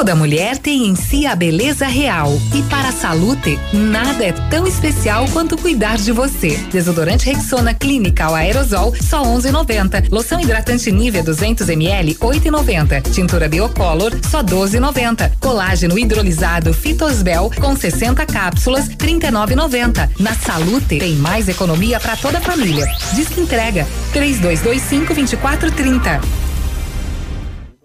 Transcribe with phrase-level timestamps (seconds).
[0.00, 2.32] Toda mulher tem em si a beleza real.
[2.54, 6.56] E para a Salute, nada é tão especial quanto cuidar de você.
[6.72, 10.08] Desodorante Rexona Clinical Aerosol, só 11,90.
[10.10, 13.12] Loção hidratante Nivea 200 ml, 8,90.
[13.12, 15.32] Tintura Biocolor, só 12,90.
[15.38, 20.08] Colágeno hidrolisado Fitosbel, com 60 cápsulas, 39,90.
[20.18, 22.86] Na Salute, tem mais economia para toda a família.
[23.12, 26.49] Diz que entrega, 3225 2430.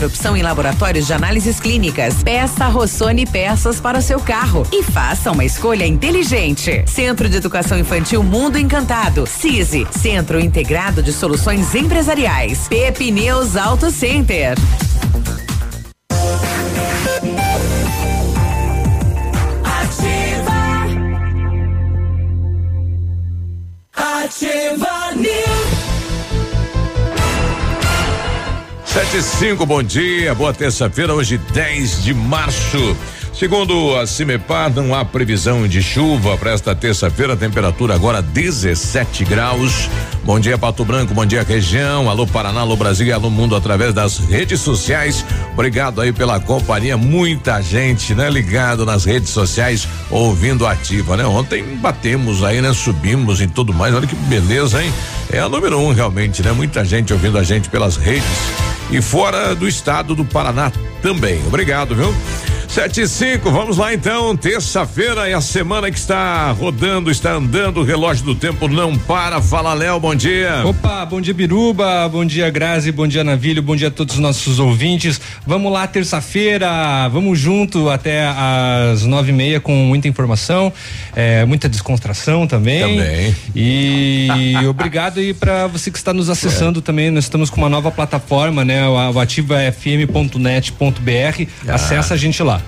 [0.00, 2.22] melhor opção em laboratórios de análises clínicas.
[2.22, 6.84] Peça Rossoni peças para o seu carro e faça uma escolha inteligente.
[6.86, 13.90] Centro de Educação Infantil Mundo Encantado, CISI, Centro Integrado de Soluções Empresariais, Pepe News Auto
[13.90, 14.56] Center.
[19.64, 20.50] Ativa.
[23.94, 24.89] Ativa.
[29.00, 32.94] 75, bom dia, boa terça-feira, hoje 10 de março.
[33.32, 39.88] Segundo a CIMEPAR, não há previsão de chuva para esta terça-feira, temperatura agora 17 graus.
[40.22, 42.10] Bom dia, Pato Branco, bom dia, região.
[42.10, 45.24] Alô, Paraná, alô, Brasil alô, mundo através das redes sociais.
[45.54, 48.28] Obrigado aí pela companhia, muita gente, né?
[48.28, 51.24] Ligado nas redes sociais, ouvindo ativa, né?
[51.24, 52.74] Ontem batemos aí, né?
[52.74, 54.92] Subimos e tudo mais, olha que beleza, hein?
[55.32, 56.52] É a número um, realmente, né?
[56.52, 58.28] Muita gente ouvindo a gente pelas redes
[58.92, 61.40] e fora do estado do Paraná também.
[61.46, 62.14] Obrigado, viu?
[62.70, 67.80] Sete e cinco, vamos lá então, terça-feira é a semana que está rodando, está andando,
[67.80, 69.42] o relógio do tempo não para.
[69.42, 70.62] Fala, Léo, bom dia.
[70.64, 74.20] Opa, bom dia, Biruba, bom dia, Grazi, bom dia, Navilho, bom dia a todos os
[74.20, 75.20] nossos ouvintes.
[75.44, 80.72] Vamos lá, terça-feira, vamos junto até às nove e meia com muita informação,
[81.16, 82.98] é, muita descontração também.
[82.98, 83.34] Também.
[83.54, 84.28] E
[84.70, 86.82] obrigado aí para você que está nos acessando É.
[86.82, 91.74] também, nós estamos com uma nova plataforma, né, o ativafm.net.br, Ah.
[91.74, 92.59] acessa a gente lá.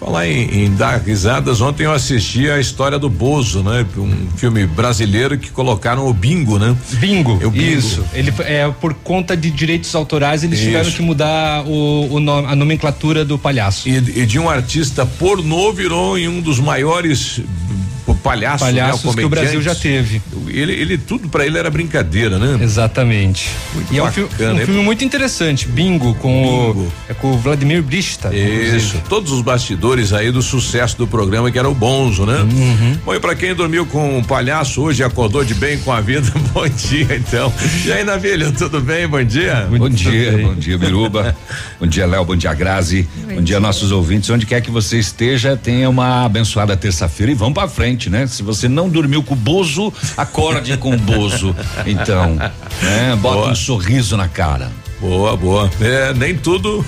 [0.00, 3.84] Falar em, em dar risadas, ontem eu assisti a história do Bozo, né?
[3.96, 6.76] Um filme brasileiro que colocaram o bingo, né?
[7.00, 7.66] Bingo, É o bingo.
[7.78, 8.04] isso.
[8.14, 10.68] Ele é por conta de direitos autorais eles Isso.
[10.68, 13.88] tiveram que mudar o, o nome- a nomenclatura do palhaço.
[13.88, 17.40] E, e de um artista pornô virou em um dos maiores
[18.28, 19.20] palhaços, Palhaços né?
[19.20, 20.20] que o Brasil já teve.
[20.48, 22.62] Ele, ele tudo pra ele era brincadeira, né?
[22.62, 23.48] Exatamente.
[23.74, 26.80] Muito e é um, bacana, filme, um filme muito interessante, Bingo, com Bingo.
[26.80, 28.34] o é com o Vladimir Brista.
[28.34, 29.02] Isso, inclusive.
[29.08, 32.40] todos os bastidores aí do sucesso do programa que era o Bonzo, né?
[32.40, 32.98] Uhum.
[33.04, 36.00] Bom, e pra quem dormiu com um palhaço hoje e acordou de bem com a
[36.00, 37.52] vida, bom dia então.
[37.86, 39.08] E aí, Navilho, tudo bem?
[39.08, 39.66] Bom dia.
[39.70, 41.34] Bom dia, bom dia, Biruba.
[41.80, 42.24] bom dia, Léo.
[42.24, 43.08] Bom dia, Grazi.
[43.34, 44.28] Bom, dia, nossos ouvintes.
[44.28, 48.17] Onde quer que você esteja, tenha uma abençoada terça-feira e vamos pra frente, né?
[48.26, 51.54] Se você não dormiu com o Bozo, acorde com o Bozo.
[51.86, 53.16] Então, né?
[53.20, 53.50] Bota Boa.
[53.50, 54.70] um sorriso na cara.
[55.00, 55.70] Boa, boa.
[55.80, 56.84] É, nem tudo,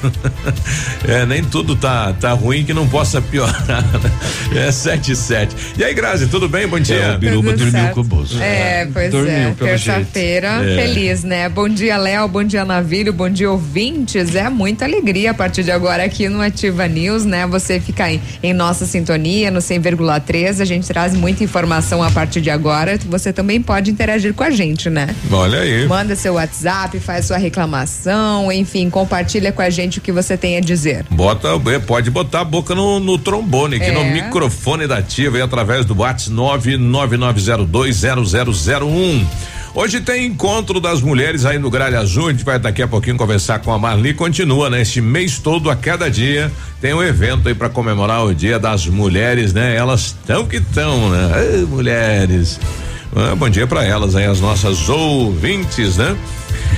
[1.07, 3.63] é, nem tudo tá, tá ruim que não possa piorar.
[4.53, 4.67] né?
[4.67, 5.55] É sete e sete.
[5.79, 6.67] E aí, Grazi, tudo bem?
[6.67, 6.97] Bom dia.
[6.97, 7.95] É, o Biruba Tudo dormiu certo.
[7.95, 8.43] com o Bozo.
[8.43, 9.55] É, pois Dormiu, é.
[9.57, 10.77] Terça-feira, É.
[10.89, 11.49] feliz, né?
[11.49, 12.27] Bom dia, Léo.
[12.27, 13.13] Bom dia, Navírio.
[13.13, 14.35] Bom dia, ouvintes.
[14.35, 17.47] É muita alegria a partir de agora aqui no Ativa News, né?
[17.47, 20.61] Você fica em, em nossa sintonia, no 100,3.
[20.61, 22.99] A gente traz muita informação a partir de agora.
[23.09, 25.15] Você também pode interagir com a gente, né?
[25.31, 25.87] Olha aí.
[25.87, 28.00] Manda seu WhatsApp, faz sua reclamação,
[28.53, 31.05] enfim, compartilha com a gente o que você tem a dizer.
[31.11, 33.93] Bota, é, pode botar a boca no, no trombone, aqui É.
[33.93, 39.25] no microfone da ativa e através do WhatsApp 999020001.
[39.73, 42.29] Hoje tem encontro das mulheres aí no Gralha Azul.
[42.29, 44.13] A gente vai daqui a pouquinho conversar com a Marli.
[44.15, 44.83] Continua, né?
[44.83, 46.51] Este mês todo, a cada dia,
[46.81, 49.77] tem um evento aí para comemorar o Dia das Mulheres, né?
[49.77, 51.31] Elas tão que tão, né?
[51.33, 52.59] Ai, mulheres.
[53.15, 56.17] Ah, bom dia para elas aí, as nossas ouvintes, né?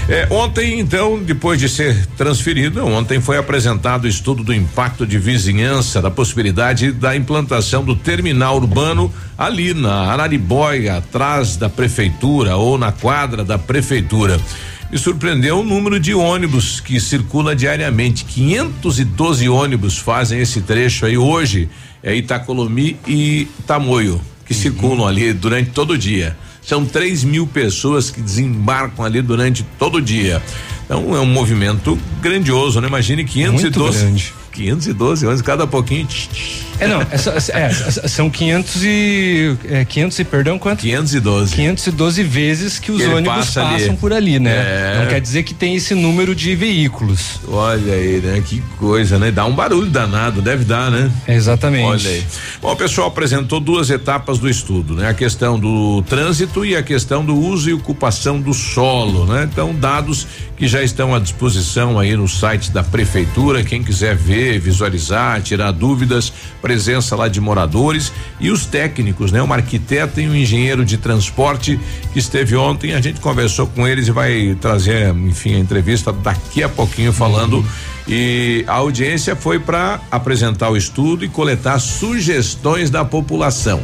[0.09, 5.19] É, ontem, então, depois de ser transferido, ontem foi apresentado o estudo do impacto de
[5.19, 12.79] vizinhança, da possibilidade da implantação do terminal urbano ali na Araribóia, atrás da prefeitura ou
[12.79, 14.41] na quadra da prefeitura.
[14.91, 18.25] Me surpreendeu o número de ônibus que circula diariamente.
[18.25, 21.69] 512 ônibus fazem esse trecho aí hoje.
[22.03, 24.21] É Itacolomi e Tamoio,
[24.53, 24.75] que uhum.
[24.75, 26.37] circulam ali durante todo o dia.
[26.63, 30.41] São 3 mil pessoas que desembarcam ali durante todo o dia.
[30.85, 32.87] Então é um movimento grandioso, né?
[32.87, 33.83] Imagine 512.
[33.83, 34.35] Muito grande.
[34.53, 36.07] 512 ônibus, cada pouquinho.
[36.07, 36.72] Tch, tch.
[36.79, 37.07] É, não, é,
[37.67, 39.57] é, são 500 e.
[39.69, 40.81] É, 500 e, perdão, quanto?
[40.81, 41.55] 512.
[41.55, 43.97] 512 vezes que os ônibus passa passam ali.
[43.97, 44.51] por ali, né?
[44.53, 44.99] É.
[45.01, 47.41] Não quer dizer que tem esse número de veículos.
[47.47, 48.43] Olha aí, né?
[48.45, 49.31] Que coisa, né?
[49.31, 51.11] Dá um barulho danado, deve dar, né?
[51.29, 51.85] exatamente.
[51.85, 52.25] Olha aí.
[52.61, 55.09] Bom, o pessoal apresentou duas etapas do estudo, né?
[55.09, 59.49] A questão do trânsito e a questão do uso e ocupação do solo, né?
[59.51, 60.27] Então, dados
[60.57, 65.73] que já estão à disposição aí no site da prefeitura, quem quiser ver, visualizar, tirar
[65.73, 69.43] dúvidas, presença lá de moradores e os técnicos, né?
[69.43, 71.79] Uma arquiteta e um engenheiro de transporte
[72.13, 76.63] que esteve ontem, a gente conversou com eles e vai trazer, enfim, a entrevista daqui
[76.63, 77.67] a pouquinho falando uhum.
[78.07, 83.83] e a audiência foi para apresentar o estudo e coletar sugestões da população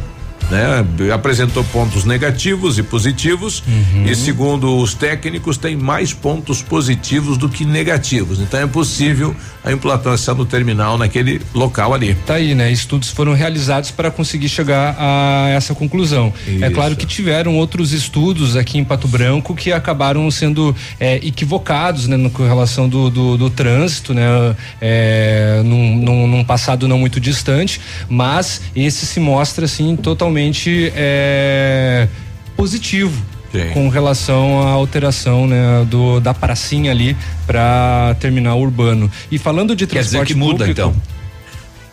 [0.50, 1.12] né?
[1.12, 4.06] Apresentou pontos negativos e positivos uhum.
[4.06, 8.40] e segundo os técnicos tem mais pontos positivos do que negativos.
[8.40, 9.34] Então é possível
[9.68, 12.14] a implantação do terminal naquele local ali.
[12.26, 12.70] Tá aí, né?
[12.70, 16.32] Estudos foram realizados para conseguir chegar a essa conclusão.
[16.46, 16.64] Isso.
[16.64, 22.06] É claro que tiveram outros estudos aqui em Pato Branco que acabaram sendo é, equivocados,
[22.06, 22.16] né?
[22.16, 24.56] No, com relação do, do, do trânsito, né?
[24.80, 30.92] É, num, num, num passado não muito distante, mas esse se mostra assim totalmente totalmente
[30.94, 32.08] é,
[32.56, 33.22] positivo.
[33.52, 33.70] Sim.
[33.72, 37.16] com relação à alteração né, do, da pracinha ali
[37.46, 39.10] para terminal urbano.
[39.30, 40.94] E falando de transporte Quer dizer que muda público, então.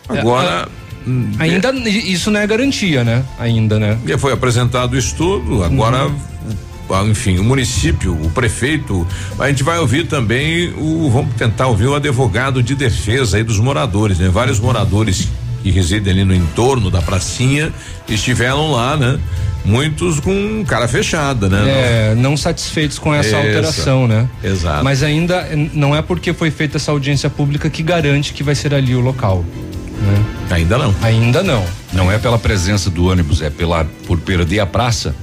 [0.08, 0.68] Agora
[1.38, 3.24] é, ainda isso não é garantia, né?
[3.38, 3.98] Ainda, né?
[4.06, 6.08] Já foi apresentado o estudo, agora
[6.88, 7.10] uhum.
[7.10, 9.06] enfim, o município, o prefeito,
[9.38, 13.58] a gente vai ouvir também o vamos tentar ouvir o advogado de defesa aí dos
[13.58, 14.28] moradores, né?
[14.28, 15.28] Vários moradores
[15.66, 17.72] que residem ali no entorno da pracinha
[18.08, 19.18] estiveram lá, né?
[19.64, 21.64] Muitos com cara fechada, né?
[21.66, 24.28] É, não, não satisfeitos com essa, essa alteração, né?
[24.44, 24.84] Exato.
[24.84, 28.72] Mas ainda não é porque foi feita essa audiência pública que garante que vai ser
[28.74, 29.44] ali o local.
[30.00, 30.24] Né?
[30.50, 30.94] Ainda não.
[31.02, 31.66] Ainda não.
[31.92, 35.16] Não é pela presença do ônibus, é pela por perder a praça.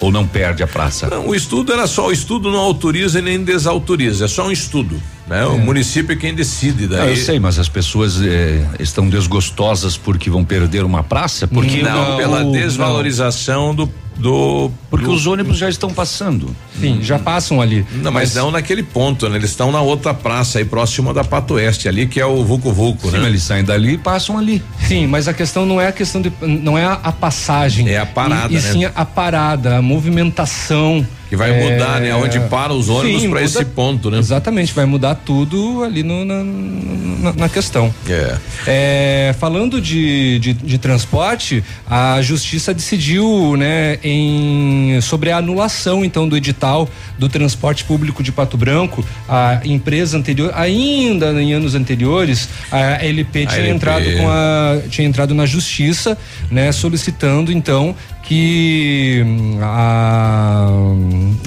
[0.00, 1.08] Ou não perde a praça?
[1.08, 4.50] Não, o estudo era só, o estudo não autoriza e nem desautoriza, é só um
[4.50, 5.00] estudo.
[5.26, 5.42] Né?
[5.42, 5.46] É.
[5.46, 7.00] O município é quem decide daí.
[7.00, 11.46] Não, eu sei, mas as pessoas eh, estão desgostosas porque vão perder uma praça?
[11.46, 13.74] Porque não, não pela desvalorização não.
[13.74, 16.54] do do porque do, os ônibus já estão passando.
[16.78, 17.86] Sim, já passam ali.
[17.92, 19.36] Não, mas, mas, não naquele ponto, né?
[19.36, 22.72] Eles estão na outra praça aí próxima da Pato Oeste ali, que é o Vucu
[22.72, 23.28] Vucu, Sim, né?
[23.28, 24.62] eles saem dali e passam ali.
[24.86, 27.88] Sim, mas a questão não é a questão de não é a, a passagem.
[27.88, 28.72] É a parada, e, e né?
[28.72, 32.12] sim a parada, a movimentação que vai é, mudar, né?
[32.12, 34.18] Onde para os ônibus para esse ponto, né?
[34.18, 37.94] Exatamente, vai mudar tudo ali no, na, na, na, questão.
[38.08, 38.36] É.
[38.66, 46.28] é falando de, de, de, transporte, a justiça decidiu, né, em, sobre a anulação, então,
[46.28, 49.06] do edital do transporte público de Pato Branco.
[49.28, 53.74] A empresa anterior, ainda em anos anteriores, a LP tinha LP.
[53.76, 56.18] entrado com a, tinha entrado na justiça,
[56.50, 57.94] né, solicitando, então,
[58.30, 60.68] que hum, a,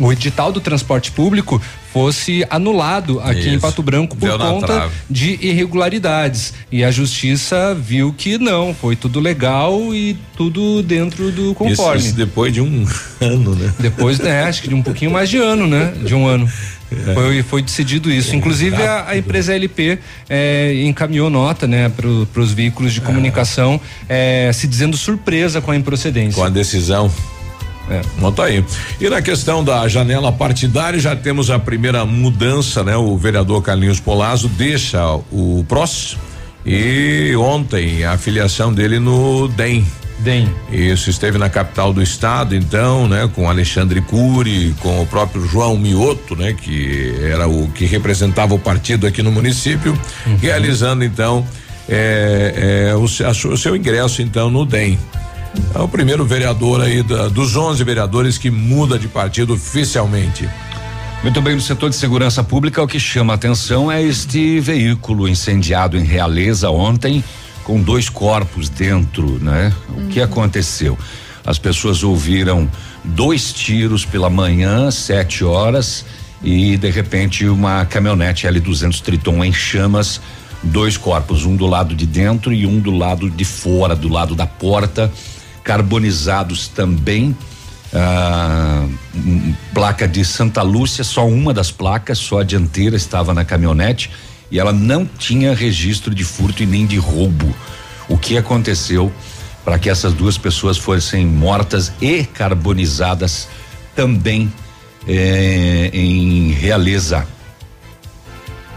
[0.02, 1.62] o edital do transporte público
[1.94, 3.50] fosse anulado aqui Isso.
[3.50, 6.54] em Pato Branco por Deu conta de irregularidades.
[6.72, 12.00] E a justiça viu que não, foi tudo legal e tudo dentro do conforme.
[12.00, 12.84] Isso, isso depois de um
[13.22, 13.72] ano, né?
[13.78, 14.44] Depois, né?
[14.44, 15.94] Acho que de um pouquinho mais de ano, né?
[16.04, 16.50] De um ano.
[17.08, 17.14] É.
[17.14, 18.36] Foi, foi decidido isso.
[18.36, 23.04] Inclusive a, a empresa LP é, encaminhou nota, né, para os veículos de é.
[23.04, 26.40] comunicação, é, se dizendo surpresa com a improcedência.
[26.40, 27.12] Com a decisão.
[27.90, 28.64] É, nota aí.
[29.00, 32.96] E na questão da janela partidária, já temos a primeira mudança, né?
[32.96, 36.18] O vereador Carlinhos Polazzo deixa o PROS
[36.66, 39.86] e ontem a filiação dele no DEM,
[40.20, 40.50] DEM.
[40.72, 45.78] Isso, esteve na capital do estado, então, né, com Alexandre Cury, com o próprio João
[45.78, 50.38] Mioto, né, que era o que representava o partido aqui no município, uhum.
[50.38, 51.46] realizando então
[51.90, 54.98] é, é, o, a, o, seu ingresso então no DEM.
[55.74, 60.50] É o primeiro vereador aí da, dos 11 vereadores que muda de partido oficialmente.
[61.24, 65.98] Muito bem, no setor de segurança pública, o que chama atenção é este veículo incendiado
[65.98, 67.24] em Realeza ontem
[67.64, 69.74] com dois corpos dentro, né?
[69.90, 70.26] O que uhum.
[70.26, 70.98] aconteceu?
[71.46, 72.70] As pessoas ouviram
[73.04, 76.06] dois tiros pela manhã, sete horas,
[76.44, 80.20] e de repente uma caminhonete L200 Triton em chamas,
[80.62, 84.36] dois corpos, um do lado de dentro e um do lado de fora, do lado
[84.36, 85.12] da porta,
[85.64, 87.36] carbonizados também.
[87.94, 88.88] ah,
[89.74, 94.10] placa de Santa Lúcia, só uma das placas, só a dianteira estava na caminhonete
[94.50, 97.54] e ela não tinha registro de furto e nem de roubo.
[98.08, 99.12] O que aconteceu
[99.64, 103.48] para que essas duas pessoas fossem mortas e carbonizadas
[103.96, 104.52] também
[105.08, 107.28] eh, em Realeza?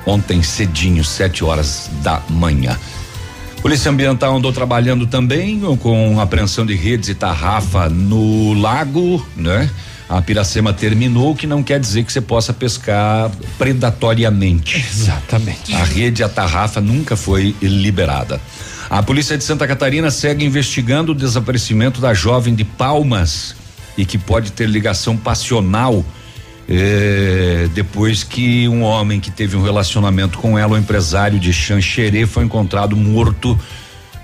[0.06, 2.78] Ontem cedinho, sete horas da manhã.
[3.62, 9.68] Polícia Ambiental andou trabalhando também com apreensão de redes e tarrafa no lago, né?
[10.08, 14.76] A Piracema terminou, que não quer dizer que você possa pescar predatoriamente.
[14.76, 15.74] Exatamente.
[15.74, 18.40] A rede, a tarrafa nunca foi liberada.
[18.88, 23.56] A polícia de Santa Catarina segue investigando o desaparecimento da jovem de Palmas
[23.98, 26.04] e que pode ter ligação passional
[26.68, 32.26] é, depois que um homem que teve um relacionamento com ela, o empresário de Xanxerê,
[32.26, 33.58] foi encontrado morto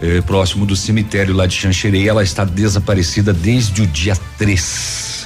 [0.00, 2.06] é, próximo do cemitério lá de Xanxerê.
[2.06, 5.22] Ela está desaparecida desde o dia 3.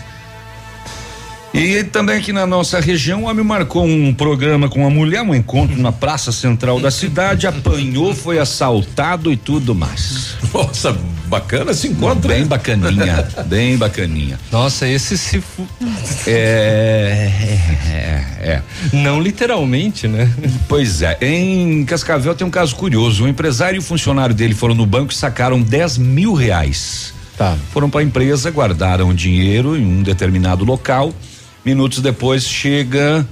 [1.56, 5.34] E também aqui na nossa região, o homem marcou um programa com uma mulher, um
[5.34, 10.36] encontro na praça central da cidade, apanhou, foi assaltado e tudo mais.
[10.52, 10.94] Nossa,
[11.24, 12.28] bacana esse encontro.
[12.28, 14.38] Bem bacaninha, bem bacaninha.
[14.52, 15.40] Nossa, esse se.
[15.40, 15.66] Fu...
[16.26, 17.30] É,
[17.88, 18.62] é, é.
[18.92, 20.30] Não literalmente, né?
[20.68, 21.16] Pois é.
[21.22, 23.24] Em Cascavel tem um caso curioso.
[23.24, 27.14] O empresário e o funcionário dele foram no banco e sacaram 10 mil reais.
[27.38, 27.56] Tá.
[27.72, 31.14] Foram para a empresa, guardaram o dinheiro em um determinado local.
[31.66, 33.26] Minutos depois chega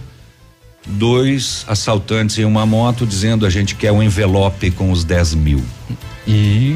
[0.84, 5.62] dois assaltantes em uma moto dizendo a gente quer um envelope com os 10 mil.
[6.26, 6.74] E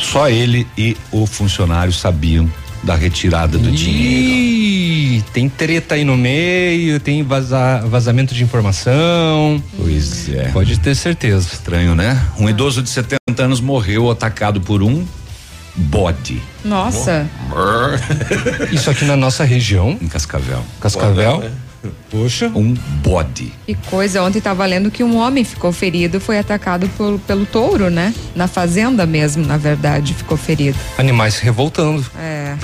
[0.00, 2.50] Só ele e o funcionário sabiam
[2.82, 4.34] da retirada do dinheiro.
[4.34, 9.62] Ih, tem treta aí no meio, tem vaza, vazamento de informação.
[9.76, 10.48] Pois é.
[10.48, 11.50] Pode ter certeza.
[11.52, 12.20] Estranho, né?
[12.36, 15.06] Um idoso de 70 anos morreu atacado por um
[15.76, 17.26] bode Nossa.
[18.72, 20.64] Isso aqui na nossa região, em Cascavel.
[20.80, 21.44] Cascavel.
[22.10, 22.50] Poxa.
[22.54, 23.52] Um bode.
[23.66, 27.90] Que coisa, ontem tava lendo que um homem ficou ferido, foi atacado por, pelo touro,
[27.90, 28.12] né?
[28.34, 30.78] Na fazenda mesmo, na verdade, ficou ferido.
[30.98, 32.04] Animais se revoltando.
[32.18, 32.56] É.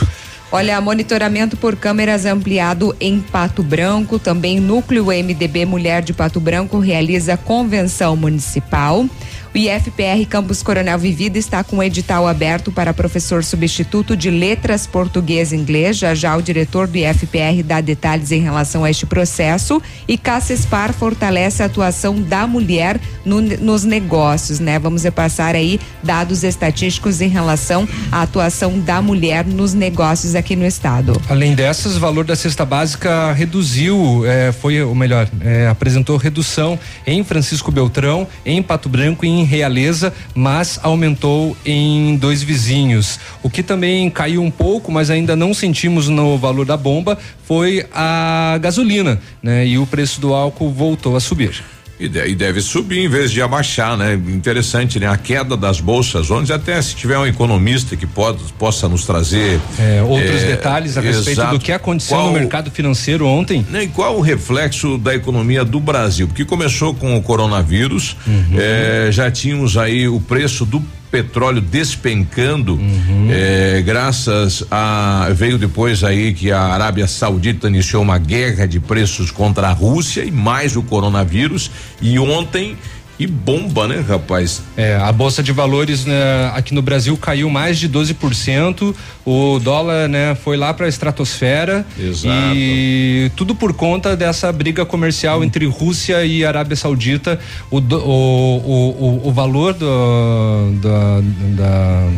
[0.50, 4.18] Olha, monitoramento por câmeras ampliado em Pato Branco.
[4.18, 9.06] Também Núcleo MDB Mulher de Pato Branco realiza convenção municipal.
[9.54, 14.86] O IFPR Campus Coronel Vivida está com o edital aberto para professor substituto de letras
[14.86, 15.98] português e inglês.
[15.98, 19.82] Já já o diretor do IFPR dá detalhes em relação a este processo.
[20.08, 24.78] E Cassespar fortalece a atuação da mulher no- nos negócios, né?
[24.78, 30.64] Vamos repassar aí dados estatísticos em relação à atuação da mulher nos negócios aqui no
[30.64, 31.20] estado.
[31.28, 36.78] Além dessas, o valor da cesta básica reduziu, eh, foi o melhor, eh, apresentou redução
[37.06, 43.18] em Francisco Beltrão, em Pato Branco e em Realeza, mas aumentou em dois vizinhos.
[43.42, 47.86] O que também caiu um pouco, mas ainda não sentimos no valor da bomba, foi
[47.92, 49.66] a gasolina, né?
[49.66, 51.62] E o preço do álcool voltou a subir.
[52.02, 54.14] E, de- e deve subir em vez de abaixar, né?
[54.14, 55.06] Interessante, né?
[55.06, 59.60] A queda das bolsas, onde até se tiver um economista que pode, possa nos trazer
[59.78, 61.58] Eh, outros eh, detalhes a respeito exato.
[61.58, 63.64] do que aconteceu Qual- no mercado financeiro ontem.
[63.70, 66.26] né, E qual o reflexo da economia do Brasil?
[66.26, 68.56] Porque começou com o coronavírus, Uhum.
[68.58, 73.28] eh, já tínhamos aí o preço do petróleo despencando, Uhum.
[73.30, 79.30] eh, graças a veio depois aí que a Arábia Saudita iniciou uma guerra de preços
[79.30, 81.70] contra a Rússia e mais o coronavírus
[82.00, 82.76] e ontem
[83.18, 84.62] que bomba, né, rapaz?
[84.76, 88.92] É, a bolsa de valores né, aqui no Brasil caiu mais de 12%.
[89.24, 91.86] O dólar, né, foi lá para a estratosfera.
[91.96, 92.34] Exato.
[92.56, 97.38] E tudo por conta dessa briga comercial entre Rússia e Arábia Saudita.
[97.70, 101.20] O, do- o, o, o, o valor do, da,
[101.62, 102.08] da-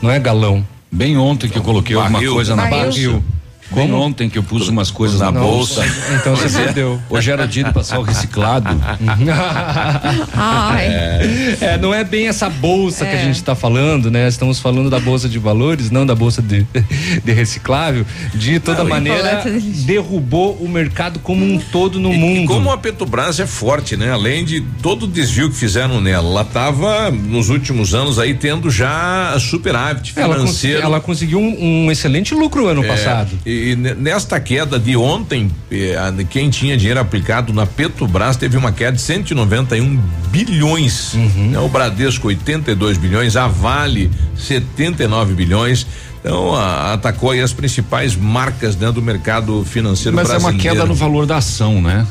[0.00, 0.64] não é galão.
[0.90, 2.34] Bem ontem que eu coloquei alguma Barril.
[2.34, 3.22] coisa na Barril.
[3.70, 3.86] Bolsa.
[3.86, 5.84] Bem ontem que eu pus umas coisas na Não, bolsa.
[6.16, 7.00] Então você perdeu.
[7.08, 8.68] Hoje era dia de passar o reciclado.
[10.34, 10.86] Ai.
[11.60, 13.24] É, não é bem essa bolsa que a É.
[13.24, 14.28] gente está falando, né?
[14.28, 16.66] Estamos falando da bolsa de valores, não da bolsa de,
[17.24, 18.04] de reciclável.
[18.34, 19.42] De toda Não, maneira,
[19.84, 22.44] derrubou o mercado como um todo no E- mundo.
[22.44, 24.10] E como a Petrobras é forte, né?
[24.12, 28.70] Além de todo o desvio que fizeram nela, ela estava nos últimos anos aí tendo
[28.70, 30.82] já superávit ela, consegui- financeiro.
[30.82, 33.30] ela conseguiu um, um excelente lucro ano É, passado.
[33.46, 35.96] E, e ne- nesta queda de ontem, eh,
[36.30, 40.00] quem tinha dinheiro aplicado na Petrobras teve uma queda de 191
[40.30, 41.14] bilhões.
[41.14, 41.50] Uhum.
[41.50, 41.58] né?
[41.58, 45.86] O Bradesco 82 bilhões, a Vale 79 bilhões.
[46.20, 50.56] Então a- atacou aí as principais marcas dentro do mercado financeiro Mas é brasileiro.
[50.56, 52.06] uma queda no valor da ação, né?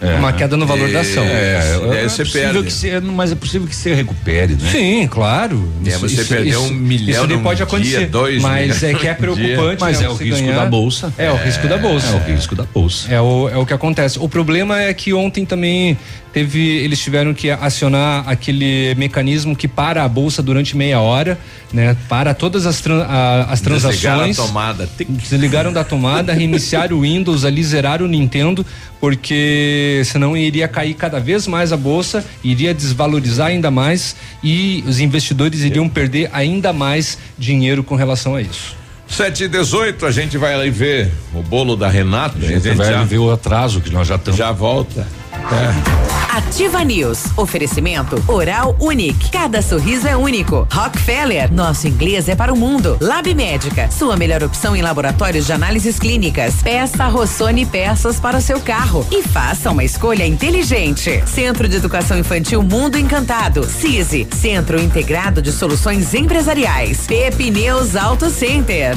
[0.00, 0.14] É.
[0.14, 1.22] Uma queda no valor da ação.
[1.22, 2.62] É, é, é, você perde.
[2.62, 4.70] Que se, mas é possível que você recupere, né?
[4.70, 5.70] Sim, claro.
[5.84, 9.06] É, você isso, perdeu isso, um milhão isso pode acontecer, dia, dois Mas é que
[9.06, 9.80] é preocupante.
[9.80, 10.56] Mas né, é o risco ganhar.
[10.56, 11.12] da bolsa.
[11.18, 12.06] É, o risco da bolsa.
[12.06, 13.12] É o risco da bolsa.
[13.12, 14.18] É o, é o que acontece.
[14.18, 15.98] O problema é que ontem também
[16.32, 21.38] teve, eles tiveram que acionar aquele mecanismo que para a bolsa durante meia hora,
[21.72, 21.96] né?
[22.08, 24.00] Para todas as, tran, a, as transações.
[24.00, 24.88] Desligaram a tomada.
[25.08, 28.64] Desligaram da tomada, reiniciaram o Windows ali, zeraram o Nintendo,
[29.00, 35.00] porque senão iria cair cada vez mais a bolsa, iria desvalorizar ainda mais e os
[35.00, 38.76] investidores iriam perder ainda mais dinheiro com relação a isso.
[39.08, 42.38] 7 e 18 a gente vai ali ver o bolo da Renata.
[42.38, 44.38] A gente, a gente vai já, ver o atraso que nós já estamos.
[44.38, 45.06] Já volta.
[45.52, 46.10] É.
[46.36, 47.24] Ativa News.
[47.36, 49.30] Oferecimento Oral Unique.
[49.30, 50.66] Cada sorriso é único.
[50.72, 51.52] Rockefeller.
[51.52, 52.96] Nosso inglês é para o mundo.
[53.00, 53.90] Lab Médica.
[53.90, 56.62] Sua melhor opção em laboratórios de análises clínicas.
[56.62, 61.22] Peça Rossoni peças para o seu carro e faça uma escolha inteligente.
[61.26, 63.64] Centro de Educação Infantil Mundo Encantado.
[63.64, 64.28] CISI.
[64.32, 67.06] Centro Integrado de Soluções Empresariais.
[67.08, 68.96] Pepineus Auto Center.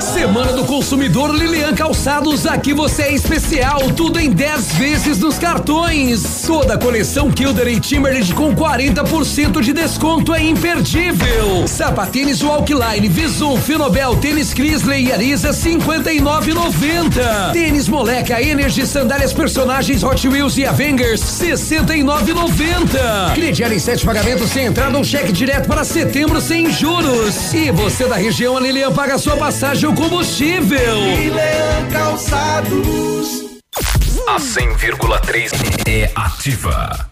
[0.00, 6.44] Semana do Consumidor Lilian Calçados, aqui você é especial, tudo em 10 vezes nos cartões.
[6.46, 11.66] Toda a coleção Kilder e Timberland com 40% de desconto é imperdível.
[11.66, 17.52] Sapatênis Walkline, Visum, Finobel, Tênis Crisley e Arisa 59,90.
[17.52, 23.34] Tênis Moleca, Energy, Sandálias Personagens Hot Wheels e Avengers 69,90.
[23.34, 27.52] Crediário em sete pagamentos sem entrada um cheque direto para setembro sem juros.
[27.52, 31.00] E você da região, a Lilian paga sua passagem ou combustível.
[31.00, 33.60] Lilian Calçados.
[34.28, 35.52] A 100,3
[35.88, 37.11] é ativa.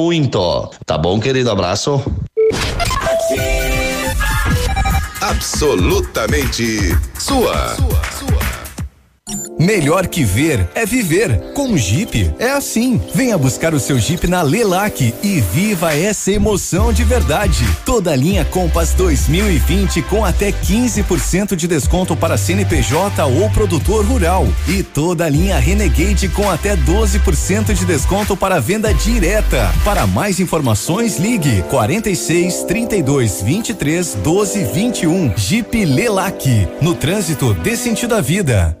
[0.01, 0.71] muito.
[0.85, 1.51] Tá bom, querido?
[1.51, 2.03] Abraço.
[5.21, 7.75] Absolutamente sua.
[7.75, 8.10] sua.
[9.61, 11.39] Melhor que ver é viver.
[11.53, 12.99] Com Jeep é assim.
[13.13, 17.63] Venha buscar o seu Jeep na Lelac e viva essa emoção de verdade.
[17.85, 24.47] Toda a linha Compass 2020 com até 15% de desconto para CNPJ ou produtor rural.
[24.67, 29.71] E toda a linha Renegade com até 12% de desconto para venda direta.
[29.85, 35.37] Para mais informações, ligue 46 32 23 12 21.
[35.37, 36.67] Jeep Lelac.
[36.81, 38.80] No trânsito, dê sentido à vida.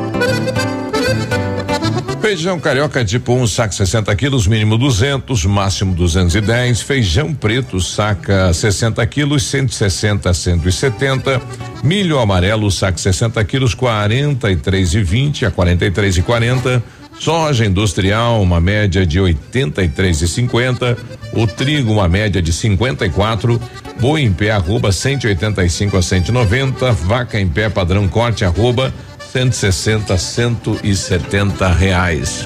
[2.21, 6.81] Feijão carioca tipo 1, um, saca 60 quilos, mínimo 200, máximo 210.
[6.81, 11.41] Feijão preto, saca 60 quilos, 160 a 170.
[11.83, 16.83] Milho amarelo, saca 60 quilos, 43 e 20 a 43 e 40.
[17.19, 20.97] Soja industrial, uma média de 83,50.
[21.33, 23.59] O trigo, uma média de 54.
[23.99, 26.91] Boi em pé, arroba 185 a 190.
[26.91, 28.93] Vaca em pé, padrão corte, arroba
[29.33, 32.45] 160 a 170 reais.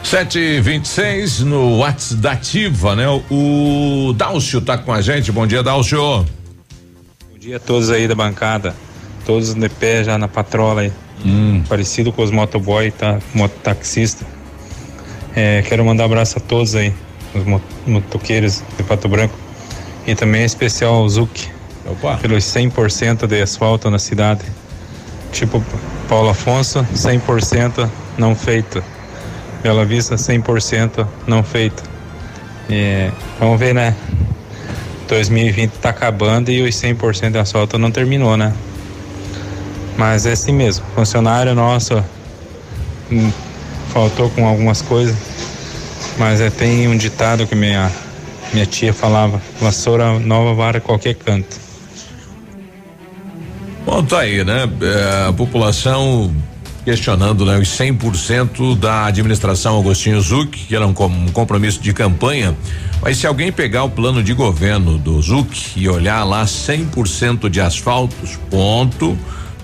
[0.03, 3.07] 726 no WhatsApp da Ativa, né?
[3.31, 5.31] O Dálcio tá com a gente.
[5.31, 6.25] Bom dia, Dálcio.
[7.51, 8.77] Dia a todos aí da bancada.
[9.27, 10.93] Todos de pé já na patrola aí.
[11.27, 11.65] Hum.
[11.69, 13.19] Parecido com os motoboy, tá?
[13.35, 14.25] Mototaxista.
[15.35, 16.95] É, quero mandar um abraço a todos aí,
[17.35, 19.35] os mo- motoqueiros de Pato Branco.
[20.07, 21.49] E também em especial ao Zuc.
[21.87, 22.19] Opa.
[22.19, 24.43] Pelos 100% de asfalto na cidade.
[25.33, 25.61] Tipo
[26.09, 28.81] Paulo Afonso, 100% não feito.
[29.61, 31.83] Bela Vista, 100% não feito.
[32.71, 33.11] É,
[33.41, 33.97] vamos ver, né?
[35.11, 38.55] 2020 tá acabando e os 100% de asfalto não terminou, né?
[39.99, 40.85] Mas é assim mesmo.
[40.95, 42.03] Funcionário nosso
[43.11, 43.31] hum,
[43.93, 45.17] faltou com algumas coisas,
[46.17, 47.91] mas é, tem um ditado que minha,
[48.53, 51.59] minha tia falava: vassoura nova vara qualquer canto.
[53.85, 54.69] Bom, tá aí, né?
[54.81, 56.33] É, a população
[56.85, 61.93] questionando né, os 100% da administração Agostinho Zuc, que era um, com- um compromisso de
[61.93, 62.57] campanha.
[63.03, 67.61] Mas se alguém pegar o plano de governo do Zuc e olhar lá 100% de
[67.61, 69.17] asfaltos, ponto,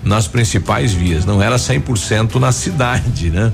[0.03, 1.25] nas principais vias.
[1.25, 3.51] Não era 100% na cidade, né?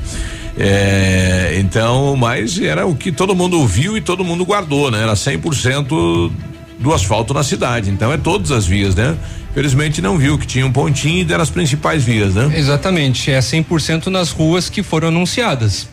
[0.58, 5.02] É, então, mas era o que todo mundo viu e todo mundo guardou, né?
[5.02, 6.32] Era 100%
[6.80, 7.90] do asfalto na cidade.
[7.90, 9.18] Então é todas as vias, né?
[9.54, 12.52] Felizmente não viu que tinha um pontinho e deram as principais vias, né?
[12.58, 15.88] Exatamente, é 100% nas ruas que foram anunciadas.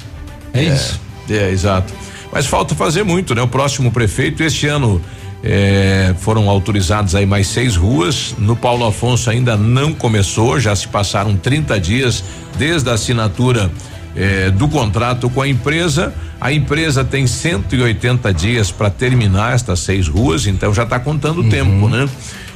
[0.55, 1.01] É, é isso.
[1.29, 1.93] É, exato.
[2.33, 3.43] Mas falta fazer muito, né?
[3.43, 5.01] O próximo prefeito este ano
[5.43, 8.35] é, foram autorizadas aí mais seis ruas.
[8.39, 12.25] No Paulo Afonso ainda não começou, já se passaram 30 dias
[12.57, 13.71] desde a assinatura
[14.17, 16.15] é, do contrato com a empresa.
[16.41, 21.43] A empresa tem 180 dias para terminar estas seis ruas, então já está contando o
[21.43, 21.49] uhum.
[21.49, 22.09] tempo, né?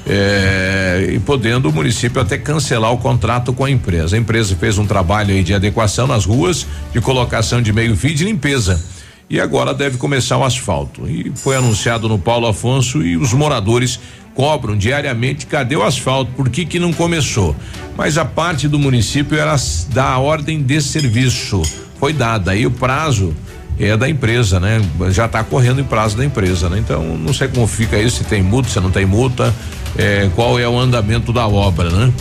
[0.07, 4.17] É, e podendo o município até cancelar o contrato com a empresa.
[4.17, 8.83] A empresa fez um trabalho de adequação nas ruas, de colocação de meio-fio de limpeza.
[9.31, 11.09] E agora deve começar o asfalto.
[11.09, 13.99] E foi anunciado no Paulo Afonso e os moradores
[14.35, 17.55] cobram diariamente cadê o asfalto, por que que não começou?
[17.97, 19.55] Mas a parte do município era
[19.91, 21.63] da ordem de serviço,
[21.99, 23.35] foi dada aí o prazo
[23.79, 24.81] é da empresa, né?
[25.11, 26.79] Já está correndo em prazo da empresa, né?
[26.79, 29.55] Então não sei como fica isso, se tem multa, se não tem multa,
[29.97, 32.13] é, qual é o andamento da obra, né?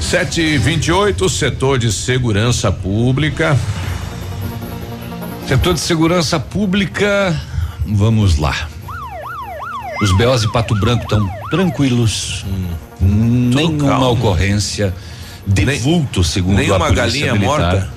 [0.00, 3.58] Sete e vinte e oito, setor de segurança pública.
[5.46, 7.38] Setor de segurança pública,
[7.86, 8.68] vamos lá.
[10.00, 12.44] Os BOs de Pato Branco estão tranquilos.
[13.00, 14.12] Hum, nenhuma calmo.
[14.12, 14.94] ocorrência
[15.46, 17.72] de nem, vulto, segundo nem a uma galinha militar.
[17.74, 17.90] morta.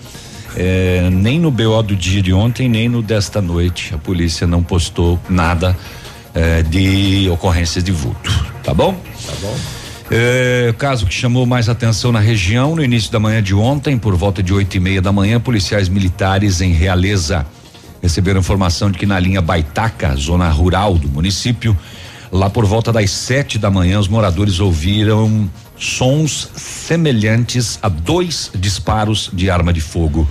[0.55, 3.93] É, nem no BO do dia de ontem, nem no desta noite.
[3.93, 5.77] A polícia não postou nada
[6.33, 8.50] é, de ocorrências de vulto.
[8.63, 8.93] Tá bom?
[9.25, 9.55] Tá bom.
[10.09, 14.15] É, caso que chamou mais atenção na região, no início da manhã de ontem, por
[14.15, 17.45] volta de oito e meia da manhã, policiais militares em Realeza
[18.01, 21.77] receberam informação de que na linha Baitaca, zona rural do município,
[22.31, 29.29] lá por volta das sete da manhã, os moradores ouviram sons semelhantes a dois disparos
[29.31, 30.27] de arma de fogo.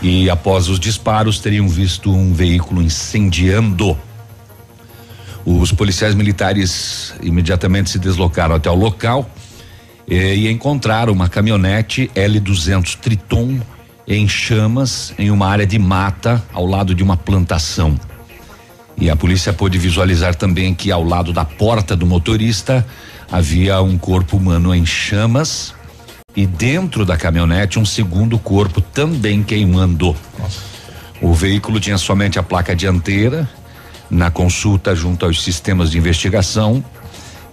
[0.00, 3.96] E após os disparos, teriam visto um veículo incendiando.
[5.44, 9.28] Os policiais militares imediatamente se deslocaram até o local
[10.08, 13.60] eh, e encontraram uma caminhonete L200 Triton
[14.06, 17.98] em chamas em uma área de mata ao lado de uma plantação.
[18.96, 22.86] E a polícia pôde visualizar também que ao lado da porta do motorista
[23.30, 25.74] havia um corpo humano em chamas
[26.36, 30.14] e dentro da caminhonete um segundo corpo também queimando.
[30.38, 30.60] Nossa.
[31.20, 33.48] O veículo tinha somente a placa dianteira.
[34.12, 36.84] Na consulta junto aos sistemas de investigação,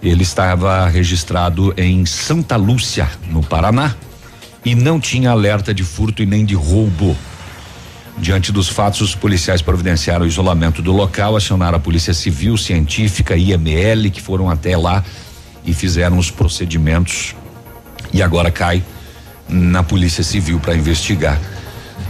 [0.02, 3.94] ele estava registrado em Santa Lúcia, no Paraná
[4.62, 7.16] e não tinha alerta de furto e nem de roubo.
[8.18, 13.34] Diante dos fatos, os policiais providenciaram o isolamento do local, acionaram a Polícia Civil, Científica,
[13.34, 15.02] IML, que foram até lá
[15.64, 17.34] e fizeram os procedimentos.
[18.12, 18.84] E agora cai
[19.48, 21.40] na Polícia Civil para investigar.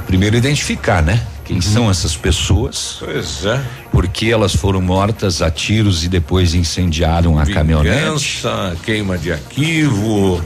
[0.09, 1.25] Primeiro identificar, né?
[1.51, 1.63] Quem uhum.
[1.63, 2.99] são essas pessoas?
[3.01, 3.61] Pois é.
[3.91, 8.43] Por que elas foram mortas a tiros e depois incendiaram a Vingança, caminhonete?
[8.85, 10.41] queima de arquivo.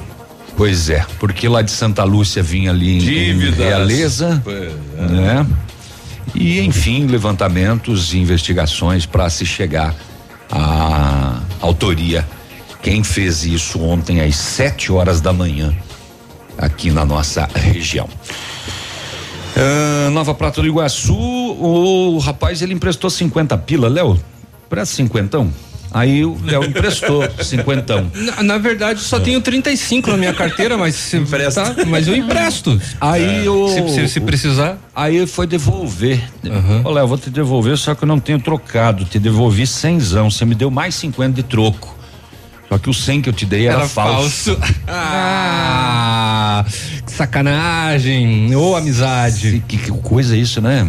[0.57, 5.03] Pois é, porque lá de Santa Lúcia vinha ali Dívidas, em Realeza, é.
[5.03, 5.47] né?
[6.35, 9.95] E enfim, levantamentos e investigações para se chegar
[10.51, 12.27] à autoria.
[12.83, 15.75] Quem fez isso ontem às 7 horas da manhã
[16.57, 18.09] aqui na nossa região.
[19.57, 24.21] Uh, Nova Prata do Iguaçu, o rapaz ele emprestou 50 pila, Léo.
[24.69, 25.53] Presta cinquentão.
[25.95, 28.11] Aí o Léo emprestou cinquentão.
[28.13, 29.21] Na, na, verdade, só é.
[29.21, 32.81] tenho 35 na minha carteira, mas se empresta, tá, mas eu empresto.
[33.01, 33.49] Aí é.
[33.49, 34.77] o se, se, se, precisar.
[34.93, 36.21] Aí foi devolver.
[36.43, 36.83] Uhum.
[36.83, 39.05] Ô Léo, vou te devolver, só que eu não tenho trocado.
[39.05, 40.29] Te devolvi cenzão.
[40.33, 41.94] Você me deu mais 50 de troco.
[42.69, 44.57] Só que o 100 que eu te dei era, era falso.
[44.57, 44.75] falso.
[44.89, 46.65] ah,
[47.07, 48.55] que sacanagem.
[48.57, 49.63] Ô, amizade.
[49.69, 50.87] Que, que coisa isso, né?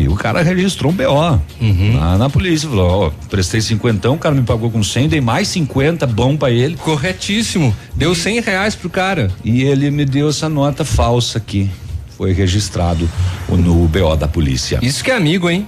[0.00, 1.92] E o cara registrou um BO uhum.
[1.92, 2.66] na, na, polícia.
[2.66, 6.50] Falou: Ó, prestei cinquentão, o cara me pagou com 100, dei mais 50, bom para
[6.50, 6.76] ele.
[6.76, 7.76] Corretíssimo.
[7.94, 9.30] Deu cem reais pro cara.
[9.44, 11.68] E ele me deu essa nota falsa aqui.
[12.16, 13.08] Foi registrado
[13.46, 14.78] no BO da polícia.
[14.80, 15.66] Isso que é amigo, hein?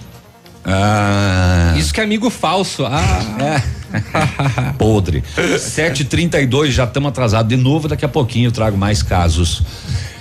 [0.65, 1.75] Ah.
[1.77, 2.87] Isso que é amigo falso.
[2.87, 3.37] Ah.
[3.39, 3.82] É.
[4.79, 5.23] Podre.
[5.37, 7.89] 7h32, já estamos atrasados de novo.
[7.89, 9.63] Daqui a pouquinho eu trago mais casos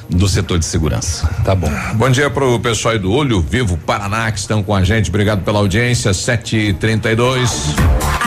[0.10, 1.27] do setor de segurança.
[1.43, 1.71] Tá bom.
[1.95, 5.10] Bom dia para o pessoal do Olho Vivo Paraná que estão com a gente.
[5.10, 6.13] Obrigado pela audiência.
[6.13, 7.75] 732.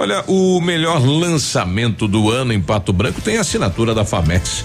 [0.00, 4.64] Olha, o melhor lançamento do ano em Pato Branco tem a assinatura da Famex.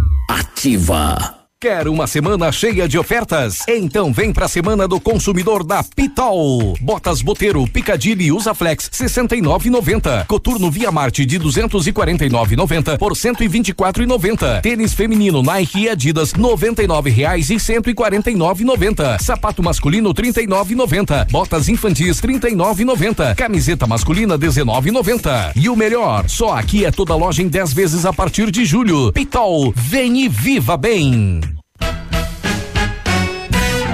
[0.31, 1.40] Ativa.
[1.61, 3.59] Quer uma semana cheia de ofertas?
[3.67, 6.75] Então vem pra semana do consumidor da Pitol.
[6.81, 10.25] Botas Boteiro, Picadilly Usa Flex 69,90.
[10.25, 14.61] Coturno Via Marte de 249,90 por 124,90.
[14.61, 19.21] Tênis feminino Nike e Adidas 99 reais e 149,90.
[19.21, 21.29] Sapato masculino 39,90.
[21.29, 23.35] Botas infantis 39,90.
[23.35, 25.51] Camiseta masculina 19,90.
[25.55, 29.13] E o melhor, só aqui é toda loja em 10 vezes a partir de julho.
[29.13, 31.39] Pitol, vem e viva bem.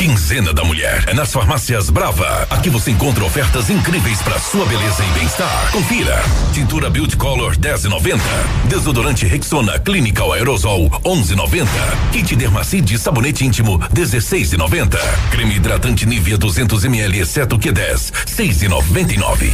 [0.00, 2.46] Quinzena da Mulher é nas farmácias Brava.
[2.48, 5.72] Aqui você encontra ofertas incríveis para sua beleza e bem-estar.
[5.72, 6.22] Confira:
[6.54, 8.18] tintura Beauty Color 10,90,
[8.64, 11.66] desodorante Rexona Clinical Aerosol 11,90,
[12.12, 14.98] kit Dermacide sabonete íntimo 16,90,
[15.30, 19.52] creme hidratante Nivea 200 ml exceto Q10 6,99.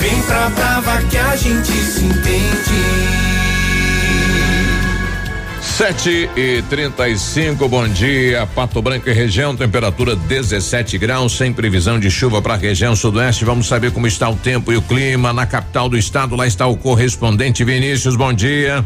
[0.00, 3.37] Vem pra Brava que a gente se entende.
[5.78, 11.52] Sete e trinta e cinco, bom dia, Pato Branco e região, temperatura 17 graus, sem
[11.52, 13.44] previsão de chuva para a região sudoeste.
[13.44, 16.34] Vamos saber como está o tempo e o clima na capital do estado.
[16.34, 18.84] Lá está o correspondente Vinícius, bom dia.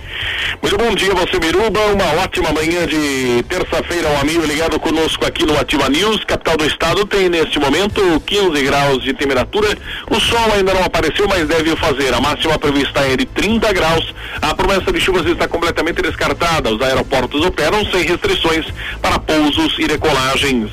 [0.61, 1.81] Muito bom dia, você Biruba.
[1.95, 6.23] Uma ótima manhã de terça-feira, um amigo ligado conosco aqui no Ativa News.
[6.25, 9.79] Capital do estado tem neste momento 15 graus de temperatura.
[10.11, 12.13] O sol ainda não apareceu, mas deve fazer.
[12.13, 14.15] A máxima prevista é de 30 graus.
[14.43, 16.71] A promessa de chuvas está completamente descartada.
[16.71, 18.67] Os aeroportos operam sem restrições
[19.01, 20.71] para pousos e decolagens.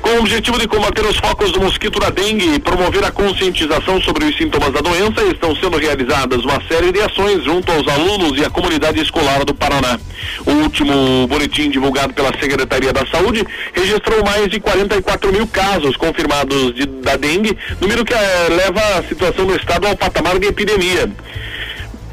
[0.00, 4.00] Com o objetivo de combater os focos do mosquito da dengue e promover a conscientização
[4.00, 8.38] sobre os sintomas da doença, estão sendo realizadas uma série de ações junto aos alunos
[8.38, 9.98] e à comunidade escolar do Paraná.
[10.46, 16.74] O último boletim divulgado pela Secretaria da Saúde registrou mais de 44 mil casos confirmados
[16.74, 21.10] de, da dengue, número que eh, leva a situação do estado ao patamar de epidemia.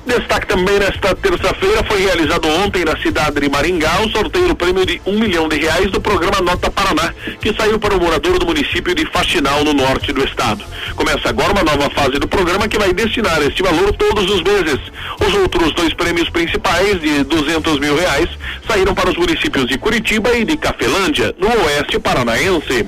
[0.05, 4.85] Destaque também nesta terça-feira foi realizado ontem na cidade de Maringá o sorteio do prêmio
[4.85, 8.45] de um milhão de reais do programa Nota Paraná, que saiu para o morador do
[8.45, 10.63] município de Faxinal, no norte do estado.
[10.95, 14.79] Começa agora uma nova fase do programa que vai destinar este valor todos os meses.
[15.19, 18.29] Os outros dois prêmios principais, de 200 mil reais,
[18.67, 22.85] saíram para os municípios de Curitiba e de Cafelândia, no oeste paranaense.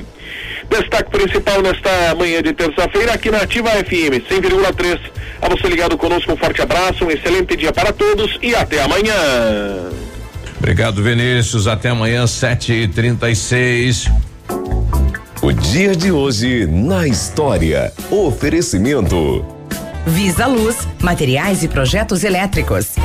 [0.69, 4.99] Destaque principal nesta manhã de terça-feira aqui na Ativa FM 100,3.
[5.41, 9.13] A você ligado conosco, um forte abraço, um excelente dia para todos e até amanhã.
[10.57, 11.67] Obrigado, Vinícius.
[11.67, 14.09] Até amanhã, 7 e 36
[15.41, 17.93] O dia de hoje na história.
[18.09, 19.45] Oferecimento.
[20.05, 22.95] Visa Luz, materiais e projetos elétricos.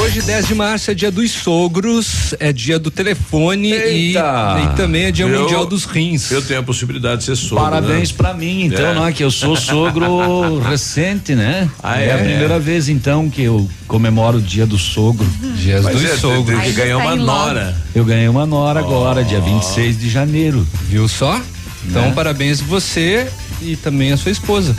[0.00, 5.04] Hoje, 10 de março, é dia dos sogros, é dia do telefone e, e também
[5.04, 6.30] é dia Eu- mundial dos rins.
[6.30, 7.64] Eu tenho a possibilidade de ser sogro.
[7.64, 8.14] Parabéns né?
[8.16, 8.94] pra mim, então, É.
[8.94, 11.68] não é que eu sou sogro recente, né?
[11.82, 12.06] Ah, é?
[12.08, 12.14] é?
[12.14, 15.26] a primeira vez, então, que eu comemoro o dia do sogro.
[15.56, 17.76] Dia Mas é, tem que ganhar uma nora.
[17.94, 20.66] Eu ganhei uma nora agora, dia 26 de janeiro.
[20.88, 21.40] Viu só?
[21.84, 22.12] Então, Né?
[22.14, 23.26] parabéns você
[23.60, 24.76] e também a sua esposa.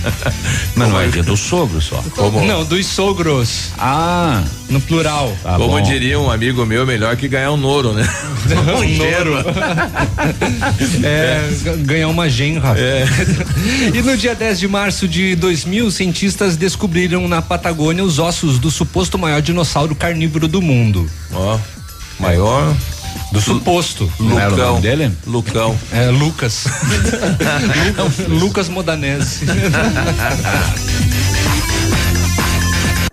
[0.76, 2.02] Mas não é dia do sogro só.
[2.14, 2.44] Como?
[2.44, 3.70] Não, dos sogros.
[3.78, 4.42] Ah.
[4.68, 5.36] No plural.
[5.42, 5.82] Tá Como bom.
[5.82, 8.08] diria um amigo meu, melhor que ganhar um noro, né?
[8.78, 9.34] um gero.
[11.04, 12.74] É, g- ganhar uma genra.
[12.78, 13.04] É.
[13.94, 18.70] e no dia 10 de março de 2000, cientistas descobriram na Patagônia os ossos do
[18.70, 21.08] suposto maior dinossauro carnívoro do mundo.
[21.32, 21.58] Ó,
[22.18, 22.74] maior.
[23.32, 24.10] Do suposto.
[24.18, 24.68] Não era o Lucão.
[24.70, 25.12] nome dele?
[25.26, 25.78] Lucão.
[25.92, 26.64] É, Lucas.
[28.28, 29.46] Lu- Lucas Modanese.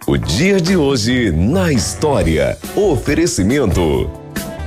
[0.06, 2.58] O dia de hoje na história.
[2.76, 4.10] Oferecimento.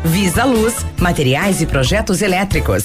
[0.04, 2.84] Visa Luz, materiais e projetos elétricos.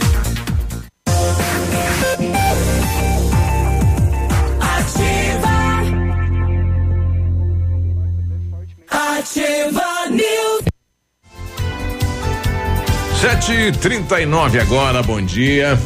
[13.51, 15.77] 7h39 agora, bom dia.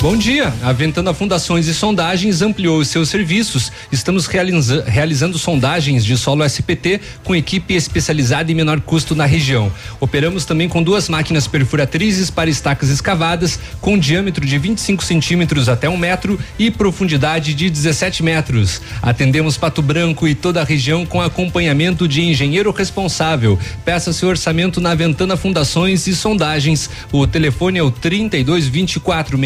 [0.00, 0.54] Bom dia.
[0.62, 3.72] A Ventana Fundações e Sondagens ampliou os seus serviços.
[3.90, 9.72] Estamos realiza- realizando sondagens de solo SPT com equipe especializada em menor custo na região.
[9.98, 15.88] Operamos também com duas máquinas perfuratrizes para estacas escavadas com diâmetro de 25 centímetros até
[15.88, 18.80] um metro e profundidade de 17 metros.
[19.02, 23.58] Atendemos Pato Branco e toda a região com acompanhamento de engenheiro responsável.
[23.84, 26.88] Peça seu orçamento na Ventana Fundações e Sondagens.
[27.10, 29.36] O telefone é o 32 24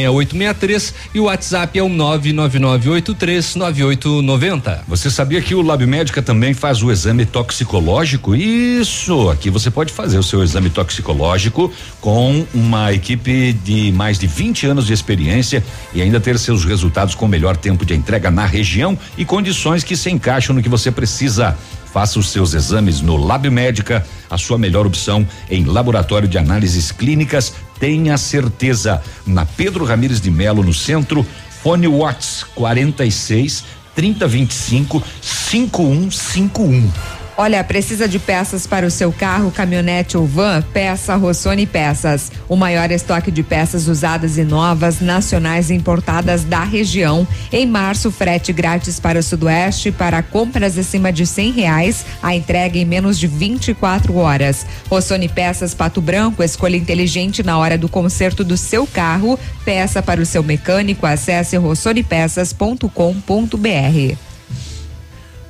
[0.43, 4.85] 6863 e o WhatsApp é o 99983 9890.
[4.89, 8.35] Você sabia que o Lab Médica também faz o exame toxicológico?
[8.35, 9.31] Isso!
[9.31, 14.67] Aqui você pode fazer o seu exame toxicológico com uma equipe de mais de 20
[14.67, 15.63] anos de experiência
[15.95, 19.97] e ainda ter seus resultados com melhor tempo de entrega na região e condições que
[19.97, 21.57] se encaixam no que você precisa.
[21.93, 26.91] Faça os seus exames no Lab Médica, a sua melhor opção em laboratório de análises
[26.91, 27.53] clínicas.
[27.79, 29.03] Tenha certeza.
[29.27, 31.27] Na Pedro Ramires de Melo, no centro,
[31.63, 33.65] Fone Watts 46
[33.95, 37.22] 3025 5151.
[37.43, 40.63] Olha, precisa de peças para o seu carro, caminhonete ou van?
[40.73, 42.31] Peça Rossoni Peças.
[42.49, 47.27] O maior estoque de peças usadas e novas, nacionais e importadas da região.
[47.53, 52.07] Em março, frete grátis para o Sudoeste para compras acima de cem reais.
[52.23, 54.65] A entrega em menos de 24 horas.
[54.89, 59.37] Rossoni Peças Pato Branco, escolha inteligente na hora do conserto do seu carro.
[59.65, 61.05] Peça para o seu mecânico.
[61.05, 64.32] Acesse rossonipeças.com.br.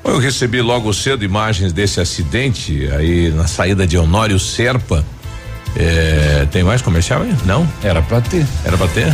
[0.05, 5.05] Eu recebi logo cedo imagens desse acidente aí na saída de Honório Serpa.
[5.75, 7.35] É, tem mais comercial aí?
[7.47, 7.67] Não?
[7.83, 8.47] Era pra ter.
[8.65, 9.13] Era pra ter?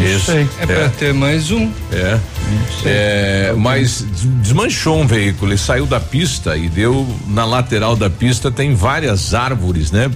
[0.00, 0.32] Isso.
[0.32, 1.70] É pra ter mais um.
[1.92, 2.18] É.
[2.86, 8.08] É, mas des- desmanchou um veículo, ele saiu da pista e deu na lateral da
[8.10, 10.10] pista tem várias árvores, né?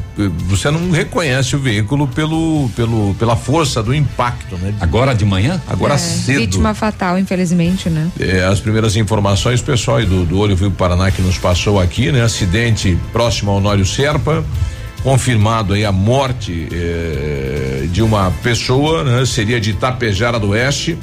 [0.48, 4.74] Você não reconhece o veículo pelo, pelo pela força do impacto, né?
[4.80, 5.60] Agora de manhã?
[5.68, 6.38] Agora É, cedo.
[6.40, 8.08] Vítima fatal, infelizmente, né?
[8.18, 12.10] É, as primeiras informações, pessoal aí do, do Olho Vivo Paraná que nos passou aqui,
[12.10, 12.22] né?
[12.22, 14.42] Acidente próximo ao Honório Serpa,
[15.02, 19.24] confirmado aí a morte eh, de uma pessoa, né?
[19.24, 20.98] Seria de Itapejara do Oeste.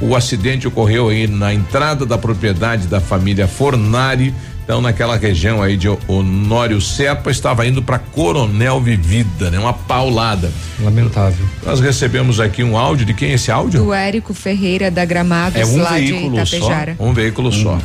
[0.00, 4.32] O acidente ocorreu aí na entrada da propriedade da família Fornari,
[4.64, 9.58] então naquela região aí de Honório Serpa, estava indo para Coronel Vivida, né?
[9.58, 10.50] Uma paulada.
[10.80, 11.44] Lamentável.
[11.66, 13.82] Nós recebemos aqui um áudio de quem é esse áudio?
[13.84, 16.94] Do Érico Ferreira da Gramados, É um lá de veículo Itapejara.
[16.96, 17.04] só?
[17.04, 17.78] Um veículo só.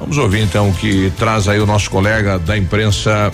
[0.00, 3.30] Vamos ouvir então o que traz aí o nosso colega da imprensa.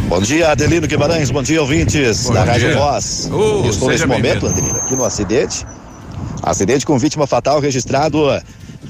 [0.00, 2.52] Bom dia, Adelino Guimarães, bom dia, ouvintes Bom da dia.
[2.52, 3.30] Rádio Voz.
[3.32, 4.46] Oh, Estou nesse momento.
[4.46, 5.66] Adelino, aqui no acidente.
[6.42, 8.18] Acidente com vítima fatal registrado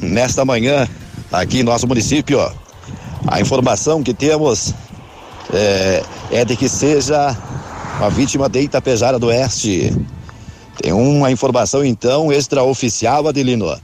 [0.01, 0.89] nesta manhã
[1.31, 2.41] aqui em nosso município.
[3.27, 4.75] A informação que temos
[5.53, 7.37] é, é de que seja
[7.99, 9.95] uma vítima de Itapejara do Oeste.
[10.81, 13.79] Tem uma informação então extraoficial, Adelino.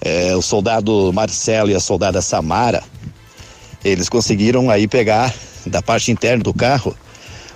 [0.00, 2.82] É, o soldado Marcelo e a soldada Samara
[3.84, 5.32] eles conseguiram aí pegar
[5.66, 6.96] da parte interna do carro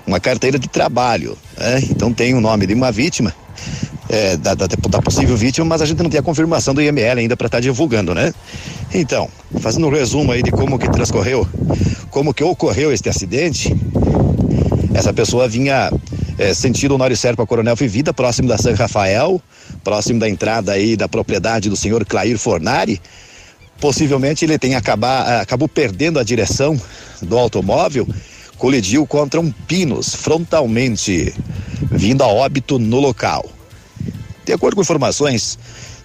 [0.07, 1.37] uma carteira de trabalho.
[1.57, 1.83] Né?
[1.91, 3.35] Então tem o nome de uma vítima,
[4.09, 7.21] é, da, da, da, possível vítima, mas a gente não tem a confirmação do IML
[7.21, 8.35] ainda para estar tá divulgando, né?
[8.93, 9.29] Então,
[9.61, 11.47] fazendo um resumo aí de como que transcorreu,
[12.11, 13.75] como que ocorreu este acidente,
[14.93, 15.93] essa pessoa vinha
[16.39, 19.41] é, sentido Honório Serpa Coronel Vivida, próximo da São Rafael,
[19.85, 23.01] próximo da entrada aí da propriedade do senhor Clair Fornari.
[23.81, 26.81] Possivelmente ele tem acabar, acabou perdendo a direção
[27.23, 28.07] do automóvel
[28.61, 31.35] colidiu contra um pinos frontalmente,
[31.91, 33.49] vindo a óbito no local.
[34.45, 35.59] De acordo com informações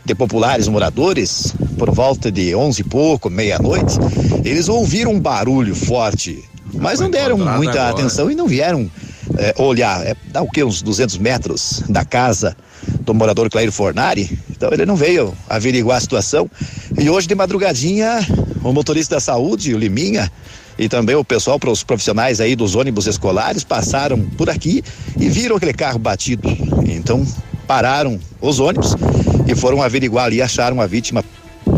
[0.05, 3.97] de populares moradores, por volta de onze e pouco, meia-noite,
[4.45, 6.41] eles ouviram um barulho forte,
[6.73, 7.89] mas não deram muita agora.
[7.89, 8.89] atenção e não vieram
[9.38, 10.05] é, olhar.
[10.05, 10.63] É, dá o que?
[10.63, 12.55] Uns 200 metros da casa
[13.01, 14.39] do morador Clair Fornari.
[14.56, 16.49] Então ele não veio averiguar a situação.
[16.97, 18.20] E hoje de madrugadinha,
[18.64, 20.32] o motorista da saúde, o Liminha,
[20.78, 24.84] e também o pessoal para os profissionais aí dos ônibus escolares passaram por aqui
[25.18, 26.49] e viram aquele carro batido.
[26.86, 27.26] Então
[27.68, 28.95] pararam os ônibus
[29.47, 31.24] e foram averiguar ali, acharam a vítima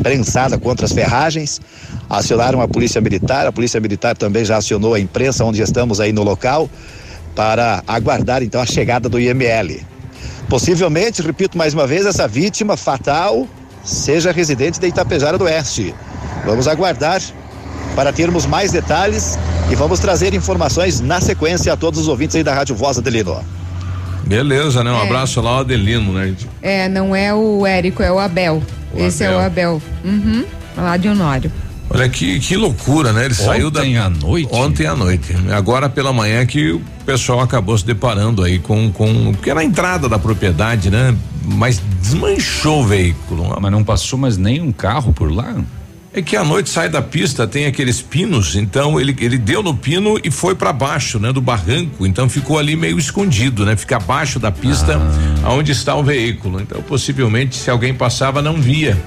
[0.01, 1.61] prensada contra as ferragens,
[2.09, 6.11] acionaram a polícia militar, a polícia militar também já acionou a imprensa onde estamos aí
[6.11, 6.69] no local
[7.36, 9.80] para aguardar então a chegada do IML.
[10.49, 13.47] Possivelmente, repito mais uma vez, essa vítima fatal
[13.84, 15.93] seja residente de Itapejara do Oeste.
[16.45, 17.22] Vamos aguardar
[17.95, 19.38] para termos mais detalhes
[19.72, 23.43] e vamos trazer informações na sequência a todos os ouvintes aí da Rádio Voz Adelino.
[24.24, 24.91] Beleza, né?
[24.91, 25.03] Um é.
[25.03, 26.36] abraço lá ao Adelino, né?
[26.61, 28.61] É, não é o Érico, é o Abel.
[28.93, 29.39] O Esse Abel.
[29.39, 29.82] é o Abel.
[30.03, 30.45] Uhum.
[30.76, 31.51] Lá de Honório.
[31.89, 33.25] Olha que, que loucura, né?
[33.25, 33.81] Ele ontem saiu da.
[33.81, 34.49] Ontem à noite?
[34.51, 35.35] Ontem à noite.
[35.51, 38.91] Agora pela manhã que o pessoal acabou se deparando aí com.
[38.91, 41.15] com porque era a entrada da propriedade, né?
[41.43, 43.57] Mas desmanchou o veículo.
[43.61, 45.55] Mas não passou mais nenhum carro por lá?
[46.13, 49.75] É que à noite sai da pista, tem aqueles pinos, então ele, ele deu no
[49.75, 53.75] pino e foi para baixo, né, do barranco, então ficou ali meio escondido, né?
[53.75, 54.99] Fica abaixo da pista
[55.43, 55.51] ah.
[55.51, 56.59] onde está o veículo.
[56.59, 58.97] Então, possivelmente, se alguém passava, não via.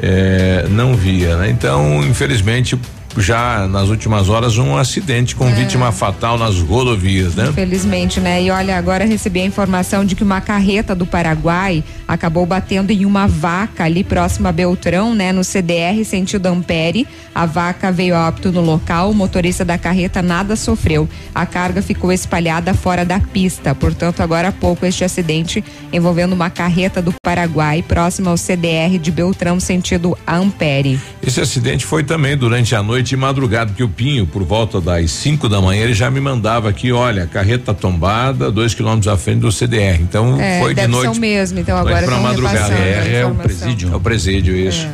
[0.00, 1.50] É, não via, né?
[1.50, 2.78] Então, infelizmente,
[3.20, 5.52] já nas últimas horas um acidente com é.
[5.52, 7.48] vítima fatal nas rodovias, né?
[7.48, 8.42] Infelizmente, né?
[8.42, 13.04] E olha, agora recebi a informação de que uma carreta do Paraguai acabou batendo em
[13.04, 15.32] uma vaca ali próximo a Beltrão, né?
[15.32, 17.06] No CDR sentido Ampere.
[17.34, 21.08] A vaca veio a óbito no local, o motorista da carreta nada sofreu.
[21.34, 23.74] A carga ficou espalhada fora da pista.
[23.74, 25.62] Portanto, agora há pouco este acidente
[25.92, 30.98] envolvendo uma carreta do Paraguai próximo ao CDR de Beltrão sentido Ampere.
[31.22, 35.10] Esse acidente foi também durante a noite de madrugada, que o Pinho, por volta das
[35.10, 39.40] 5 da manhã, ele já me mandava aqui, olha, carreta tombada, dois quilômetros à frente
[39.40, 40.00] do CDR.
[40.00, 41.18] Então é, foi de noite.
[41.18, 42.74] Mesmo, então agora para madrugada.
[42.74, 43.92] É, é o presídio.
[43.92, 44.86] É o presídio, isso.
[44.86, 44.90] É.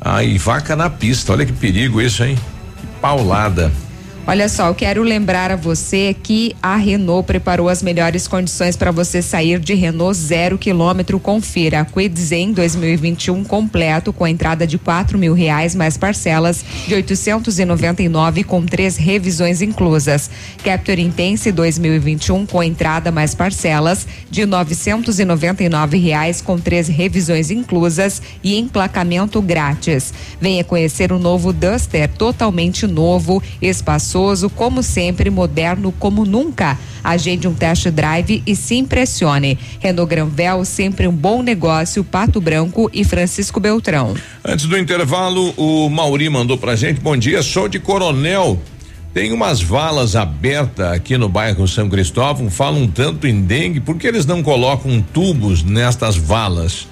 [0.00, 2.38] Aí, vaca na pista, olha que perigo isso, hein?
[3.00, 3.72] Paulada.
[4.30, 8.90] Olha só, eu quero lembrar a você que a Renault preparou as melhores condições para
[8.90, 11.18] você sair de Renault zero quilômetro.
[11.18, 18.44] Confira a Quidzen 2021 completo com entrada de quatro mil reais mais parcelas de 899
[18.44, 20.28] com três revisões inclusas.
[20.62, 28.58] Capture Intense 2021 com entrada mais parcelas de 999 reais com três revisões inclusas e
[28.58, 30.12] emplacamento grátis.
[30.38, 36.76] Venha conhecer o novo Duster totalmente novo, espaçoso gostoso, como sempre, moderno como nunca.
[37.04, 39.56] Agende um test drive e se impressione.
[39.78, 44.16] Renault Granvel, sempre um bom negócio, Pato Branco e Francisco Beltrão.
[44.44, 48.60] Antes do intervalo, o Mauri mandou pra gente, bom dia, sou de Coronel.
[49.14, 54.06] Tem umas valas abertas aqui no bairro São Cristóvão, falam tanto em dengue, por que
[54.06, 56.88] eles não colocam tubos nestas valas?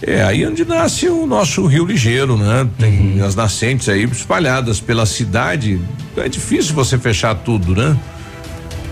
[0.00, 2.68] É aí onde nasce o nosso rio ligeiro, né?
[2.78, 3.24] Tem uhum.
[3.24, 5.80] as nascentes aí espalhadas pela cidade.
[6.16, 7.96] É difícil você fechar tudo, né?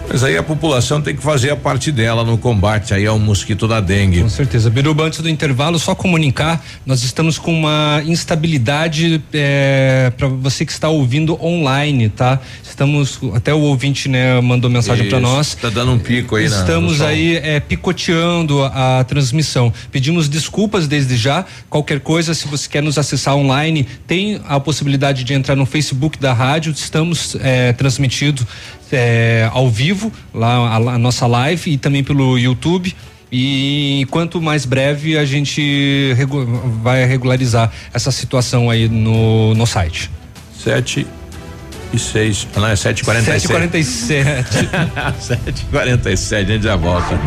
[0.09, 3.67] Mas aí a população tem que fazer a parte dela no combate aí ao mosquito
[3.67, 4.23] da dengue.
[4.23, 4.71] Com certeza.
[4.71, 10.73] Biruba, antes do intervalo, só comunicar, nós estamos com uma instabilidade é, para você que
[10.73, 12.41] está ouvindo online, tá?
[12.63, 15.55] Estamos, até o ouvinte, né, mandou mensagem para nós.
[15.55, 19.73] Tá dando um pico aí, Estamos na, aí é, picoteando a, a transmissão.
[19.91, 21.45] Pedimos desculpas desde já.
[21.69, 26.19] Qualquer coisa, se você quer nos acessar online, tem a possibilidade de entrar no Facebook
[26.19, 26.73] da rádio.
[26.73, 28.47] Estamos é, transmitindo
[28.93, 32.95] é, ao vivo, lá a, a, nossa live e também pelo YouTube.
[33.31, 36.45] E quanto mais breve a gente regu
[36.83, 40.11] vai regularizar essa situação aí no, no site.
[40.57, 41.07] Sete
[41.93, 42.47] e seis.
[42.55, 43.49] Não, é sete e quarenta e sete.
[43.49, 44.69] quarenta e sete.
[45.21, 47.19] Sete e quarenta e sete, a gente já volta.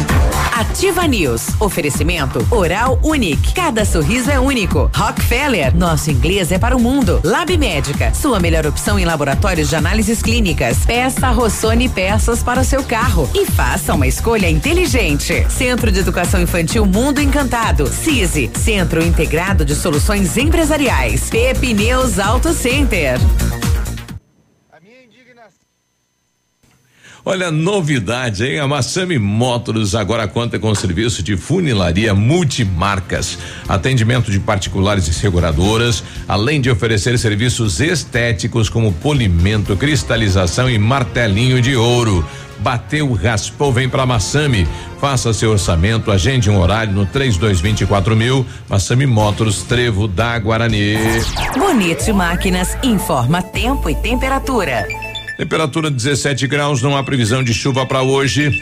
[0.54, 1.48] Ativa News.
[1.60, 3.54] Oferecimento Oral Unique.
[3.54, 4.90] Cada sorriso é único.
[4.94, 5.76] Rockefeller.
[5.76, 7.22] Nosso inglês é para o mundo.
[7.24, 8.14] Lab Médica.
[8.14, 10.80] Sua melhor opção em laboratórios de análises clínicas.
[10.86, 13.30] Peça Rossoni peças para o seu carro.
[13.34, 15.46] E faça uma escolha inteligente.
[15.50, 17.88] Centro de Educação Infantil Mundo Encantado.
[17.88, 18.52] CISI.
[18.54, 21.30] Centro Integrado de Soluções Empresariais.
[21.30, 23.18] Pepineus Auto Center.
[27.26, 28.60] Olha, novidade, hein?
[28.60, 36.04] A Massami Motors agora conta com serviço de funilaria multimarcas, atendimento de particulares e seguradoras,
[36.28, 42.26] além de oferecer serviços estéticos como polimento, cristalização e martelinho de ouro.
[42.60, 44.68] Bateu, raspou, vem pra Massami.
[45.00, 48.46] Faça seu orçamento, agende um horário no 3224 mil.
[48.68, 50.96] Massami Motors, Trevo da Guarani.
[51.58, 55.09] Bonito Máquinas informa tempo e temperatura.
[55.40, 58.62] Temperatura 17 graus, não há previsão de chuva para hoje.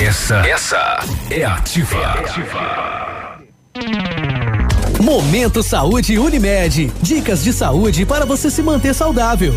[0.00, 0.98] Essa, essa
[1.30, 1.96] é ativa.
[1.96, 3.38] É ativa.
[5.00, 6.92] Momento Saúde Unimed.
[7.00, 9.54] Dicas de saúde para você se manter saudável.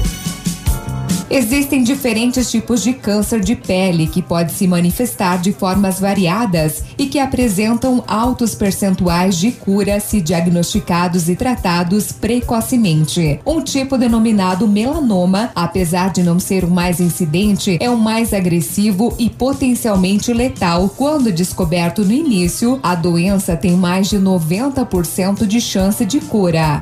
[1.30, 7.08] Existem diferentes tipos de câncer de pele que pode se manifestar de formas variadas e
[7.08, 13.40] que apresentam altos percentuais de cura se diagnosticados e tratados precocemente.
[13.46, 19.14] Um tipo denominado melanoma, apesar de não ser o mais incidente, é o mais agressivo
[19.18, 20.90] e potencialmente letal.
[20.96, 26.82] Quando descoberto no início, a doença tem mais de 90% de chance de cura.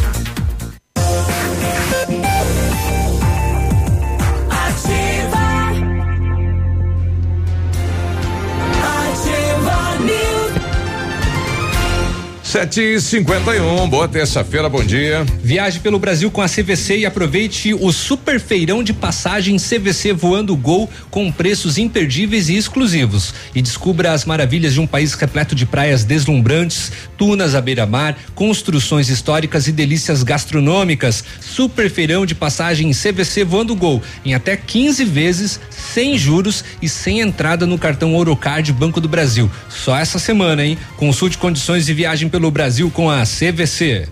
[12.51, 15.25] Sete e cinquenta e um, boa terça-feira, bom dia.
[15.41, 20.53] Viaje pelo Brasil com a CVC e aproveite o super feirão de passagem CVC voando
[20.53, 23.33] Gol com preços imperdíveis e exclusivos.
[23.55, 29.07] E descubra as maravilhas de um país repleto de praias deslumbrantes, tunas à beira-mar, construções
[29.07, 31.23] históricas e delícias gastronômicas.
[31.39, 37.21] Super feirão de passagem CVC voando Gol em até 15 vezes, sem juros e sem
[37.21, 39.49] entrada no cartão Orocard Banco do Brasil.
[39.69, 40.77] Só essa semana, hein?
[40.97, 44.07] Consulte condições de viagem pelo Brasil com a CVC.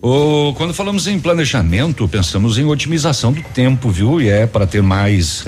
[0.00, 4.20] Oh, quando falamos em planejamento, pensamos em otimização do tempo, viu?
[4.20, 5.44] E é para ter mais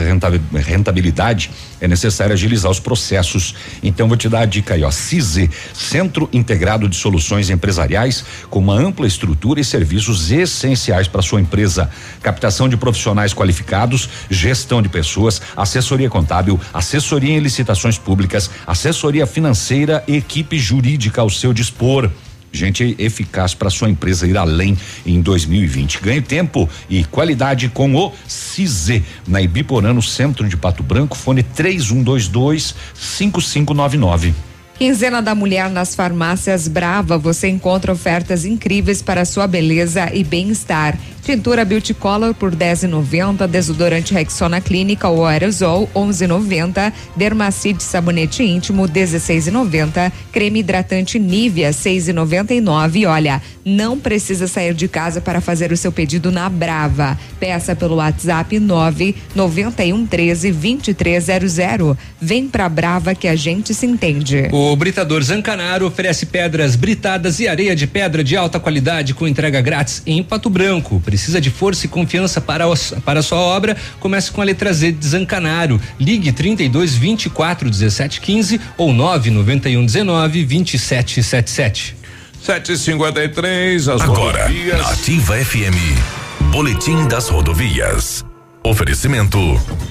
[0.67, 3.55] rentabilidade, é necessário agilizar os processos.
[3.81, 4.91] Então vou te dar a dica aí, ó.
[4.91, 11.41] CISE, Centro Integrado de Soluções Empresariais, com uma ampla estrutura e serviços essenciais para sua
[11.41, 11.89] empresa.
[12.21, 20.03] Captação de profissionais qualificados, gestão de pessoas, assessoria contábil, assessoria em licitações públicas, assessoria financeira
[20.09, 22.11] equipe jurídica ao seu dispor.
[22.53, 24.77] Gente eficaz para sua empresa ir além
[25.07, 26.01] em 2020.
[26.01, 31.43] Ganhe tempo e qualidade com o CISE na Ibiporã, no centro de Pato Branco, fone
[31.43, 34.35] 3122 5599.
[34.81, 40.99] Quinzena da Mulher nas farmácias Brava, você encontra ofertas incríveis para sua beleza e bem-estar.
[41.31, 50.11] Tintura Beauty Color por 10,90, desodorante Rexona Clínica ou aerosol 11,90, Dermacide sabonete íntimo 16,90,
[50.33, 53.09] creme hidratante Nivea 6,99.
[53.09, 57.17] Olha, não precisa sair de casa para fazer o seu pedido na Brava.
[57.39, 61.97] Peça pelo WhatsApp 9 91 13 2300.
[62.21, 64.49] Vem pra Brava que a gente se entende.
[64.51, 69.61] O Britador Zancanaro oferece pedras britadas e areia de pedra de alta qualidade com entrega
[69.61, 71.01] grátis em Pato Branco.
[71.01, 73.77] Precisa de força e confiança para, os, para a sua obra?
[73.99, 75.81] Comece com a letra Z de Zancanaro.
[75.99, 81.97] Ligue 32 24 17 15 ou 991 19 27 77.
[82.43, 84.87] 753 as Agora, rodovias.
[84.87, 88.25] Ativa FM, Boletim das Rodovias.
[88.63, 89.39] Oferecimento: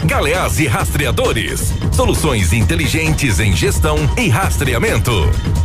[0.06, 1.74] Galeás e Rastreadores.
[1.92, 5.12] Soluções inteligentes em gestão e rastreamento.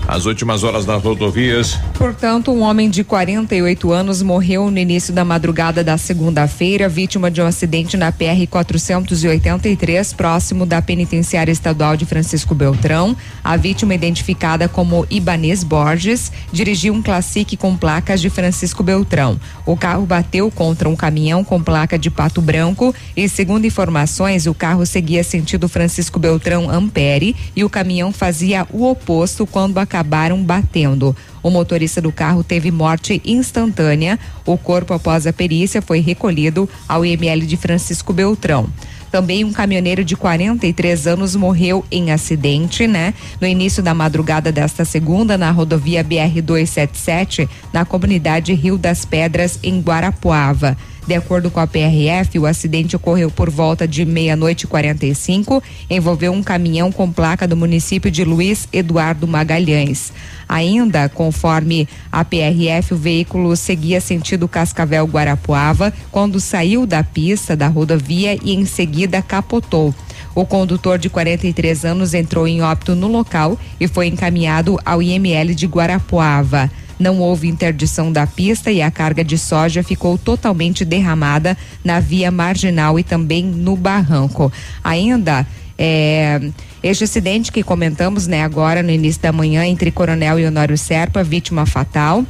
[0.08, 1.78] As últimas horas nas rodovias.
[1.98, 7.40] Portanto, um homem de 48 anos morreu no início da madrugada da segunda-feira, vítima de
[7.40, 13.16] um acidente na PR 483, próximo da penitenciária estadual de Francisco Beltrão.
[13.42, 19.38] A vítima, identificada como Ibanês Borges, dirigiu um Classic com placas de Francisco Beltrão.
[19.64, 24.54] O carro bateu contra um caminhão com placa de Pato Branco e, segundo informações, o
[24.54, 31.16] carro seguia sentido Francisco Beltrão Ampere e o caminhão fazia o oposto quando acabaram batendo.
[31.42, 34.18] O motorista do carro teve morte instantânea.
[34.46, 38.68] O corpo, após a perícia, foi recolhido ao IML de Francisco Beltrão.
[39.14, 43.14] Também um caminhoneiro de 43 anos morreu em acidente, né?
[43.40, 49.56] No início da madrugada desta segunda, na rodovia BR 277, na comunidade Rio das Pedras,
[49.62, 50.76] em Guarapuava.
[51.06, 56.32] De acordo com a PRF, o acidente ocorreu por volta de meia-noite e 45, envolveu
[56.32, 60.14] um caminhão com placa do município de Luiz Eduardo Magalhães.
[60.48, 67.68] Ainda, conforme a PRF, o veículo seguia sentido Cascavel Guarapuava quando saiu da pista da
[67.68, 69.94] rodovia e em seguida capotou.
[70.34, 75.54] O condutor de 43 anos entrou em óbito no local e foi encaminhado ao IML
[75.54, 76.70] de Guarapuava.
[76.98, 82.30] Não houve interdição da pista e a carga de soja ficou totalmente derramada na via
[82.30, 84.52] marginal e também no barranco.
[84.82, 86.40] Ainda é,
[86.82, 91.24] este acidente que comentamos né, agora no início da manhã entre Coronel e Honório Serpa,
[91.24, 92.24] vítima fatal.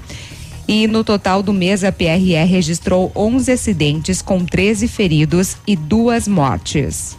[0.66, 6.26] E no total do mês, a PRE registrou 11 acidentes com 13 feridos e duas
[6.26, 7.18] mortes.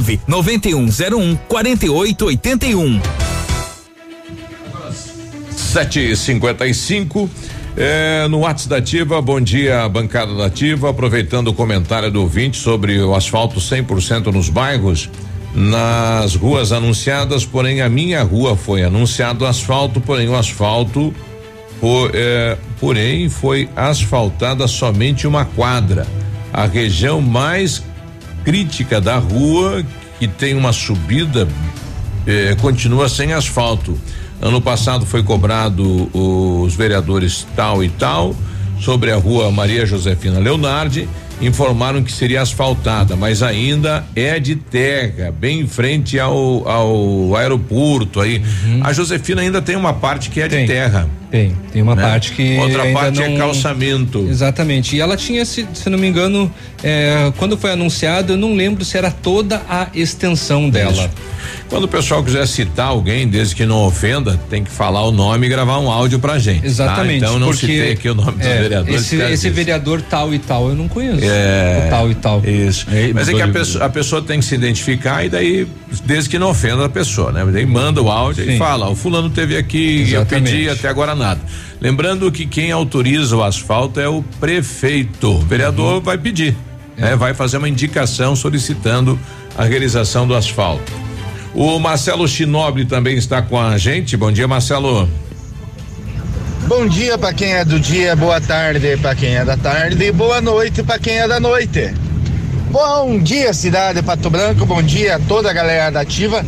[0.00, 3.00] 99101 4881.
[5.76, 7.28] 7h55.
[7.76, 10.88] É, no WhatsApp da Ativa, bom dia, bancada da Ativa.
[10.88, 15.10] Aproveitando o comentário do ouvinte sobre o asfalto 100% nos bairros,
[15.54, 21.14] nas ruas anunciadas, porém a minha rua foi anunciado asfalto, porém o asfalto,
[21.78, 26.06] foi, é, porém foi asfaltada somente uma quadra.
[26.50, 27.82] A região mais
[28.46, 29.84] crítica da rua,
[30.20, 31.48] que tem uma subida,
[32.24, 33.98] eh, continua sem asfalto.
[34.40, 38.36] Ano passado foi cobrado os vereadores tal e tal
[38.78, 41.08] sobre a rua Maria Josefina Leonardi,
[41.40, 48.20] informaram que seria asfaltada, mas ainda é de terra, bem em frente ao, ao aeroporto
[48.20, 48.40] aí.
[48.82, 51.08] A Josefina ainda tem uma parte que é de terra.
[51.36, 52.02] Tem, tem uma né?
[52.02, 52.56] parte que.
[52.58, 54.26] Outra ainda parte é não- calçamento.
[54.28, 54.96] Exatamente.
[54.96, 58.84] E ela tinha, se, se não me engano, é, quando foi anunciado, eu não lembro
[58.84, 60.92] se era toda a extensão dela.
[60.92, 61.10] Isso.
[61.68, 65.46] Quando o pessoal quiser citar alguém, desde que não ofenda, tem que falar o nome
[65.46, 66.60] e gravar um áudio pra gente.
[66.60, 66.66] tá?
[66.66, 67.24] Exatamente.
[67.24, 69.00] Então não porque, citei aqui o nome dos é, vereadores.
[69.00, 71.24] Esse, esse vereador tal e tal, eu não conheço.
[71.24, 71.84] É.
[71.86, 72.42] O tal e tal.
[72.44, 72.86] Isso.
[73.12, 75.66] Mas é que a pessoa, a pessoa tem que se identificar e daí,
[76.04, 77.44] desde que não ofenda a pessoa, né?
[77.52, 78.58] Daí manda o áudio e Sim.
[78.58, 80.50] fala, o fulano teve aqui, eu Exatamente.
[80.52, 81.25] pedi até agora nada.
[81.80, 85.32] Lembrando que quem autoriza o asfalto é o prefeito.
[85.32, 86.54] O vereador vai pedir.
[86.96, 89.18] né, vai fazer uma indicação solicitando
[89.56, 90.92] a realização do asfalto.
[91.54, 94.16] O Marcelo Chinobre também está com a gente.
[94.16, 95.08] Bom dia, Marcelo.
[96.66, 100.10] Bom dia para quem é do dia, boa tarde para quem é da tarde e
[100.10, 101.94] boa noite para quem é da noite.
[102.72, 106.44] Bom dia, cidade de Pato Branco, bom dia a toda a galera da Ativa.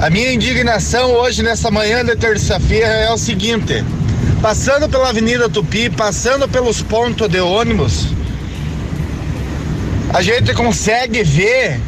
[0.00, 3.84] A minha indignação hoje, nessa manhã de terça-feira, é o seguinte:
[4.40, 8.06] passando pela Avenida Tupi, passando pelos pontos de ônibus,
[10.14, 11.80] a gente consegue ver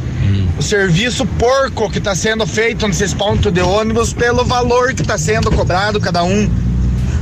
[0.59, 5.17] o serviço porco que está sendo feito nesses pontos de ônibus pelo valor que está
[5.17, 6.51] sendo cobrado cada um.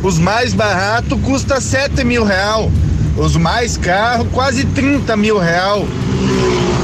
[0.02, 2.72] Os mais baratos custa 7 mil real.
[3.14, 5.86] Os mais caros, quase 30 mil real.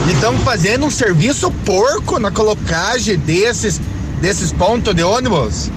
[0.07, 3.81] E estão fazendo um serviço porco na colocagem desses,
[4.21, 5.71] desses pontos de ônibus.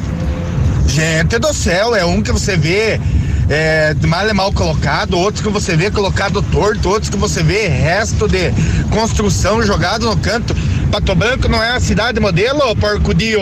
[0.87, 2.99] Gente do céu, é um que você vê
[3.49, 7.67] é, mal é mal colocado, outros que você vê colocado torto, outros que você vê
[7.67, 8.51] resto de
[8.89, 10.55] construção jogado no canto.
[10.91, 13.39] Pato Branco não é a cidade modelo, porcudio?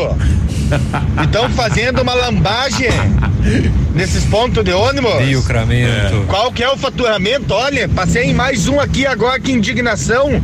[1.24, 2.90] Estão fazendo uma lambagem
[3.94, 5.28] nesses pontos de ônibus.
[5.28, 6.26] E o cramento.
[6.28, 7.54] Qual que é o faturamento?
[7.54, 10.42] Olha, passei em mais um aqui agora, que indignação.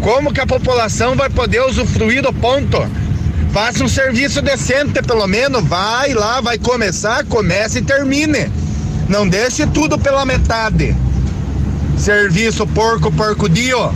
[0.00, 2.78] Como que a população vai poder usufruir do ponto?
[3.52, 5.62] Faça um serviço decente, pelo menos.
[5.64, 8.50] Vai lá, vai começar, comece e termine.
[9.08, 10.96] Não deixe tudo pela metade.
[11.98, 13.92] Serviço porco, porco dio.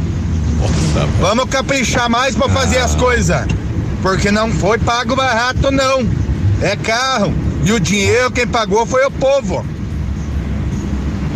[1.21, 3.47] Vamos caprichar mais para fazer as coisas.
[4.03, 6.07] Porque não foi pago barato, não.
[6.61, 7.33] É carro.
[7.65, 9.65] E o dinheiro quem pagou foi o povo.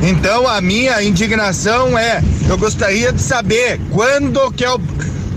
[0.03, 4.81] Então a minha indignação é, eu gostaria de saber quando que é o,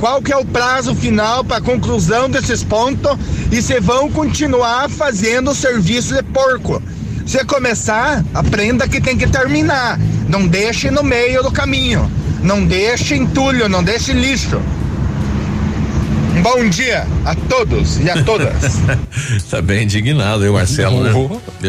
[0.03, 3.17] qual que é o prazo final para conclusão desses pontos
[3.49, 6.83] e se vão continuar fazendo o serviço de porco.
[7.25, 9.97] Se começar, aprenda que tem que terminar.
[10.27, 12.11] Não deixe no meio do caminho.
[12.41, 14.61] Não deixe entulho, não deixe lixo.
[16.35, 18.73] Um bom dia a todos e a todas.
[19.49, 21.13] tá bem indignado, eu, Marcelo, né?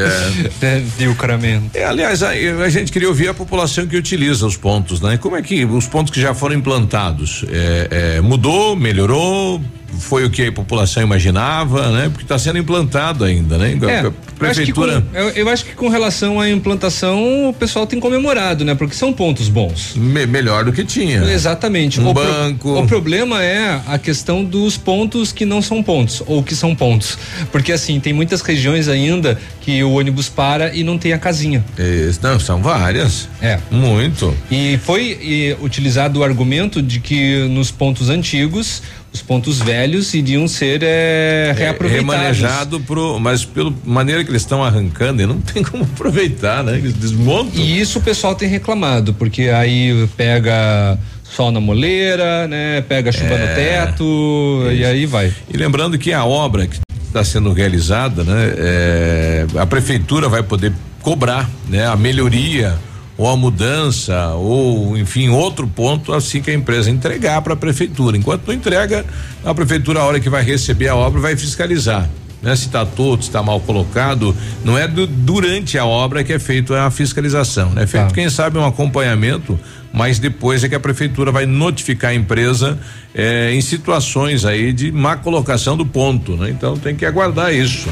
[0.01, 0.81] É.
[0.99, 1.71] De ucramento.
[1.75, 5.17] É, aliás, a, a, gente queria ouvir a população que utiliza os pontos, né?
[5.17, 9.61] Como é que os pontos que já foram implantados é, é, mudou, melhorou?
[9.99, 12.09] Foi o que a população imaginava, né?
[12.09, 13.79] Porque está sendo implantado ainda, né?
[13.89, 15.01] É, prefeitura.
[15.01, 18.75] Com, eu, eu, acho que com relação à implantação, o pessoal tem comemorado, né?
[18.75, 19.95] Porque são pontos bons.
[19.97, 21.23] Me, melhor do que tinha.
[21.25, 22.01] Exatamente.
[22.01, 22.73] Um o banco.
[22.73, 26.75] Pro, o problema é a questão dos pontos que não são pontos, ou que são
[26.75, 27.19] pontos.
[27.51, 31.65] Porque assim, tem muitas regiões ainda que o ônibus para e não tem a casinha.
[31.79, 33.29] Isso, não, são várias.
[33.41, 33.59] É.
[33.71, 34.35] Muito.
[34.51, 38.83] E foi e, utilizado o argumento de que nos pontos antigos
[39.15, 42.15] os pontos velhos iriam ser é, reaproveitados.
[42.15, 46.77] É, remanejado pro, mas pela maneira que eles estão arrancando, não tem como aproveitar, né?
[46.77, 47.61] Eles desmontam.
[47.63, 52.81] E isso o pessoal tem reclamado, porque aí pega sol na moleira, né?
[52.81, 54.73] Pega chuva é, no teto isso.
[54.73, 55.33] e aí vai.
[55.49, 58.55] E lembrando que a obra que está sendo realizada, né?
[58.57, 61.87] É, a prefeitura vai poder cobrar, né?
[61.87, 62.77] A melhoria
[63.17, 68.17] ou a mudança ou enfim outro ponto assim que a empresa entregar para a prefeitura.
[68.17, 69.05] Enquanto não entrega,
[69.45, 72.09] a prefeitura a hora que vai receber a obra vai fiscalizar.
[72.43, 72.55] Né?
[72.55, 76.39] Se está todo, se está mal colocado, não é do, durante a obra que é
[76.39, 77.85] feito a fiscalização, né?
[77.85, 78.15] É feito tá.
[78.15, 79.59] quem sabe um acompanhamento,
[79.91, 82.79] mas depois é que a prefeitura vai notificar a empresa
[83.15, 86.51] eh, em situações aí de má colocação do ponto, né?
[86.51, 87.89] Então tem que aguardar isso.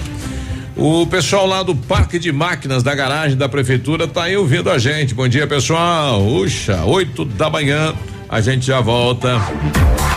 [0.77, 4.79] O pessoal lá do Parque de Máquinas da garagem da prefeitura tá aí ouvindo a
[4.79, 5.15] gente.
[5.15, 6.23] Bom dia, pessoal.
[6.27, 7.95] Uxa, oito da manhã.
[8.33, 9.39] A gente já volta.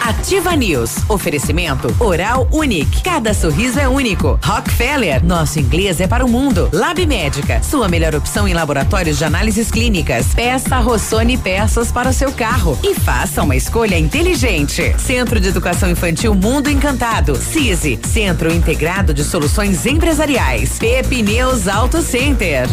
[0.01, 0.99] Ativa News.
[1.09, 3.03] Oferecimento Oral Unique.
[3.03, 4.39] Cada sorriso é único.
[4.41, 5.21] Rockefeller.
[5.21, 6.69] Nosso inglês é para o mundo.
[6.71, 7.61] Lab Médica.
[7.61, 10.27] Sua melhor opção em laboratórios de análises clínicas.
[10.33, 12.79] Peça Rossoni peças para o seu carro.
[12.81, 14.95] E faça uma escolha inteligente.
[14.97, 17.35] Centro de Educação Infantil Mundo Encantado.
[17.35, 17.99] CISI.
[18.07, 20.79] Centro Integrado de Soluções Empresariais.
[20.79, 22.65] Pepineus Auto Center.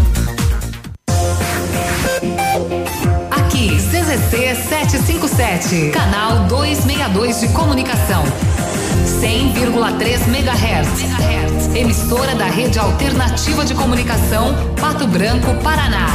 [3.68, 8.24] CZC 757, canal 262 de comunicação.
[9.20, 11.76] 100,3 MHz.
[11.76, 16.08] Emissora da Rede Alternativa de Comunicação, Pato Branco, Paraná.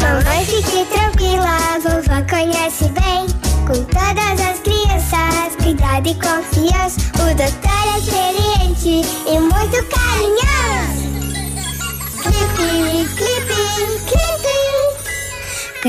[0.00, 3.26] Mamãe, fique tranquila, vovó conhece bem.
[3.66, 6.98] Com todas as crianças, cuidado e confiança.
[7.20, 8.31] O doutor é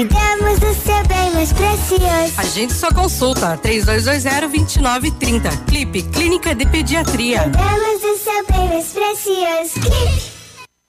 [0.04, 2.34] Cuidamos do seu bem mais precioso.
[2.36, 5.66] A gente só consulta 3220-2930.
[5.66, 7.43] Clipe Clínica de Pediatria.
[7.43, 9.80] Cuidamos do seu bem mais precioso.
[9.80, 10.34] Clipe.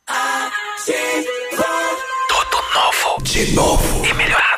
[0.08, 1.64] Ativa.
[2.28, 3.22] Tudo novo.
[3.22, 4.04] De novo.
[4.04, 4.53] E melhorado.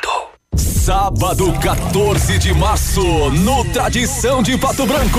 [0.86, 5.18] Sábado 14 de março, no Tradição de Pato Branco.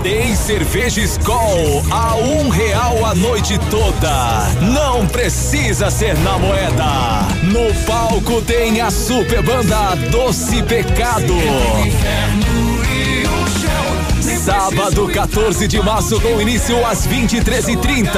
[0.00, 4.48] Tem cerveja Skol a um real a noite toda.
[4.60, 7.26] Não precisa ser na moeda.
[7.42, 11.34] No palco tem a super banda Doce Pecado.
[14.44, 18.10] Sábado 14 de março com início às 23h30.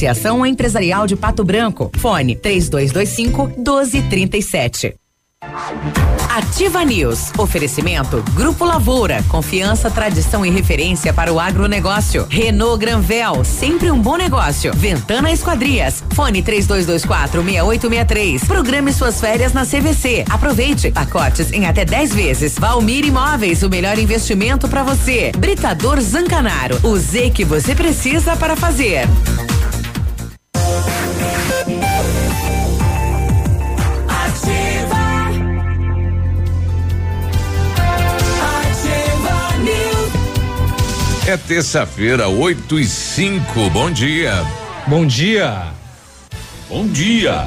[0.00, 1.90] Associação Empresarial de Pato Branco.
[1.98, 4.94] Fone 3225 1237.
[6.30, 7.32] Ativa News.
[7.36, 9.22] Oferecimento Grupo Lavoura.
[9.28, 12.26] Confiança, tradição e referência para o agronegócio.
[12.30, 13.44] Renault Granvel.
[13.44, 14.72] Sempre um bom negócio.
[14.74, 16.02] Ventana Esquadrias.
[16.14, 18.44] Fone 3224 6863.
[18.44, 20.24] Programe suas férias na CVC.
[20.30, 20.90] Aproveite.
[20.92, 22.54] Pacotes em até 10 vezes.
[22.58, 23.62] Valmir Imóveis.
[23.62, 25.30] O melhor investimento para você.
[25.36, 26.78] Britador Zancanaro.
[26.84, 29.06] O Z que você precisa para fazer.
[41.30, 43.70] É terça-feira, 8 e 5.
[43.70, 44.32] Bom dia.
[44.88, 45.66] Bom dia.
[46.68, 47.46] Bom dia.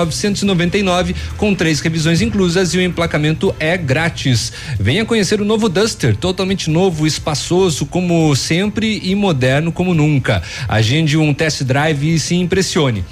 [0.65, 4.53] 999 com três revisões inclusas e o emplacamento é grátis.
[4.79, 10.43] Venha conhecer o novo Duster, totalmente novo, espaçoso como sempre e moderno como nunca.
[10.69, 13.05] Agende um test drive e se impressione.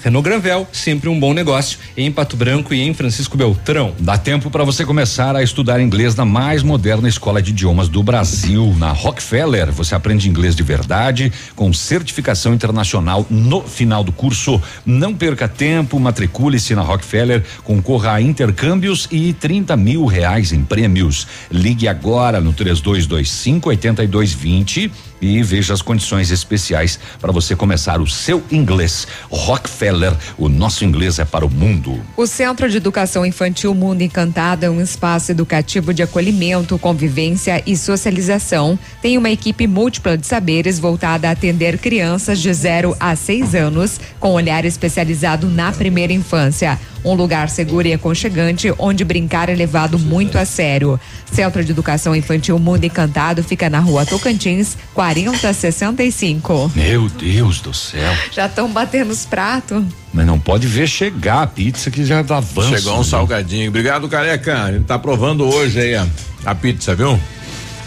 [0.00, 3.94] Renault Granvel, sempre um bom negócio em Pato Branco e em Francisco Beltrão.
[3.98, 8.02] Dá tempo para você começar a estudar inglês na mais moderna escola de idiomas do
[8.02, 9.70] Brasil, na Rockefeller.
[9.72, 14.60] Você aprende inglês de verdade, com certificação internacional no final do curso.
[14.86, 21.26] Não perca tempo, matricule-se na Rockefeller, concorra a intercâmbios e 30 mil reais em prêmios.
[21.50, 28.42] Ligue agora no 3225 8220 e veja as condições especiais para você começar o seu
[28.50, 29.06] inglês.
[29.30, 32.02] Rockefeller, o nosso inglês é para o mundo.
[32.16, 37.76] O Centro de Educação Infantil Mundo Encantado é um espaço educativo de acolhimento, convivência e
[37.76, 38.78] socialização.
[39.00, 44.00] Tem uma equipe múltipla de saberes voltada a atender crianças de 0 a 6 anos,
[44.18, 46.78] com olhar especializado na primeira infância.
[47.04, 50.98] Um lugar seguro e aconchegante onde brincar é levado muito a sério.
[51.30, 56.70] Centro de Educação Infantil Mundo Encantado fica na rua Tocantins, 4065.
[56.74, 58.12] Meu Deus do céu.
[58.30, 59.84] Já estão batendo os pratos.
[60.12, 62.76] Mas não pode ver chegar a pizza que já dá avanço.
[62.76, 63.04] Chegou um né?
[63.04, 63.68] salgadinho.
[63.68, 64.64] Obrigado, careca.
[64.64, 66.06] A gente tá provando hoje aí a,
[66.44, 67.18] a pizza, viu?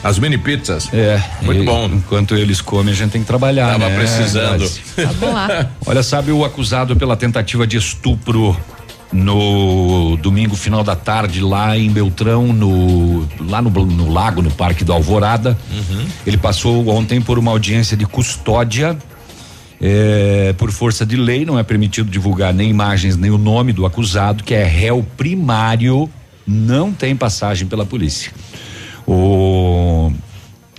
[0.04, 0.88] As mini pizzas.
[0.94, 1.20] É.
[1.42, 1.86] Muito e bom.
[1.86, 3.72] Enquanto eles comem, a gente tem que trabalhar.
[3.72, 3.98] Tava né?
[3.98, 4.60] precisando.
[4.62, 5.70] Mas- Tá bom lá.
[5.86, 8.56] Olha, sabe o acusado pela tentativa de estupro
[9.16, 14.84] no domingo final da tarde lá em Beltrão, no lá no, no lago, no Parque
[14.84, 15.58] do Alvorada.
[16.28, 18.98] Ele passou ontem por uma audiência de custódia.
[19.82, 23.86] É, por força de lei, não é permitido divulgar nem imagens nem o nome do
[23.86, 26.10] acusado, que é réu primário,
[26.48, 28.32] não tem passagem pela polícia.
[29.06, 30.12] O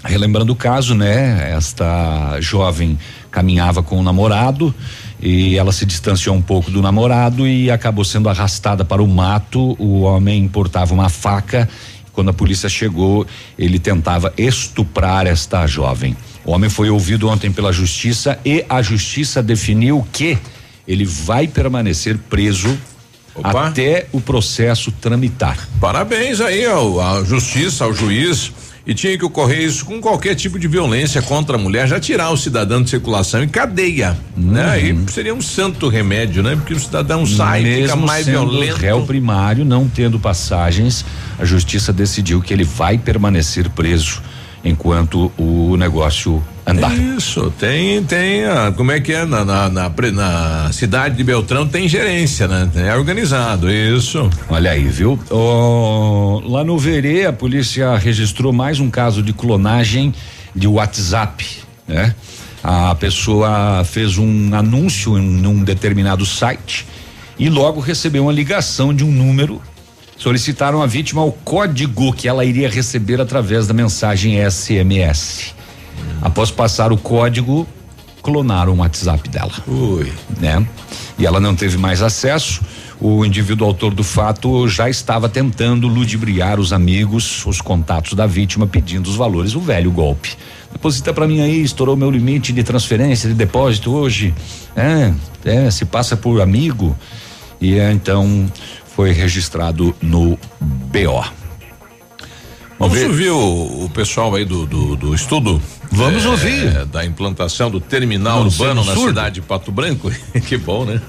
[0.03, 1.53] relembrando o caso, né?
[1.53, 2.99] Esta jovem
[3.31, 4.75] caminhava com o namorado
[5.21, 9.75] e ela se distanciou um pouco do namorado e acabou sendo arrastada para o mato.
[9.79, 11.69] O homem portava uma faca.
[12.13, 13.27] Quando a polícia chegou,
[13.59, 16.17] ele tentava estuprar esta jovem.
[16.45, 20.39] O homem foi ouvido ontem pela justiça e a justiça definiu que
[20.87, 22.79] ele vai permanecer preso
[23.43, 25.69] até o processo tramitar.
[25.81, 28.53] Parabéns aí ao, à justiça, ao juiz.
[28.87, 32.31] E tinha que ocorrer isso com qualquer tipo de violência contra a mulher, já tirar
[32.31, 34.65] o cidadão de circulação em cadeia, né?
[34.65, 36.55] Aí seria um santo remédio, né?
[36.55, 38.77] Porque o cidadão sai, fica Mesmo mais sendo violento.
[38.77, 41.05] réu primário, não tendo passagens,
[41.37, 44.23] a justiça decidiu que ele vai permanecer preso
[44.67, 46.93] enquanto o negócio andar.
[46.99, 51.67] Isso, tem, tem, a- como é que é, na, na, na na cidade de Beltrão
[51.67, 52.69] tem gerência, né?
[52.75, 54.29] É organizado, isso.
[54.49, 55.19] Olha aí, viu?
[55.31, 60.13] Ó, lá no Verê, a polícia registrou mais um caso de clonagem
[60.55, 61.47] de WhatsApp,
[61.87, 62.15] né?
[62.65, 66.85] A pessoa fez um anúncio em um determinado site
[67.39, 69.63] e logo recebeu uma ligação de um número.
[70.17, 75.55] Solicitaram à vítima o código que ela iria receber através da mensagem SMS.
[76.23, 77.67] Após passar o código,
[78.23, 79.53] clonaram o WhatsApp dela.
[79.69, 80.11] Ui.
[80.41, 80.67] Né?
[81.19, 82.61] E ela não teve mais acesso.
[82.99, 88.67] O indivíduo autor do fato já estava tentando ludibriar os amigos, os contatos da vítima,
[88.67, 89.55] pedindo os valores.
[89.55, 90.35] O velho golpe.
[90.73, 94.35] Deposita para mim aí, estourou meu limite de transferência, de depósito hoje.
[94.75, 95.13] É,
[95.45, 96.97] é, se passa por amigo.
[97.61, 98.51] E é, então
[98.97, 101.23] foi registrado no BO.
[102.79, 105.61] Vamos ouvir o, o pessoal aí do, do, do estudo?
[105.93, 106.85] Vamos é, ouvir.
[106.87, 109.09] Da implantação do terminal Não urbano sendo na surdo.
[109.09, 110.11] cidade de Pato Branco.
[110.47, 111.01] que bom, né?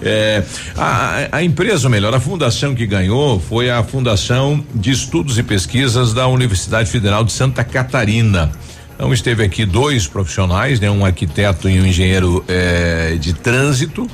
[0.00, 0.42] É,
[0.76, 5.42] a, a empresa, ou melhor, a fundação que ganhou foi a Fundação de Estudos e
[5.42, 8.52] Pesquisas da Universidade Federal de Santa Catarina.
[8.94, 10.90] Então esteve aqui dois profissionais, né?
[10.90, 14.08] Um arquiteto e um engenheiro eh, de trânsito.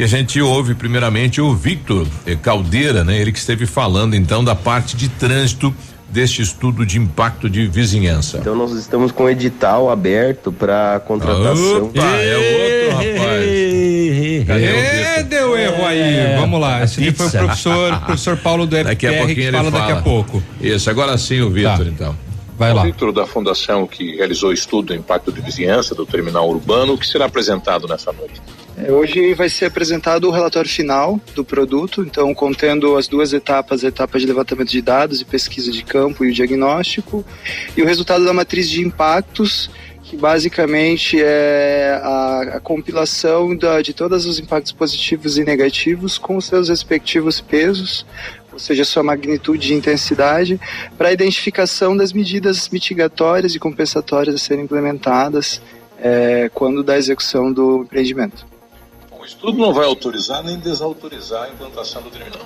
[0.00, 3.20] E a gente ouve primeiramente o Victor eh, Caldeira, né?
[3.20, 5.74] Ele que esteve falando então da parte de trânsito
[6.08, 8.38] deste estudo de impacto de vizinhança.
[8.38, 11.84] Então nós estamos com o edital aberto para contratação.
[11.84, 14.46] Opa, é outro rapaz.
[14.46, 16.34] Cadê o É, deu erro aí.
[16.38, 16.82] Vamos lá.
[16.82, 19.70] Esse aqui foi o professor, professor Paulo do Daqui a FPR pouquinho que ele fala,
[19.70, 20.02] daqui a fala.
[20.02, 20.42] pouco.
[20.62, 22.16] Isso, agora sim o Vitor, então.
[22.60, 22.82] Vai lá.
[22.82, 26.92] O Victor da fundação que realizou o estudo do impacto de vizinhança do terminal urbano,
[26.92, 28.38] o que será apresentado nessa noite?
[28.76, 33.82] É, Hoje vai ser apresentado o relatório final do produto, então contendo as duas etapas,
[33.82, 37.24] a etapa de levantamento de dados e pesquisa de campo e o diagnóstico,
[37.74, 39.70] e o resultado da matriz de impactos,
[40.02, 46.36] que basicamente é a, a compilação da- de todos os impactos positivos e negativos com
[46.36, 48.04] os seus respectivos pesos,
[48.60, 50.60] seja, sua magnitude e intensidade,
[50.96, 55.60] para a identificação das medidas mitigatórias e compensatórias a serem implementadas
[55.98, 58.46] é, quando da execução do empreendimento.
[59.18, 62.40] O estudo não vai autorizar nem desautorizar a implantação do terminal.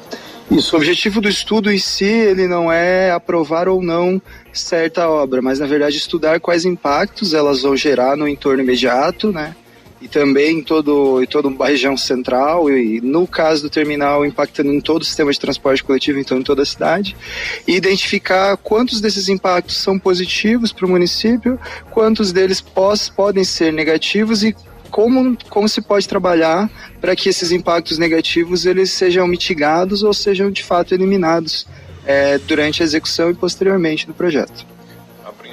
[0.50, 4.20] Isso, o objetivo do estudo em si, ele não é aprovar ou não
[4.52, 9.56] certa obra, mas na verdade estudar quais impactos elas vão gerar no entorno imediato, né?
[10.04, 14.70] E também em todo em toda a região central e no caso do terminal impactando
[14.70, 17.16] em todo o sistema de transporte coletivo, então em toda a cidade,
[17.66, 21.58] e identificar quantos desses impactos são positivos para o município,
[21.90, 24.54] quantos deles pos, podem ser negativos e
[24.90, 26.70] como, como se pode trabalhar
[27.00, 31.66] para que esses impactos negativos eles sejam mitigados ou sejam de fato eliminados
[32.06, 34.73] eh, durante a execução e posteriormente do projeto.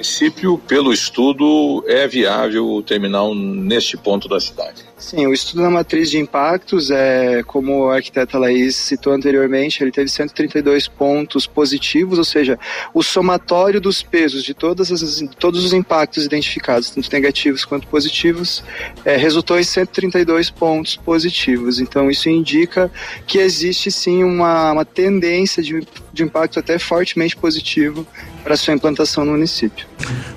[0.02, 4.82] Município, pelo estudo, é viável o terminal neste ponto da cidade?
[4.98, 9.92] Sim, o estudo da matriz de impactos, é, como a arquiteta Laís citou anteriormente, ele
[9.92, 12.58] teve 132 pontos positivos, ou seja,
[12.92, 18.62] o somatório dos pesos de todas as, todos os impactos identificados, tanto negativos quanto positivos,
[19.04, 21.78] é, resultou em 132 pontos positivos.
[21.80, 22.90] Então, isso indica
[23.26, 28.06] que existe sim uma, uma tendência de, de impacto até fortemente positivo
[28.42, 29.86] para sua implantação no município.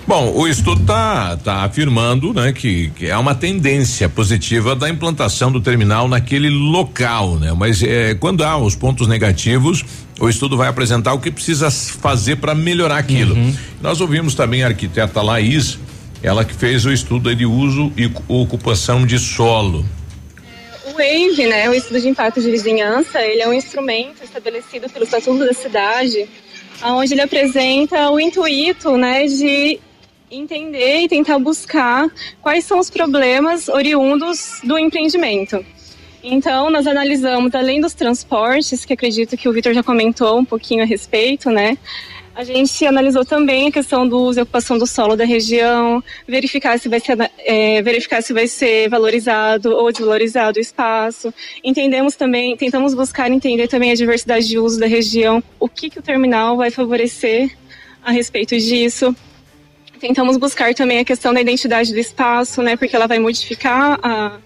[0.08, 5.52] Bom, o estudo está tá afirmando né, que, que é uma tendência positiva da implantação
[5.52, 7.54] do terminal naquele local, né?
[7.58, 9.84] Mas é, quando há os pontos negativos,
[10.20, 13.36] o estudo vai apresentar o que precisa fazer para melhorar aquilo.
[13.36, 13.56] Uhum.
[13.82, 15.80] Nós ouvimos também a arquiteta Laís,
[16.22, 19.86] ela que fez o estudo de uso e ocupação de solo.
[20.86, 25.04] O WAVE, né, o estudo de impacto de vizinhança, ele é um instrumento estabelecido pelo
[25.04, 26.28] Estatuto da Cidade
[26.84, 29.80] onde ele apresenta o intuito né, de
[30.30, 32.10] entender e tentar buscar
[32.42, 35.64] quais são os problemas oriundos do empreendimento.
[36.24, 40.82] Então, nós analisamos, além dos transportes, que acredito que o Vitor já comentou um pouquinho
[40.82, 41.78] a respeito, né?
[42.36, 46.78] A gente analisou também a questão do uso e ocupação do solo da região, verificar
[46.78, 51.34] se vai ser, é, verificar se vai ser valorizado ou desvalorizado o espaço.
[51.64, 55.98] Entendemos também, tentamos buscar entender também a diversidade de uso da região, o que, que
[55.98, 57.56] o terminal vai favorecer
[58.04, 59.16] a respeito disso.
[60.02, 64.40] Tentamos buscar também a questão da identidade do espaço, né, porque ela vai modificar a,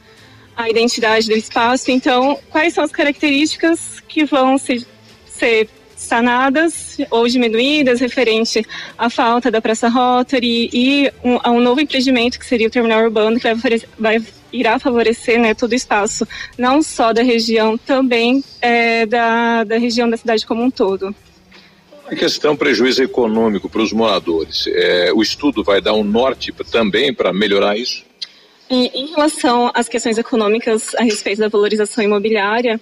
[0.56, 1.90] a identidade do espaço.
[1.90, 4.86] Então, quais são as características que vão se,
[5.26, 5.68] ser
[6.10, 8.66] sanadas ou diminuídas referente
[8.98, 13.04] à falta da Praça Rotary e um, a um novo empreendimento que seria o terminal
[13.04, 16.28] urbano que vai, vai irá favorecer né, todo o espaço,
[16.58, 21.16] não só da região, também é, da, da região da cidade como um todo.
[22.08, 27.14] A questão prejuízo econômico para os moradores, é, o estudo vai dar um norte também
[27.14, 28.04] para melhorar isso?
[28.70, 32.80] E, em relação às questões econômicas a respeito da valorização imobiliária,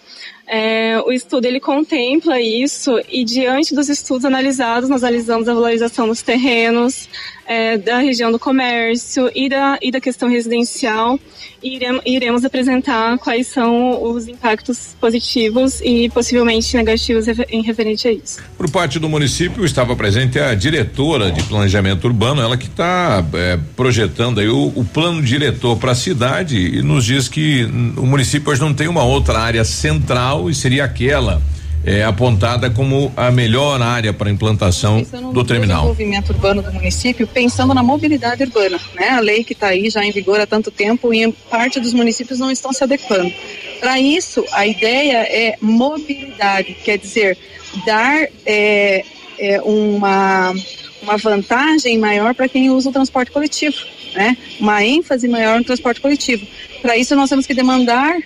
[0.48, 6.08] é, o estudo ele contempla isso e diante dos estudos analisados, nós analisamos a valorização
[6.08, 7.10] dos terrenos,
[7.46, 11.20] é, da região do comércio e da, e da questão residencial
[11.64, 18.12] e iremos, iremos apresentar quais são os impactos positivos e possivelmente negativos em referente a
[18.12, 18.40] isso.
[18.58, 23.58] Por parte do município estava presente a diretora de planejamento urbano, ela que está é,
[23.76, 27.64] projetando aí o, o plano diretor para a cidade e nos diz que
[27.98, 31.42] o município hoje não tem uma outra área central e seria aquela
[31.88, 35.02] é, apontada como a melhor área para implantação
[35.34, 35.78] do terminal.
[35.78, 39.10] Desenvolvimento urbano do município, pensando na mobilidade urbana, né?
[39.10, 42.40] A lei que está aí já em vigor há tanto tempo e parte dos municípios
[42.40, 43.32] não estão se adequando.
[43.80, 47.38] Para isso, a ideia é mobilidade, quer dizer,
[47.86, 49.06] dar é,
[49.40, 50.54] é, uma
[51.02, 53.78] uma vantagem maior para quem usa o transporte coletivo,
[54.14, 54.36] né?
[54.60, 56.46] Uma ênfase maior no transporte coletivo.
[56.82, 58.18] Para isso, nós temos que demandar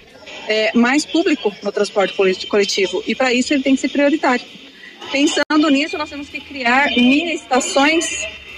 [0.47, 2.13] é, mais público no transporte
[2.47, 4.45] coletivo e para isso ele tem que ser prioritário.
[5.11, 8.05] Pensando nisso, nós temos que criar mini estações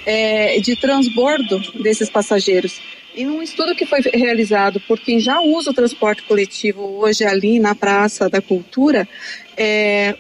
[0.06, 2.80] é, de transbordo desses passageiros.
[3.16, 7.60] E num estudo que foi realizado por quem já usa o transporte coletivo hoje ali
[7.60, 9.08] na Praça da Cultura,
[9.56, 10.16] é,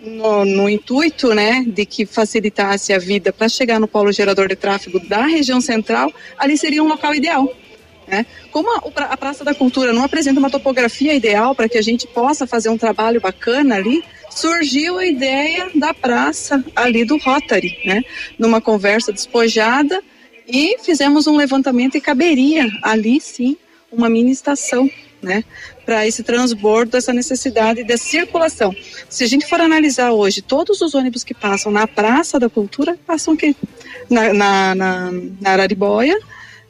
[0.00, 4.54] no, no, intuito né, de que facilitasse a vida para chegar no polo gerador de
[4.54, 7.52] tráfego da região central, ali seria um local ideal.
[8.08, 8.24] Né?
[8.50, 12.06] Como a, a Praça da Cultura não apresenta uma topografia ideal para que a gente
[12.06, 18.02] possa fazer um trabalho bacana ali, surgiu a ideia da praça ali do Rotary, né?
[18.38, 20.02] Numa conversa despojada
[20.46, 23.56] e fizemos um levantamento e caberia ali sim
[23.90, 24.88] uma mini estação,
[25.20, 25.44] né?
[25.84, 28.74] Para esse transbordo, essa necessidade de circulação.
[29.08, 32.98] Se a gente for analisar hoje, todos os ônibus que passam na Praça da Cultura
[33.06, 33.56] passam aqui
[34.08, 35.10] na, na, na,
[35.40, 36.18] na Araribóia,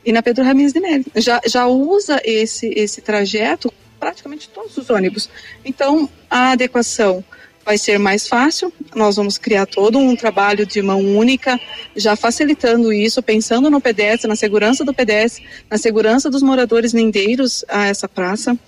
[0.08, 1.04] e na Pedro Ramirez de Neve.
[1.16, 3.70] Já, já usa esse, esse trajeto
[4.00, 5.28] praticamente todos os ônibus.
[5.62, 7.22] Então, a adequação
[7.62, 8.72] vai ser mais fácil.
[8.94, 11.60] Nós vamos criar todo um trabalho de mão única,
[11.94, 17.62] já facilitando isso, pensando no pedestre, na segurança do pedestre, na segurança dos moradores lindeiros
[17.68, 18.58] a essa praça.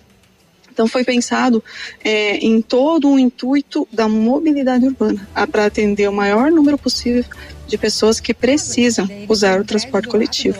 [0.73, 1.63] Então foi pensado
[2.05, 7.25] é, em todo o intuito da mobilidade urbana, para atender o maior número possível
[7.67, 10.59] de pessoas que precisam usar o transporte coletivo.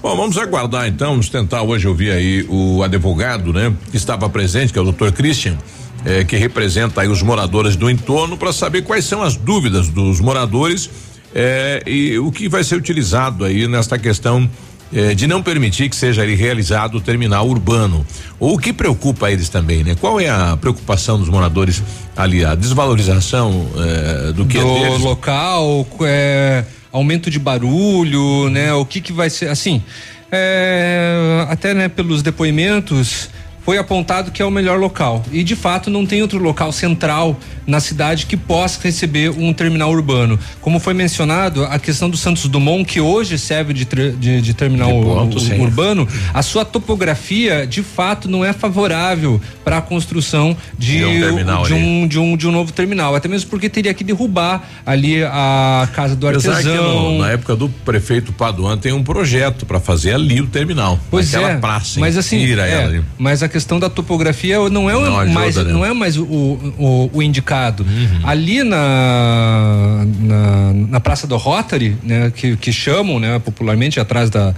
[0.00, 4.72] Bom, vamos aguardar então, vamos tentar hoje ouvir aí o advogado, né, que estava presente,
[4.72, 5.58] que é o doutor Christian.
[6.06, 10.20] Eh, que representa aí os moradores do entorno para saber quais são as dúvidas dos
[10.20, 10.90] moradores
[11.34, 14.48] eh, e o que vai ser utilizado aí nesta questão
[14.94, 18.06] eh, de não permitir que seja ali realizado o terminal urbano.
[18.38, 19.96] O que preocupa eles também, né?
[20.00, 21.82] Qual é a preocupação dos moradores
[22.16, 22.44] ali?
[22.44, 25.00] A desvalorização eh, do que do é deles?
[25.00, 28.72] local, é, aumento de barulho, né?
[28.72, 29.82] O que que vai ser, assim,
[30.30, 33.30] é, até né, pelos depoimentos
[33.64, 35.24] foi apontado que é o melhor local.
[35.32, 39.90] E de fato não tem outro local central na cidade que possa receber um terminal
[39.90, 40.38] urbano.
[40.60, 44.90] Como foi mencionado, a questão do Santos Dumont, que hoje serve de, de, de terminal
[44.90, 50.54] de ponto, ur, urbano, a sua topografia de fato não é favorável para a construção
[50.78, 53.14] de, de, um, de, um, de, um, de um novo terminal.
[53.14, 57.12] Até mesmo porque teria que derrubar ali a casa do Apesar artesão.
[57.12, 60.98] No, na época do prefeito Paduan tem um projeto para fazer ali o terminal.
[61.10, 61.56] Pois é.
[61.56, 65.72] Praça, mas assim, é, mas a questão da topografia não é não mais ajuda, né?
[65.72, 67.84] não é mais o, o, o indicado.
[67.84, 68.28] Uhum.
[68.28, 74.52] Ali na, na, na Praça do Rotary, né, que, que chamam, né, popularmente atrás da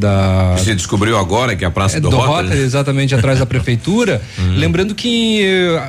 [0.00, 0.54] da.
[0.56, 3.46] Você descobriu agora que é a Praça é, do, do Rotary, Rotary exatamente atrás da
[3.46, 4.20] prefeitura.
[4.38, 4.56] Uhum.
[4.56, 5.42] Lembrando que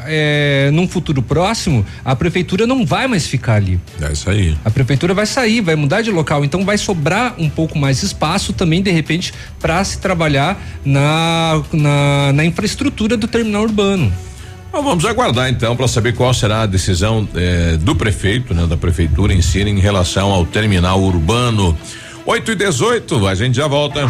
[0.05, 3.79] é, num futuro próximo a prefeitura não vai mais ficar ali.
[3.99, 4.55] É isso aí.
[4.63, 8.53] A prefeitura vai sair, vai mudar de local, então vai sobrar um pouco mais espaço
[8.53, 14.11] também de repente para se trabalhar na, na, na infraestrutura do terminal urbano.
[14.71, 18.77] Bom, vamos aguardar então para saber qual será a decisão eh, do prefeito, né, da
[18.77, 21.77] prefeitura em si, em relação ao terminal urbano.
[22.31, 24.09] 8 e 18, a gente já volta.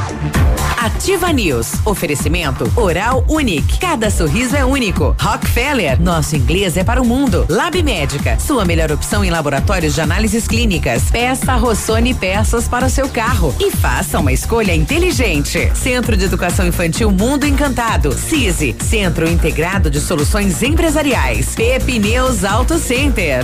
[0.78, 1.74] Ativa News.
[1.84, 3.80] Oferecimento Oral Unique.
[3.80, 5.16] Cada sorriso é único.
[5.20, 6.00] Rockefeller.
[6.00, 7.48] Nosso inglês é para o mundo.
[7.50, 8.38] Lab Médica.
[8.40, 11.10] Sua melhor opção em laboratórios de análises clínicas.
[11.10, 13.56] Peça Rossoni peças para o seu carro.
[13.60, 15.72] E faça uma escolha inteligente.
[15.74, 18.12] Centro de Educação Infantil Mundo Encantado.
[18.12, 18.76] CISI.
[18.82, 21.56] Centro Integrado de Soluções Empresariais.
[21.56, 23.44] Pepineus Auto Center.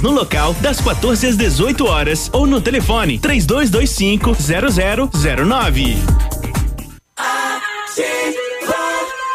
[0.01, 4.35] vendas no local das 14 às 18 horas ou no telefone 3225
[5.11, 5.97] 0009.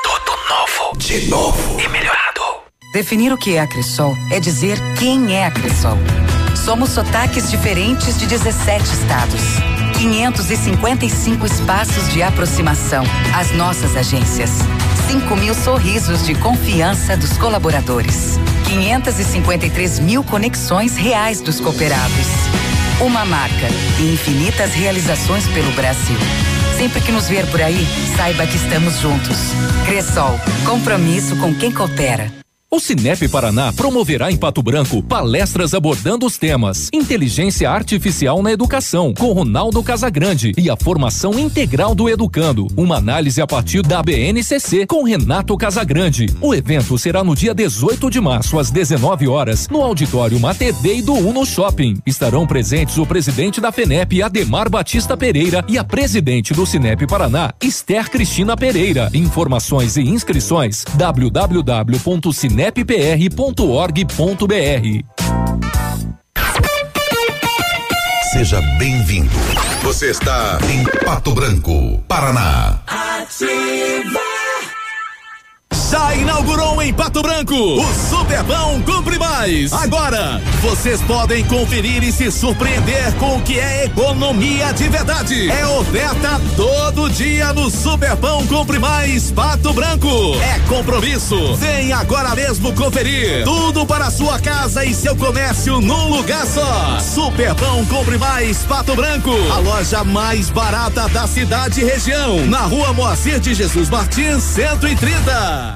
[0.02, 2.40] Tudo novo, de novo e melhorado.
[2.92, 5.98] Definir o que é a Cressol é dizer quem é a Cressol.
[6.64, 9.40] Somos sotaques diferentes de 17 estados.
[9.98, 13.04] 555 espaços de aproximação.
[13.34, 14.50] As nossas agências.
[15.08, 18.38] 5 mil sorrisos de confiança dos colaboradores.
[18.66, 22.26] 553 mil conexões reais dos cooperados.
[23.00, 23.68] Uma marca
[24.00, 26.18] e infinitas realizações pelo Brasil.
[26.76, 29.36] Sempre que nos ver por aí, saiba que estamos juntos.
[29.86, 32.45] Cressol, compromisso com quem coopera.
[32.68, 39.14] O Cinep Paraná promoverá em Pato Branco palestras abordando os temas Inteligência Artificial na Educação,
[39.14, 42.66] com Ronaldo Casagrande e a formação integral do educando.
[42.76, 46.26] Uma análise a partir da BNCC com Renato Casagrande.
[46.40, 51.14] O evento será no dia 18 de março, às 19 horas, no auditório Matedei do
[51.14, 52.02] Uno Shopping.
[52.04, 57.54] Estarão presentes o presidente da FENEP, Ademar Batista Pereira, e a presidente do Cinep Paraná,
[57.62, 59.08] Esther Cristina Pereira.
[59.14, 64.06] Informações e inscrições www.cinep nepr.org.br.
[68.32, 69.30] Seja bem-vindo.
[69.82, 72.80] Você está em Pato Branco, Paraná.
[72.86, 74.25] Ativa.
[75.90, 79.72] Já inaugurou em Pato Branco o Superbão Compre Mais.
[79.72, 85.48] Agora, vocês podem conferir e se surpreender com o que é economia de verdade.
[85.48, 90.08] É oferta todo dia no Superbão Compre Mais Pato Branco.
[90.42, 91.54] É compromisso.
[91.54, 93.44] Vem agora mesmo conferir.
[93.44, 96.98] Tudo para sua casa e seu comércio num lugar só.
[96.98, 99.30] Superbão Compre Mais Pato Branco.
[99.52, 102.44] A loja mais barata da cidade e região.
[102.46, 105.75] Na rua Moacir de Jesus Martins, 130.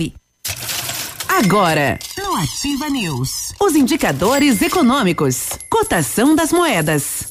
[1.43, 7.25] Agora, no Ativa News, os indicadores econômicos, cotação das moedas.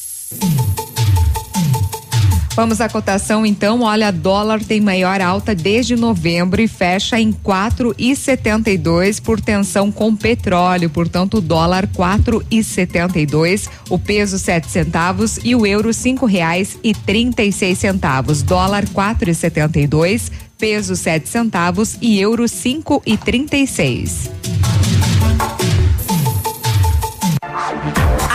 [2.56, 3.82] Vamos à cotação então.
[3.82, 10.90] Olha, dólar tem maior alta desde novembro e fecha em 4,72 por tensão com petróleo.
[10.90, 17.52] Portanto, dólar 4,72, o peso sete centavos e o euro cinco reais e trinta e
[17.52, 18.42] seis centavos.
[18.42, 24.30] Dólar 4,72, peso sete centavos e euro cinco e trinta e seis.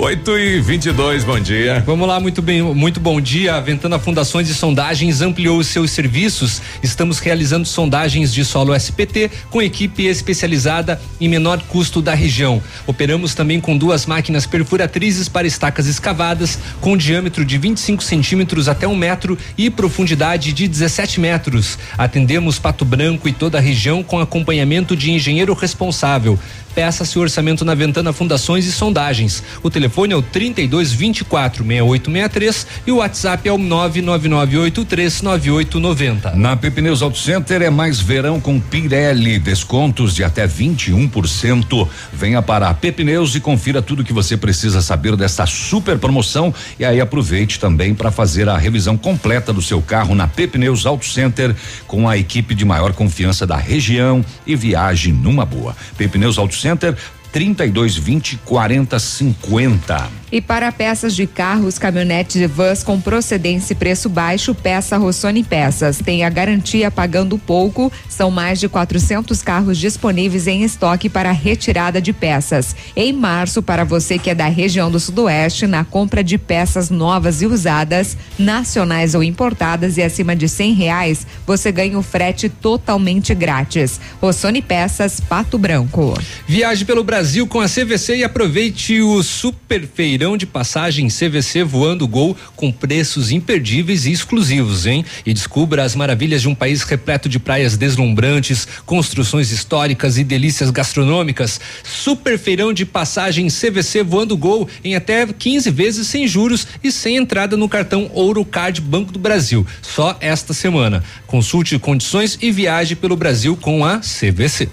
[0.00, 1.82] 8 e 22 bom dia.
[1.84, 3.56] Vamos lá, muito bem, muito bom dia.
[3.56, 6.62] A Ventana Fundações e Sondagens ampliou os seus serviços.
[6.80, 12.62] Estamos realizando sondagens de solo SPT com equipe especializada em menor custo da região.
[12.86, 18.86] Operamos também com duas máquinas perfuratrizes para estacas escavadas com diâmetro de 25 centímetros até
[18.86, 21.76] um metro e profundidade de 17 metros.
[21.98, 26.38] Atendemos Pato Branco e toda a região com acompanhamento de engenheiro responsável.
[26.72, 29.42] Peça seu orçamento na Ventana Fundações e Sondagens.
[29.64, 36.34] O telefone é o 32 24 6863 e o WhatsApp é o 999839890.
[36.34, 41.88] Na Pepineus Auto Center é mais verão com Pirelli, descontos de até 21%.
[42.12, 46.84] Venha para a Pepineus e confira tudo que você precisa saber desta super promoção e
[46.84, 51.54] aí aproveite também para fazer a revisão completa do seu carro na Pepineus Auto Center
[51.86, 55.76] com a equipe de maior confiança da região e viaje numa boa.
[55.96, 56.96] Pepineus Auto Center
[57.32, 60.10] 32 20 40 50.
[60.30, 65.42] E para peças de carros, caminhonetes e vans com procedência e preço baixo, peça Rossoni
[65.42, 66.00] Peças.
[66.04, 67.90] Tem a garantia pagando pouco.
[68.10, 72.76] São mais de 400 carros disponíveis em estoque para retirada de peças.
[72.94, 77.40] Em março, para você que é da região do Sudoeste, na compra de peças novas
[77.40, 83.34] e usadas, nacionais ou importadas e acima de cem reais, você ganha o frete totalmente
[83.34, 83.98] grátis.
[84.20, 86.20] Rossoni Peças, Pato Branco.
[86.46, 87.17] Viaje pelo Brasil
[87.48, 93.32] com a CVC e aproveite o super feirão de passagem CVC voando Gol com preços
[93.32, 95.04] imperdíveis e exclusivos, hein?
[95.26, 100.70] E descubra as maravilhas de um país repleto de praias deslumbrantes, construções históricas e delícias
[100.70, 101.60] gastronômicas.
[101.82, 107.16] Super feirão de passagem CVC voando Gol em até 15 vezes sem juros e sem
[107.16, 109.66] entrada no cartão Ouro Card Banco do Brasil.
[109.82, 111.02] Só esta semana.
[111.26, 114.68] Consulte condições e viaje pelo Brasil com a CVC.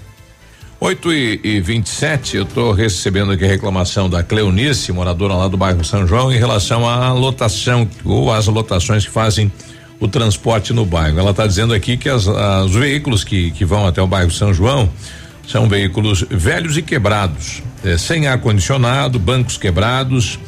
[0.78, 5.56] 8 e, e 27, eu estou recebendo aqui a reclamação da Cleonice, moradora lá do
[5.56, 9.50] bairro São João, em relação à lotação ou às lotações que fazem
[9.98, 11.18] o transporte no bairro.
[11.18, 14.30] Ela está dizendo aqui que as, as, os veículos que, que vão até o bairro
[14.30, 14.90] São João
[15.48, 20.38] são veículos velhos e quebrados, eh, sem ar condicionado, bancos quebrados.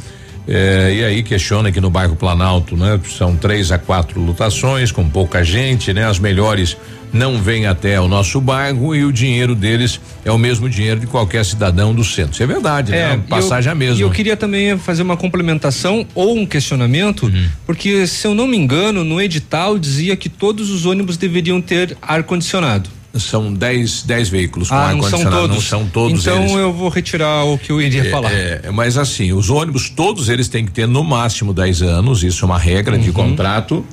[0.46, 3.00] eh, e aí questiona que no bairro Planalto, né?
[3.16, 6.04] São três a quatro lotações com pouca gente, né?
[6.04, 6.76] As melhores
[7.12, 11.06] não vêm até o nosso bairro e o dinheiro deles é o mesmo dinheiro de
[11.06, 12.32] qualquer cidadão do centro.
[12.32, 13.12] Isso é verdade, né?
[13.14, 13.98] A Passagem eu, é a mesma.
[13.98, 17.48] E eu queria também fazer uma complementação ou um questionamento, Uhum.
[17.66, 21.96] porque se eu não me engano, no edital dizia que todos os ônibus deveriam ter
[22.02, 22.90] ar condicionado.
[23.14, 25.56] São 10 dez veículos com ah, ar não são condicionado, todos.
[25.56, 26.52] não são todos então eles.
[26.52, 28.30] eu vou retirar o que eu iria É, falar.
[28.30, 32.44] é, mas assim, os ônibus, todos eles têm que ter no máximo 10 anos, isso
[32.44, 33.00] é uma regra Uhum.
[33.00, 33.84] de contrato.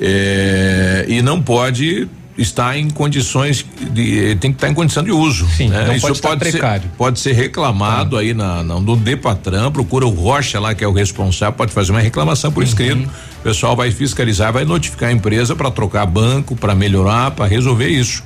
[0.00, 4.36] é, e não pode estar em condições de.
[4.36, 5.46] tem que estar em condição de uso.
[5.48, 6.82] Sim, não pode estar precário.
[6.82, 10.88] Ser, pode ser reclamado aí na, na, no Depatran, procura o Rocha lá, que é
[10.88, 13.08] o responsável, pode fazer uma reclamação por escrito.
[13.42, 17.88] O pessoal vai fiscalizar, vai notificar a empresa para trocar banco, para melhorar, para resolver
[17.88, 18.22] isso.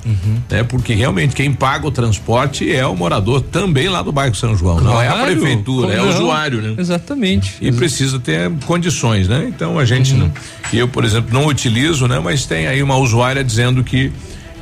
[0.47, 0.61] Né?
[0.63, 4.79] Porque realmente quem paga o transporte é o morador também lá do bairro São João.
[4.79, 6.75] Não é a Claro, prefeitura, é o usuário, né?
[6.77, 7.55] Exatamente.
[7.59, 9.47] E precisa ter condições, né?
[9.49, 10.31] Então a gente não.
[10.71, 12.19] Eu, por exemplo, não utilizo, né?
[12.19, 14.11] Mas tem aí uma usuária dizendo que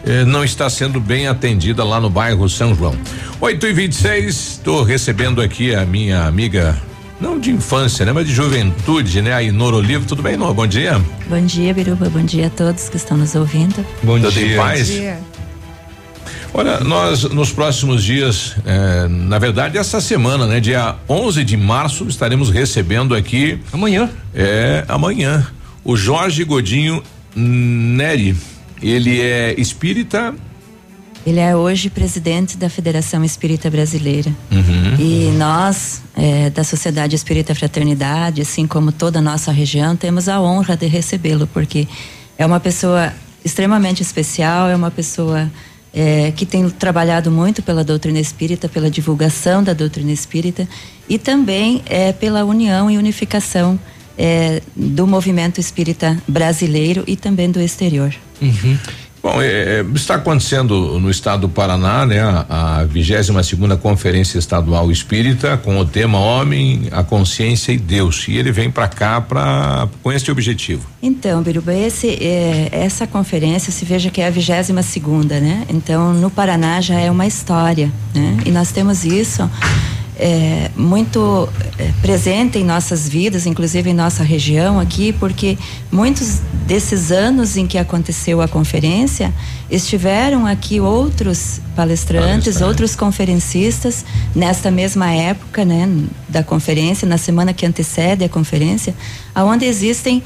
[0.06, 2.95] eh, não está sendo bem atendida lá no bairro São João.
[3.41, 6.77] 8 e 26 estou recebendo aqui a minha amiga,
[7.19, 8.11] não de infância, né?
[8.11, 9.33] Mas de juventude, né?
[9.33, 10.05] A Inor Olivo.
[10.05, 10.53] Tudo bem, Inor?
[10.53, 11.01] Bom dia.
[11.27, 12.09] Bom dia, Biruba.
[12.09, 13.85] Bom dia a todos que estão nos ouvindo.
[14.03, 14.89] Bom Tudo em paz?
[16.53, 20.61] Olha, nós nos próximos dias, eh, na verdade essa semana, né?
[20.61, 23.59] Dia 11 de março estaremos recebendo aqui.
[23.73, 24.09] Amanhã?
[24.33, 25.45] É, amanhã.
[25.83, 27.03] O Jorge Godinho
[27.35, 28.37] Neri.
[28.81, 30.33] Ele é espírita
[31.26, 34.31] Ele é hoje presidente da Federação Espírita Brasileira.
[34.52, 34.95] Uhum.
[34.99, 40.39] E nós, eh, da Sociedade Espírita Fraternidade, assim como toda a nossa região, temos a
[40.39, 41.88] honra de recebê-lo, porque
[42.38, 43.11] é uma pessoa
[43.43, 45.49] extremamente especial, é uma pessoa
[45.97, 50.68] eh, que tem trabalhado muito pela doutrina espírita, pela divulgação da doutrina espírita
[51.07, 53.80] e também eh, pela união e unificação
[54.18, 58.14] eh, do movimento espírita brasileiro e também do exterior.
[58.41, 58.77] Uhum.
[59.26, 64.91] Bom, é, é, está acontecendo no estado do Paraná, né, a vigésima segunda conferência estadual
[64.91, 68.27] espírita com o tema Homem, a Consciência e Deus.
[68.27, 70.85] E ele vem para cá para com este objetivo.
[71.02, 75.65] Então, Biruba, esse, é, essa conferência se veja que é a vigésima segunda, né?
[75.69, 78.38] Então, no Paraná já é uma história, né?
[78.45, 79.49] E nós temos isso
[80.17, 85.57] é, muito é, presente em nossas vidas, inclusive em nossa região aqui, porque
[85.91, 89.33] muitos desses anos em que aconteceu a conferência
[89.69, 95.87] estiveram aqui outros palestrantes, outros conferencistas nesta mesma época, né,
[96.29, 98.95] da conferência, na semana que antecede a conferência,
[99.33, 100.23] aonde existem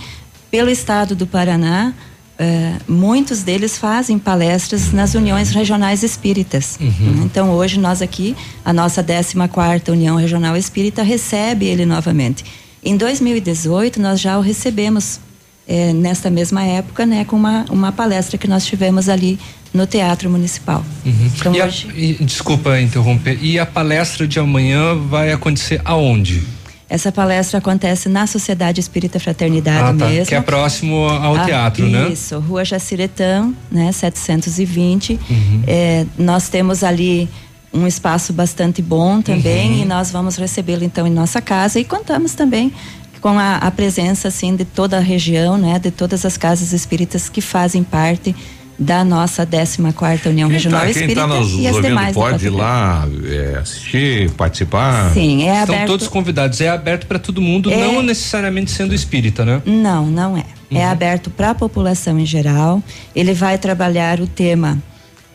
[0.52, 1.94] pelo estado do Paraná
[2.40, 6.78] Uh, muitos deles fazem palestras nas uniões regionais espíritas.
[6.80, 7.24] Uhum.
[7.26, 8.34] Então hoje nós aqui,
[8.64, 12.46] a nossa 14 quarta União Regional Espírita recebe ele novamente.
[12.82, 15.20] Em 2018 nós já o recebemos
[15.68, 19.38] eh, nesta mesma época, né, com uma, uma palestra que nós tivemos ali
[19.74, 20.84] no Teatro Municipal.
[21.06, 21.32] Uhum.
[21.38, 23.38] Então, e a- hoje- e- desculpa interromper.
[23.44, 26.42] E a palestra de amanhã vai acontecer aonde?
[26.90, 30.10] Essa palestra acontece na Sociedade Espírita Fraternidade Ah, tá.
[30.10, 30.26] mesmo.
[30.26, 32.10] Que é próximo ao Ah, teatro, né?
[32.10, 35.20] Isso, Rua Jaciretã, né, 720.
[35.30, 35.64] Uhum.
[35.68, 37.30] É, nós temos ali
[37.72, 39.82] um espaço bastante bom também Uhum.
[39.84, 42.74] e nós vamos recebê-lo então em nossa casa e contamos também
[43.22, 47.30] com a, a presença assim de toda a região, né, de todas as casas espíritas
[47.30, 48.36] que fazem parte
[48.80, 52.14] da nossa 14 quarta União Regional Tá, quem Espírita está nos e as ouvindo demais
[52.16, 55.14] pode ir lá é, assistir, participar?
[55.14, 56.62] Sim, é Estão aberto- todos convidados.
[56.62, 57.76] É aberto para todo mundo, É.
[57.78, 59.62] não necessariamente sendo espírita, né?
[59.66, 60.46] Não, não é.
[60.72, 60.92] É Uhum.
[60.92, 62.82] aberto para a população em geral.
[63.16, 64.78] Ele vai trabalhar o tema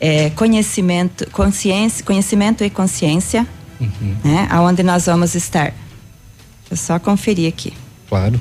[0.01, 3.47] é, conhecimento, consciência, conhecimento e consciência,
[3.79, 4.15] Uhum.
[4.23, 4.47] né?
[4.49, 5.65] Aonde nós vamos estar.
[5.71, 7.73] Deixa eu só conferir aqui.
[8.09, 8.39] Claro.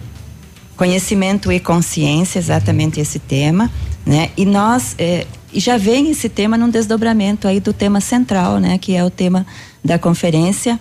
[0.76, 3.70] Conhecimento e consciência, exatamente esse tema,
[4.04, 4.30] né?
[4.36, 8.76] E nós é, e já vem esse tema num desdobramento aí do tema central, né?
[8.76, 9.46] Que é o tema
[9.84, 10.80] da conferência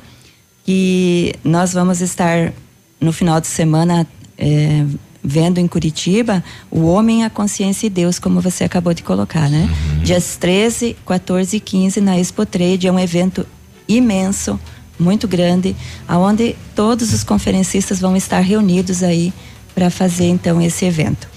[0.66, 2.54] que nós vamos estar
[3.00, 4.08] no final de semana
[4.38, 4.86] é,
[5.24, 9.70] vendo em Curitiba o homem, a consciência e Deus, como você acabou de colocar, né?
[10.04, 13.46] Dias 13, 14 e 15 na Expo Trade é um evento
[13.88, 14.60] imenso,
[15.00, 15.76] muito grande,
[16.08, 19.34] aonde todos os conferencistas vão estar reunidos aí
[19.74, 21.28] para fazer então esse evento.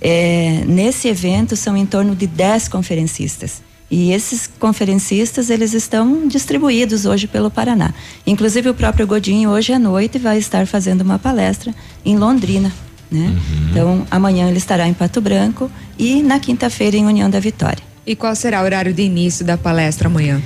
[0.00, 3.62] É, nesse evento são em torno de 10 conferencistas.
[3.90, 7.94] E esses conferencistas, eles estão distribuídos hoje pelo Paraná.
[8.26, 11.74] Inclusive o próprio Godinho hoje à noite vai estar fazendo uma palestra
[12.04, 12.70] em Londrina,
[13.10, 13.34] né?
[13.70, 17.82] Então, amanhã ele estará em Pato Branco e na quinta-feira em União da Vitória.
[18.06, 20.42] E qual será o horário de início da palestra amanhã?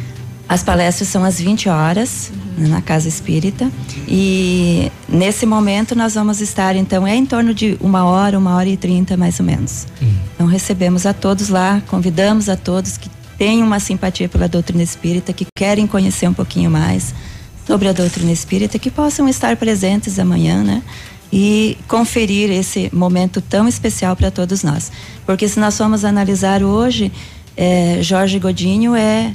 [0.53, 3.73] As palestras são às 20 horas né, na Casa Espírita
[4.07, 8.69] e nesse momento nós vamos estar então é em torno de uma hora, uma hora
[8.69, 9.87] e trinta mais ou menos.
[10.35, 13.09] Então recebemos a todos lá, convidamos a todos que
[13.39, 17.15] têm uma simpatia pela doutrina espírita, que querem conhecer um pouquinho mais
[17.67, 20.83] sobre a doutrina espírita, que possam estar presentes amanhã, né?
[21.33, 24.93] E conferir esse momento tão especial para todos nós.
[25.25, 27.11] Porque se nós formos analisar hoje,
[27.57, 29.35] eh, Jorge Godinho é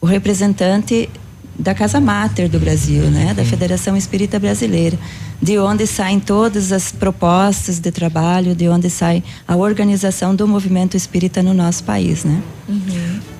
[0.00, 1.08] o representante
[1.58, 4.98] da Casa Máter do Brasil, né, da Federação Espírita Brasileira,
[5.42, 10.96] de onde saem todas as propostas de trabalho, de onde sai a organização do movimento
[10.96, 12.40] espírita no nosso país, né?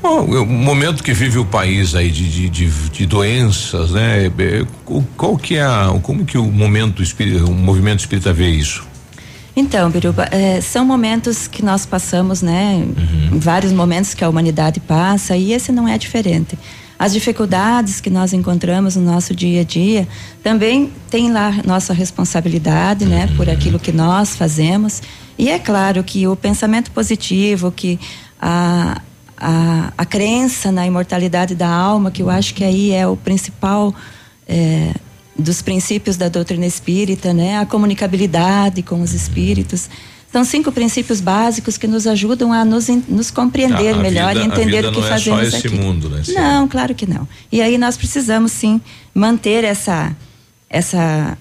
[0.02, 4.26] Bom, o momento que vive o país aí de, de, de, de doenças, né?
[4.26, 8.50] é, o- Qual que é a, como que o momento espírita, o movimento espírita vê
[8.50, 8.86] isso?
[9.60, 12.82] Então, Biruba, eh, são momentos que nós passamos, né?
[13.30, 16.58] Vários momentos que a humanidade passa e esse não é diferente.
[16.98, 20.08] As dificuldades que nós encontramos no nosso dia a dia
[20.42, 23.28] também tem lá nossa responsabilidade, né?
[23.36, 25.02] Por aquilo que nós fazemos.
[25.38, 28.00] E é claro que o pensamento positivo, que
[28.40, 29.02] a,
[29.36, 33.94] a, a crença na imortalidade da alma, que eu acho que aí é o principal
[34.48, 34.94] eh,
[35.38, 37.58] dos princípios da doutrina espírita, né?
[37.58, 39.88] A comunicabilidade com os espíritos.
[40.32, 44.44] São cinco princípios básicos que nos ajudam a nos, nos compreender A- a melhor vida-
[44.44, 45.76] e entender o que não fazemos é só esse aqui.
[45.76, 46.22] mundo, né?
[46.28, 47.26] Não, claro que não.
[47.50, 48.80] E aí nós precisamos sim
[49.14, 50.14] manter essa
[50.68, 51.36] essa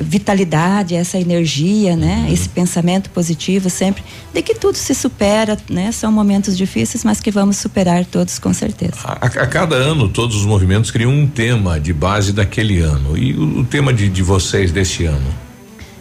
[0.00, 2.28] vitalidade, essa energia, né?
[2.30, 4.02] Esse pensamento positivo sempre
[4.32, 5.90] de que tudo se supera, né?
[5.92, 8.96] São momentos difíceis, mas que vamos superar todos com certeza.
[9.04, 13.16] A, a cada ano, todos os movimentos criam um tema de base daquele ano.
[13.16, 15.48] E o, o tema de, de vocês deste ano?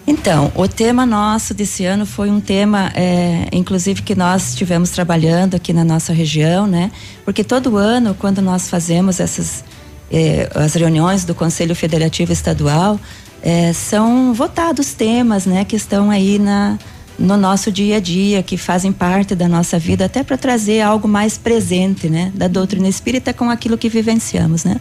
[0.06, 5.56] Então, o tema nosso desse ano foi um tema, é, inclusive, que nós estivemos trabalhando
[5.56, 6.92] aqui na nossa região, né?
[7.26, 9.66] Porque todo ano, quando nós fazemos essas
[10.10, 13.00] é, as reuniões do Conselho Federativo Estadual,
[13.48, 16.78] é, são votados temas, né, que estão aí na
[17.18, 21.08] no nosso dia a dia, que fazem parte da nossa vida, até para trazer algo
[21.08, 24.80] mais presente, né, da doutrina espírita com aquilo que vivenciamos, né?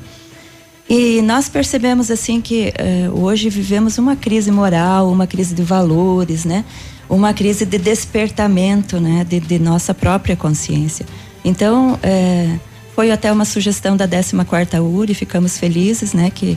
[0.86, 6.44] E nós percebemos assim que eh, hoje vivemos uma crise moral, uma crise de valores,
[6.44, 6.62] né?
[7.08, 9.24] Uma crise de despertamento, né?
[9.24, 11.04] De, de nossa própria consciência.
[11.44, 12.56] Então, eh,
[12.94, 16.30] foi até uma sugestão da 14 quarta URI, ficamos felizes, né?
[16.30, 16.56] Que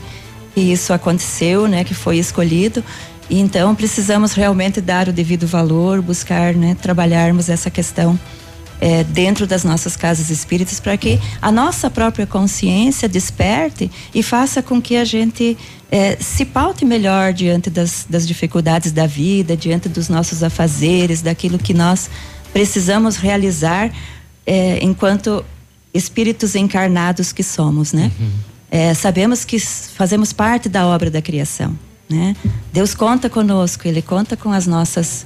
[0.53, 2.83] que isso aconteceu, né, que foi escolhido.
[3.29, 8.19] E então precisamos realmente dar o devido valor, buscar, né, trabalharmos essa questão
[8.81, 14.61] é, dentro das nossas casas espíritas para que a nossa própria consciência desperte e faça
[14.61, 15.57] com que a gente
[15.91, 21.57] é, se paute melhor diante das, das dificuldades da vida, diante dos nossos afazeres, daquilo
[21.57, 22.09] que nós
[22.53, 23.91] precisamos realizar
[24.45, 25.43] é, enquanto
[25.93, 28.11] espíritos encarnados que somos, né?
[28.19, 28.29] Uhum.
[28.71, 31.77] É, sabemos que fazemos parte da obra da criação,
[32.09, 32.35] né?
[32.71, 35.25] Deus conta conosco, Ele conta com as nossas,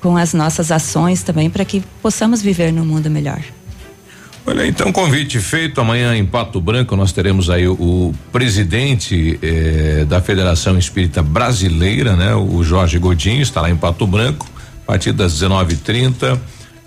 [0.00, 3.42] com as nossas ações também para que possamos viver num mundo melhor.
[4.48, 10.04] Olha, então convite feito amanhã em Pato Branco nós teremos aí o, o presidente eh,
[10.08, 12.32] da Federação Espírita Brasileira, né?
[12.32, 14.46] O Jorge Godinho está lá em Pato Branco
[14.84, 16.38] a partir das 19:30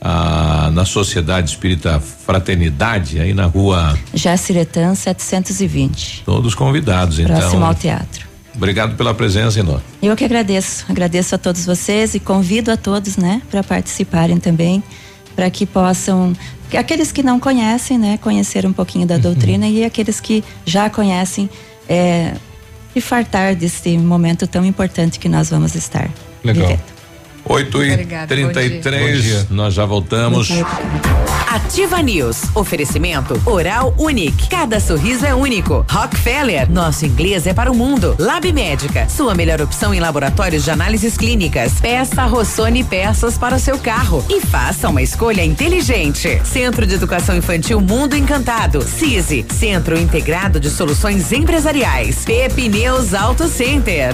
[0.01, 3.97] ah, na Sociedade Espírita Fraternidade, aí na rua.
[4.13, 6.23] Jaciretã 720.
[6.25, 7.49] Todos convidados, Próximo então.
[7.49, 8.29] Próximo ao teatro.
[8.55, 9.79] Obrigado pela presença, Inô.
[10.01, 10.85] Eu que agradeço.
[10.89, 14.83] Agradeço a todos vocês e convido a todos, né, para participarem também,
[15.35, 16.33] para que possam.
[16.77, 21.49] Aqueles que não conhecem, né, conhecer um pouquinho da doutrina e aqueles que já conhecem,
[21.87, 22.33] é,
[22.95, 26.09] e fartar desse momento tão importante que nós vamos estar
[26.43, 26.67] Legal.
[26.67, 26.98] vivendo.
[27.49, 30.49] 8 e Obrigada, 33 nós já voltamos.
[31.49, 32.43] Ativa News.
[32.53, 34.47] Oferecimento Oral Unique.
[34.49, 35.83] Cada sorriso é único.
[35.89, 36.69] Rockefeller.
[36.69, 38.15] Nosso inglês é para o mundo.
[38.19, 39.09] Lab Médica.
[39.09, 41.79] Sua melhor opção em laboratórios de análises clínicas.
[41.81, 46.39] Peça Rossoni peças para o seu carro e faça uma escolha inteligente.
[46.45, 48.83] Centro de Educação Infantil Mundo Encantado.
[48.83, 49.43] CISI.
[49.51, 52.25] Centro Integrado de Soluções Empresariais.
[52.25, 54.13] Pepineus Auto Center.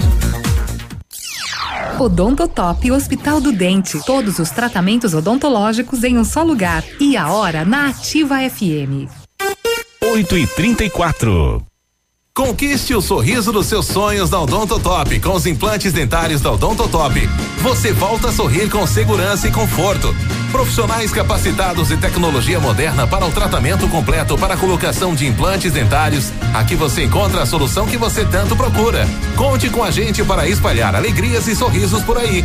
[1.98, 3.98] Odontotop Hospital do Dente.
[4.04, 6.84] Todos os tratamentos odontológicos em um só lugar.
[7.00, 9.08] E a hora na Ativa FM.
[10.02, 11.62] 8 e 34
[12.36, 17.26] Conquiste o sorriso dos seus sonhos da Odontotop com os implantes dentários da Odontotop.
[17.62, 20.14] Você volta a sorrir com segurança e conforto.
[20.50, 26.32] Profissionais capacitados e tecnologia moderna para o tratamento completo para a colocação de implantes dentários.
[26.54, 29.06] Aqui você encontra a solução que você tanto procura.
[29.36, 32.44] Conte com a gente para espalhar alegrias e sorrisos por aí.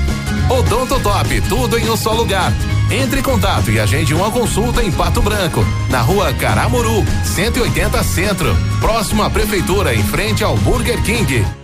[0.50, 2.52] Odontotop, tudo em um só lugar.
[2.92, 8.58] Entre em contato e agende uma consulta em Pato Branco, na rua Caramuru, 180 Centro,
[8.82, 11.61] próximo à Prefeitura, em frente ao Burger King.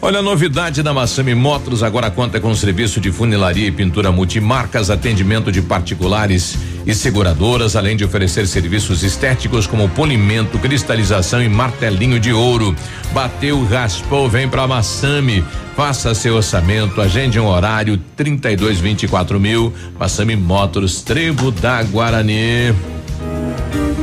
[0.00, 4.90] Olha a novidade da Massami Motors agora conta com serviço de funilaria e pintura multimarcas,
[4.90, 6.56] atendimento de particulares
[6.86, 12.76] e seguradoras, além de oferecer serviços estéticos como polimento, cristalização e martelinho de ouro.
[13.12, 15.44] Bateu, raspou, vem pra Massami.
[15.76, 19.74] Faça seu orçamento, agende um horário 3224 mil.
[19.98, 22.97] Massami Motors, Trevo da Guarani.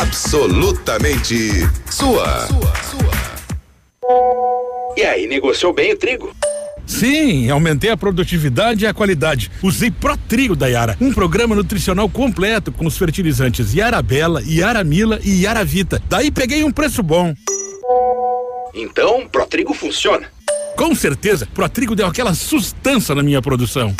[0.00, 1.34] Absolutamente
[1.90, 2.46] sua.
[4.94, 6.36] E aí, negociou bem o trigo?
[6.86, 9.50] Sim, aumentei a produtividade e a qualidade.
[9.62, 14.84] Usei Pro Trigo da Yara, um programa nutricional completo com os fertilizantes Yara Bela, Yara
[14.84, 16.00] Mila e Yara Vita.
[16.08, 17.34] Daí peguei um preço bom.
[18.74, 20.30] Então, Pro Trigo funciona.
[20.76, 23.94] Com certeza, Pro Trigo deu aquela sustância na minha produção.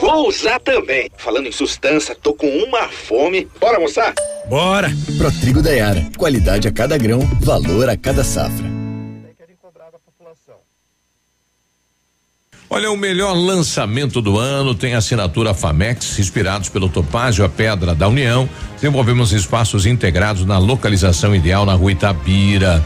[0.00, 1.08] Vou usar também.
[1.16, 3.48] Falando em sustância, tô com uma fome.
[3.60, 4.12] Bora almoçar?
[4.48, 4.90] Bora!
[5.18, 8.82] para trigo da Yara, Qualidade a cada grão, valor a cada safra.
[12.74, 18.08] Olha, o melhor lançamento do ano tem assinatura Famex, inspirados pelo Topázio, a Pedra da
[18.08, 18.48] União.
[18.76, 22.82] Desenvolvemos espaços integrados na localização ideal na rua Itabira.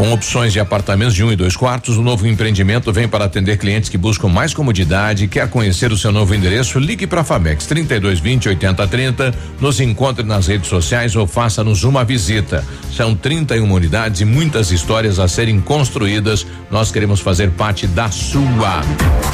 [0.00, 3.58] Com opções de apartamentos de um e dois quartos, o novo empreendimento vem para atender
[3.58, 5.28] clientes que buscam mais comodidade.
[5.28, 6.78] Quer conhecer o seu novo endereço?
[6.78, 9.34] Ligue para a Famex 3220 8030.
[9.60, 12.64] Nos encontre nas redes sociais ou faça-nos uma visita.
[12.90, 16.46] São 31 unidades e muitas histórias a serem construídas.
[16.70, 18.80] Nós queremos fazer parte da sua.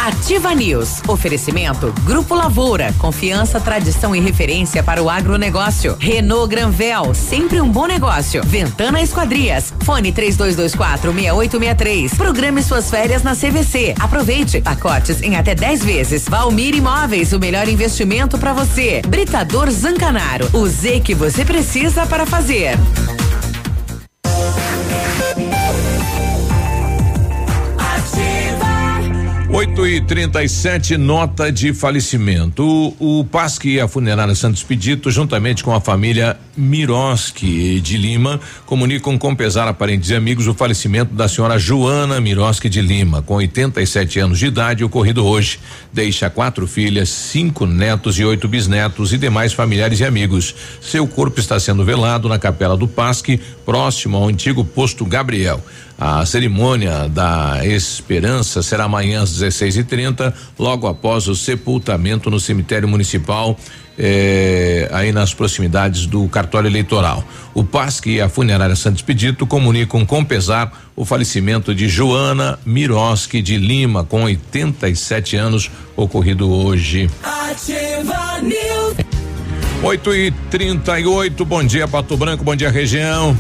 [0.05, 1.01] Ativa News.
[1.07, 2.93] Oferecimento Grupo Lavoura.
[2.99, 5.97] Confiança, tradição e referência para o agronegócio.
[6.01, 7.15] Renault Granvel.
[7.15, 8.43] Sempre um bom negócio.
[8.45, 9.73] Ventana Esquadrias.
[9.85, 12.15] Fone 32 3224 6863.
[12.15, 13.95] Programe suas férias na CVC.
[14.01, 16.29] Aproveite pacotes em até 10 vezes.
[16.29, 19.03] Valmir Imóveis, o melhor investimento para você.
[19.07, 22.77] Britador Zancanaro, o Z que você precisa para fazer.
[29.57, 32.95] 8 e 37 nota de falecimento.
[33.01, 38.41] O, o PASC e a funerária Santos Pedito, juntamente com a família Miroski de Lima,
[38.65, 43.21] comunicam com pesar a parentes e amigos o falecimento da senhora Joana Miroski de Lima,
[43.23, 45.59] com 87 anos de idade, ocorrido hoje.
[45.93, 50.55] Deixa quatro filhas, cinco netos e oito bisnetos e demais familiares e amigos.
[50.81, 55.63] Seu corpo está sendo velado na capela do PASC, próximo ao antigo posto Gabriel.
[55.99, 63.59] A cerimônia da Esperança será amanhã às 16h30, logo após o sepultamento no cemitério municipal.
[63.99, 67.25] Eh, aí nas proximidades do cartório eleitoral.
[67.55, 73.41] O PASC e a funerária Santos Pedito comunicam com pesar o falecimento de Joana Miroski
[73.41, 77.09] de Lima, com 87 anos, ocorrido hoje.
[77.23, 78.97] Ativa News.
[79.83, 83.37] 8 e 38 bom dia, Pato Branco, bom dia, região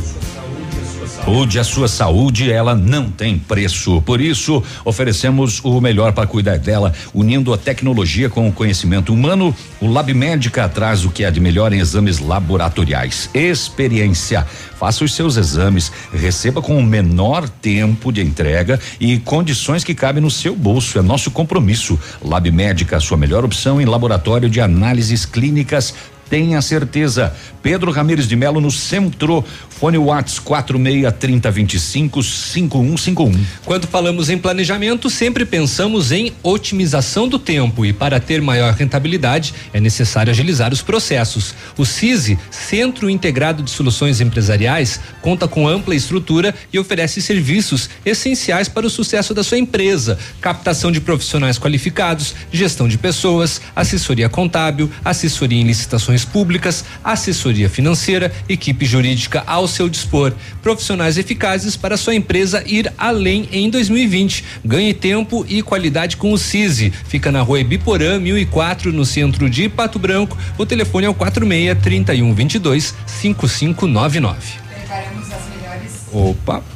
[1.27, 4.01] saúde, a sua saúde, ela não tem preço.
[4.03, 9.53] Por isso, oferecemos o melhor para cuidar dela, unindo a tecnologia com o conhecimento humano.
[9.81, 13.28] O Lab Médica traz o que há de melhor em exames laboratoriais.
[13.35, 14.47] Experiência.
[14.78, 20.23] Faça os seus exames, receba com o menor tempo de entrega e condições que cabem
[20.23, 20.97] no seu bolso.
[20.97, 21.98] É nosso compromisso.
[22.23, 25.93] Lab Médica, a sua melhor opção em laboratório de análises clínicas
[26.28, 27.35] tenha certeza.
[27.62, 29.44] Pedro Ramires de Melo no centro.
[29.69, 33.44] Fone Whats 463025 5151.
[33.65, 39.53] Quando falamos em planejamento, sempre pensamos em otimização do tempo e para ter maior rentabilidade
[39.74, 41.55] é necessário agilizar os processos.
[41.77, 48.69] O CISI, Centro Integrado de Soluções Empresariais, conta com ampla estrutura e oferece serviços essenciais
[48.69, 54.90] para o sucesso da sua empresa: captação de profissionais qualificados, gestão de pessoas, assessoria contábil,
[55.05, 60.33] assessoria em licitações públicas, assessoria financeira, equipe jurídica ao seu dispor.
[60.63, 64.45] Profissionais eficazes para sua empresa ir além em 2020.
[64.65, 66.93] Ganhe tempo e qualidade com o CISI.
[67.09, 70.37] Fica na rua Ibiporã, 1004, no centro de Pato Branco.
[70.59, 74.67] O telefone é o 46 31 22 5599.
[76.13, 76.76] Opa!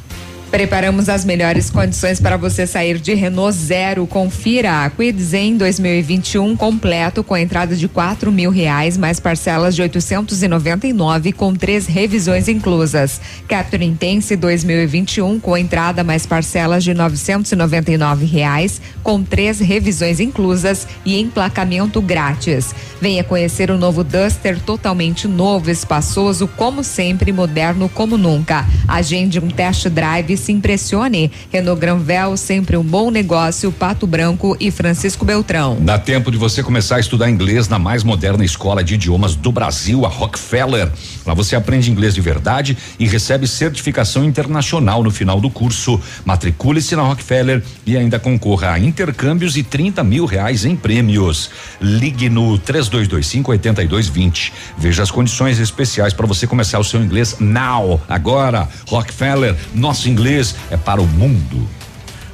[0.51, 4.05] Preparamos as melhores condições para você sair de Renault Zero.
[4.05, 11.31] Confira a Quidzen 2021 completo com entrada de quatro mil reais mais parcelas de 899
[11.31, 13.21] com três revisões inclusas.
[13.47, 21.17] Capture Intense 2021 com entrada mais parcelas de 999 reais com três revisões inclusas e
[21.17, 22.75] emplacamento grátis.
[22.99, 28.65] Venha conhecer o novo Duster totalmente novo, espaçoso como sempre, moderno como nunca.
[28.85, 31.31] Agende um test drive se impressione.
[31.51, 35.77] Renault Granvel, sempre um bom negócio, Pato Branco e Francisco Beltrão.
[35.79, 39.51] Dá tempo de você começar a estudar inglês na mais moderna escola de idiomas do
[39.51, 40.91] Brasil, a Rockefeller.
[41.25, 45.99] Lá você aprende inglês de verdade e recebe certificação internacional no final do curso.
[46.25, 51.51] Matricule-se na Rockefeller e ainda concorra a intercâmbios e 30 mil reais em prêmios.
[51.79, 54.53] Ligue no 3225 8220.
[54.77, 58.01] Veja as condições especiais para você começar o seu inglês now.
[58.09, 61.67] Agora, Rockefeller, nosso inglês inglês é para o mundo.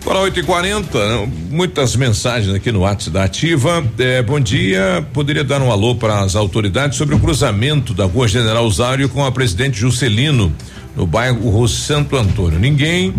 [0.01, 0.99] Agora 8 e 40
[1.49, 3.83] muitas mensagens aqui no WhatsApp da Ativa.
[3.97, 5.05] É, bom dia.
[5.11, 9.25] Poderia dar um alô para as autoridades sobre o cruzamento da rua General Usário com
[9.25, 10.53] a presidente Juscelino,
[10.95, 12.57] no bairro Santo Antônio.
[12.57, 13.13] Ninguém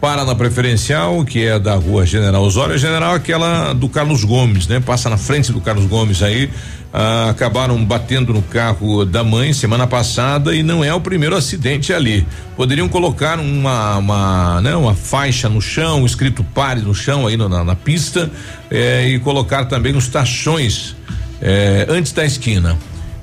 [0.00, 4.78] para na preferencial, que é da rua General Osório, General aquela do Carlos Gomes, né?
[4.78, 6.48] Passa na frente do Carlos Gomes aí,
[6.92, 11.92] ah, acabaram batendo no carro da mãe semana passada e não é o primeiro acidente
[11.92, 12.26] ali.
[12.56, 17.62] Poderiam colocar uma uma, né, uma faixa no chão, escrito pare no chão aí na,
[17.62, 18.30] na pista
[18.70, 20.96] eh, e colocar também os tachões
[21.42, 22.78] eh, antes da esquina.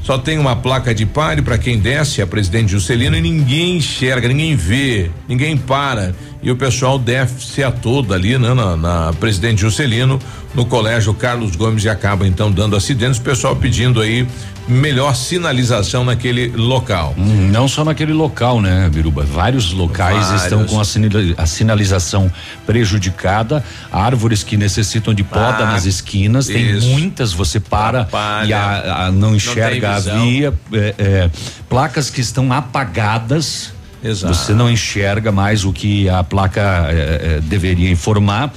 [0.05, 4.27] Só tem uma placa de pare para quem desce, a presidente Juscelino, e ninguém enxerga,
[4.27, 6.13] ninguém vê, ninguém para.
[6.43, 10.19] E o pessoal desce a toda ali, né, na, na presidente Juscelino,
[10.55, 13.17] no colégio Carlos Gomes, e acaba então dando acidentes.
[13.19, 14.25] O pessoal pedindo aí
[14.67, 17.13] melhor sinalização naquele local.
[17.17, 19.23] Hum, não só naquele local, né, Biruba?
[19.23, 20.43] Vários locais Vários.
[20.43, 22.31] estão com a, sinali- a sinalização
[22.65, 26.87] prejudicada, árvores que necessitam de poda Ah, nas esquinas, tem isso.
[26.87, 28.47] muitas, você para Atrapalha.
[28.47, 30.21] e a- a não enxerga a visão.
[30.25, 31.29] via, é, é,
[31.69, 33.73] placas que estão apagadas.
[34.03, 34.33] Exato.
[34.33, 38.53] Você não enxerga mais o que a placa é, é, deveria informar.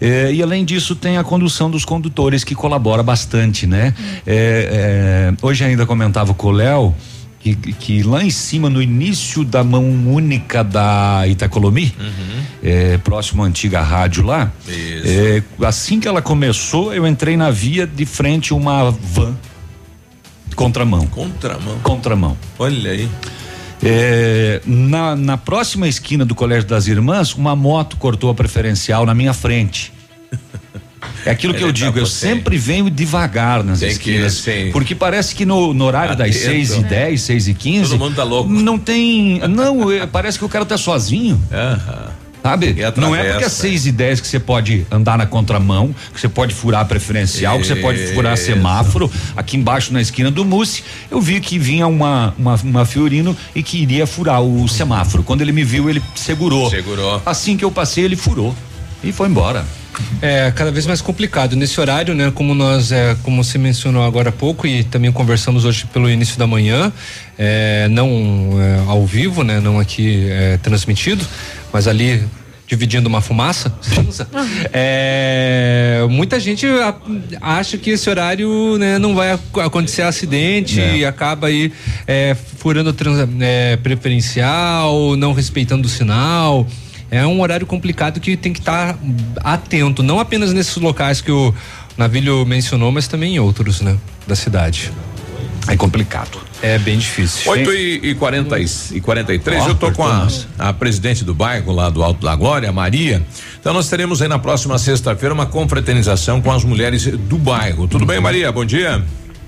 [0.00, 3.94] É, e além disso, tem a condução dos condutores que colabora bastante, né?
[4.26, 6.94] É, é, hoje ainda comentava com o Léo
[7.40, 11.94] que, que lá em cima, no início da mão única da Itacolomi,
[12.62, 17.86] é, próximo à antiga rádio lá, é, assim que ela começou, eu entrei na via
[17.86, 19.36] de frente uma van
[20.54, 21.06] contramão.
[21.06, 21.78] Contramão.
[21.82, 22.36] Contramão.
[22.58, 23.08] Olha aí.
[23.82, 29.14] É, na, na próxima esquina do Colégio das Irmãs, uma moto cortou a preferencial na
[29.14, 29.92] minha frente.
[31.24, 34.34] É aquilo que Ele eu tá digo, eu sempre venho devagar nas Tem que, esquinas.
[34.34, 34.70] sim.
[34.70, 36.44] porque parece que no, no horário das Atento.
[36.44, 38.50] 6 e 10, 6 e 15 Todo mundo tá louco.
[38.50, 39.38] Não tem.
[39.48, 41.40] Não, é, parece que o cara tá sozinho.
[42.42, 42.76] Sabe?
[42.96, 43.48] Não é porque é.
[43.48, 47.66] 6 e 10 que você pode andar na contramão, que você pode furar preferencial, que
[47.66, 49.10] você pode furar semáforo.
[49.36, 53.62] Aqui embaixo na esquina do Mousse, eu vi que vinha uma, uma, uma Fiorino e
[53.62, 55.22] que iria furar o semáforo.
[55.22, 56.70] Quando ele me viu, ele segurou.
[56.70, 57.22] Segurou.
[57.26, 58.54] Assim que eu passei, ele furou
[59.02, 59.64] e foi embora.
[60.22, 62.30] É cada vez mais complicado nesse horário, né?
[62.34, 66.38] Como nós, é, como você mencionou agora há pouco e também conversamos hoje pelo início
[66.38, 66.92] da manhã,
[67.38, 69.60] é, não é, ao vivo, né?
[69.60, 71.26] Não aqui é, transmitido,
[71.72, 72.22] mas ali
[72.66, 74.28] dividindo uma fumaça cinza.
[74.72, 76.66] É, muita gente
[77.40, 80.96] acha que esse horário né, não vai ac- acontecer acidente É.
[80.98, 81.72] e acaba aí
[82.06, 86.66] é, furando trans- é, preferencial, não respeitando o sinal.
[87.10, 88.96] É um horário complicado que tem que estar
[89.42, 91.52] atento, não apenas nesses locais que o
[91.98, 93.96] Navilho mencionou, mas também em outros, né,
[94.28, 94.92] da cidade.
[95.70, 96.40] É complicado.
[96.60, 97.48] É bem difícil.
[97.48, 100.26] 8 e, e, 40 e, e 43, Ó, eu tô com a,
[100.58, 103.22] a presidente do bairro lá do Alto da Glória, a Maria.
[103.60, 107.86] Então nós teremos aí na próxima sexta-feira uma confraternização com as mulheres do bairro.
[107.86, 108.50] Tudo bem, Maria?
[108.50, 109.00] Bom dia.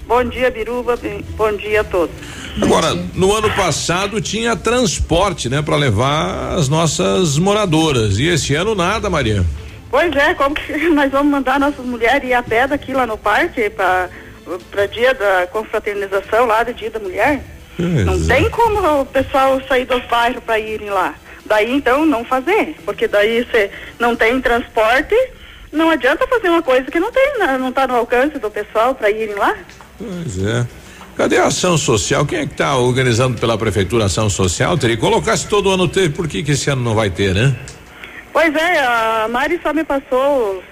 [0.07, 0.97] Bom dia, Biruba.
[1.37, 2.15] Bom dia a todos.
[2.61, 8.19] Agora, no ano passado tinha transporte, né, para levar as nossas moradoras.
[8.19, 9.45] E esse ano nada, Maria.
[9.91, 13.19] Pois é, como que nós vamos mandar nossas mulheres ir a pé daqui lá no
[13.19, 14.09] parque para
[14.71, 17.43] para dia da confraternização lá do dia da mulher?
[17.79, 18.27] não é.
[18.27, 21.15] tem como o pessoal sair dos bairros para irem lá.
[21.45, 25.15] Daí então não fazer, porque daí você não tem transporte,
[25.73, 28.95] não adianta fazer uma coisa que não tem, né, não está no alcance do pessoal
[28.95, 29.57] para irem lá.
[29.99, 30.67] Pois é.
[31.17, 32.25] Cadê a ação social?
[32.25, 34.79] Quem é que tá organizando pela prefeitura a ação social?
[34.79, 37.35] Teria que colocar se todo ano teve, por que que esse ano não vai ter,
[37.35, 37.55] né?
[38.33, 40.63] Pois é, a Mari só me passou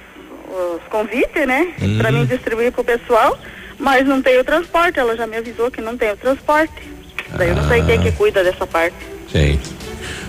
[0.49, 1.75] os, os convites, né?
[1.83, 1.99] Hum.
[1.99, 3.39] Pra mim distribuir pro pessoal,
[3.81, 4.99] mas não tem o transporte.
[4.99, 6.73] Ela já me avisou que não tem o transporte.
[7.37, 8.95] Daí eu não sei quem que cuida dessa parte.
[9.33, 9.59] Sim.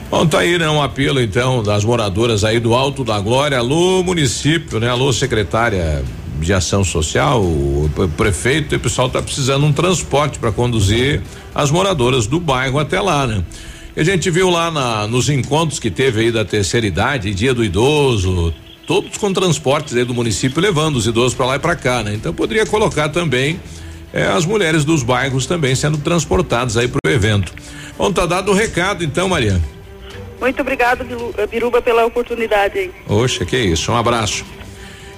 [0.09, 0.69] Bom, tá aí, né?
[0.69, 3.57] Um apelo, então, das moradoras aí do Alto da Glória.
[3.57, 4.89] Alô, município, né?
[4.89, 6.03] Alô, secretária
[6.39, 11.21] de Ação Social, o pre- prefeito, e o pessoal tá precisando um transporte para conduzir
[11.53, 13.43] as moradoras do bairro até lá, né?
[13.95, 17.53] E a gente viu lá na, nos encontros que teve aí da terceira idade, dia
[17.53, 18.53] do idoso,
[18.87, 22.13] todos com transportes aí do município levando os idosos para lá e para cá, né?
[22.13, 23.59] Então poderia colocar também
[24.13, 27.53] eh, as mulheres dos bairros também sendo transportadas aí pro evento.
[27.97, 29.61] Bom, tá dado o recado então, Maria.
[30.39, 32.91] Muito obrigado, Bilu- Biruba, pela oportunidade aí.
[33.07, 34.43] Oxa, que isso, um abraço.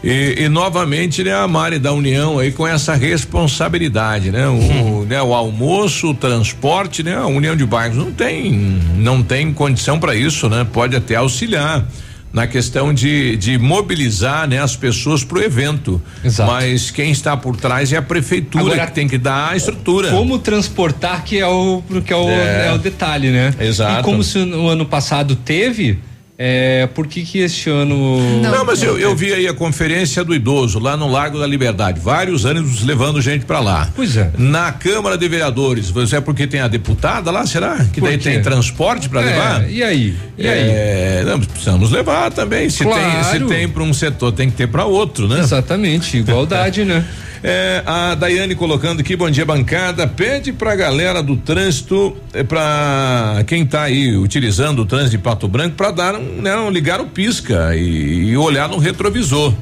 [0.03, 4.45] E, e novamente, né, a Mari da União aí com essa responsabilidade, né?
[4.49, 7.15] O, né, o almoço, o transporte, né?
[7.15, 8.51] A União de Bairros não tem,
[8.97, 10.67] não tem condição para isso, né?
[10.73, 11.85] Pode até auxiliar
[12.33, 16.01] na questão de, de mobilizar, né, as pessoas para o evento.
[16.47, 20.09] Mas quem está por trás é a prefeitura Agora, que tem que dar a estrutura.
[20.09, 22.67] Como transportar que é o que é o, É.
[22.69, 23.53] é o detalhe, né?
[23.59, 23.99] Exato.
[23.99, 25.99] E como se no ano passado teve,
[26.37, 30.33] é, por que que este ano Não, mas eu, eu vi aí a conferência do
[30.33, 33.87] idoso lá no Largo da Liberdade, vários ânimos levando gente pra lá.
[33.95, 34.31] Pois é.
[34.37, 37.85] Na Câmara de Vereadores, você é porque tem a deputada lá, será?
[37.93, 38.31] Que Por daí quê?
[38.31, 39.69] tem transporte pra É, levar?
[39.69, 40.15] E aí?
[40.37, 42.69] E É, não, precisamos levar também.
[42.69, 43.47] Se tem, se Claro.
[43.47, 45.39] tem para um setor, tem que ter para outro, né?
[45.39, 47.05] Exatamente, igualdade, né?
[47.45, 53.43] É, a Daiane colocando aqui, bom dia bancada, pede pra galera do trânsito, é, pra
[53.45, 57.01] quem tá aí utilizando o trânsito de Pato Branco, pra dar um, né, um- ligar
[57.01, 59.53] o pisca e, e olhar no retrovisor.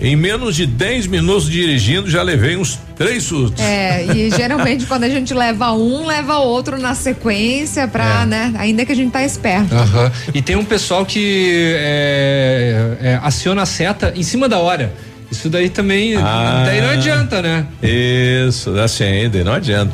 [0.00, 3.60] Em menos de 10 minutos dirigindo, já levei uns três sustos.
[3.60, 8.26] É, e geralmente quando a gente leva um, leva outro na sequência pra, É.
[8.26, 8.52] né?
[8.58, 9.74] Ainda que a gente tá esperto.
[9.74, 10.10] Aham.
[10.32, 14.92] E tem um pessoal que é, é, aciona a seta em cima da hora.
[15.30, 16.62] Isso daí também, Ah.
[16.66, 17.66] daí não adianta, né?
[17.82, 19.92] Isso, assim ainda, não adianta.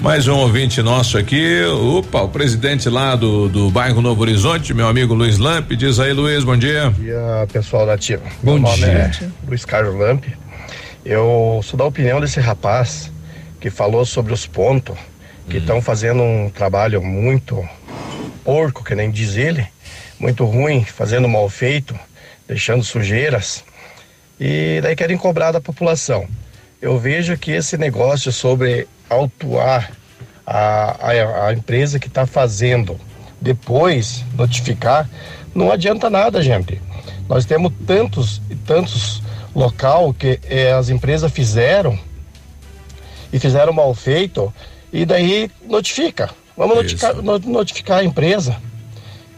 [0.00, 4.88] Mais um ouvinte nosso aqui, opa, o presidente lá do, do bairro Novo Horizonte, meu
[4.88, 6.90] amigo Luiz Lampe, diz aí Luiz, bom dia.
[6.90, 8.22] Bom dia, pessoal da Ativa.
[8.42, 8.88] Bom Meu nome dia.
[8.88, 9.10] é
[9.46, 10.34] Luiz Carlos Lampe.
[11.04, 13.12] Eu sou da opinião desse rapaz
[13.60, 14.96] que falou sobre os pontos,
[15.48, 17.62] que estão fazendo um trabalho muito
[18.44, 19.64] porco, que nem diz ele,
[20.18, 21.94] muito ruim, fazendo mal feito,
[22.48, 23.62] deixando sujeiras,
[24.44, 26.26] e daí querem cobrar da população.
[26.80, 29.92] Eu vejo que esse negócio sobre autuar
[30.44, 32.98] a, a, a empresa que está fazendo,
[33.40, 35.08] depois notificar,
[35.54, 36.80] não adianta nada, gente.
[37.28, 39.22] Nós temos tantos e tantos
[39.54, 41.96] local que eh, as empresas fizeram
[43.32, 44.52] e fizeram mal feito
[44.92, 46.30] e daí notifica.
[46.56, 48.56] Vamos notificar, no- notificar a empresa.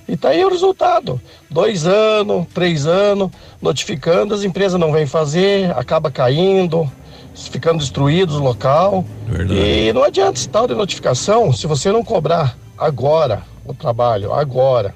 [0.06, 1.20] E tá aí o resultado.
[1.51, 3.31] Dois anos, três anos,
[3.65, 6.91] notificando, as empresas não vêm fazer, acaba caindo,
[7.35, 9.05] ficando destruídos o local.
[9.51, 14.95] E não adianta esse tal de notificação, se você não cobrar agora o trabalho, agora,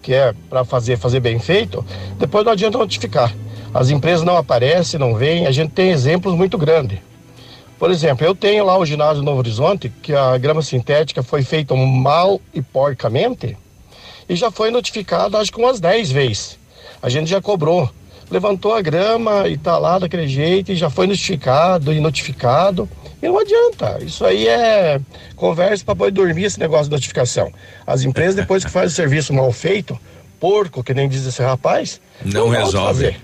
[0.00, 1.84] que é para fazer, fazer bem feito,
[2.16, 3.34] depois não adianta notificar.
[3.74, 7.00] As empresas não aparecem, não vêm, a gente tem exemplos muito grandes.
[7.76, 11.74] Por exemplo, eu tenho lá o ginásio Novo Horizonte, que a grama sintética foi feita
[11.74, 13.56] mal e porcamente,
[14.28, 16.65] e já foi notificado acho que umas 10 vezes.
[17.06, 17.88] A gente já cobrou.
[18.28, 22.88] Levantou a grama e tá lá daquele jeito, e já foi notificado e notificado.
[23.22, 23.98] E não adianta.
[24.04, 25.00] Isso aí é
[25.36, 27.52] conversa para poder dormir esse negócio de notificação.
[27.86, 29.96] As empresas, depois que faz o serviço mal feito,
[30.40, 32.86] porco, que nem diz esse rapaz, Não a resolve.
[33.04, 33.16] fazer.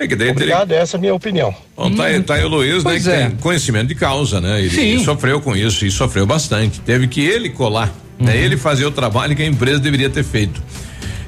[0.00, 1.54] É que daí teria- Obrigado, essa é a minha opinião.
[1.76, 3.28] Bom, tá, aí- tá aí o Luiz, né, que é.
[3.28, 4.60] tem conhecimento de causa, né?
[4.60, 6.80] Ele, ele sofreu com isso e sofreu bastante.
[6.80, 8.36] Teve que ele colar, né?
[8.36, 10.60] Ele fazer o trabalho que a empresa deveria ter feito.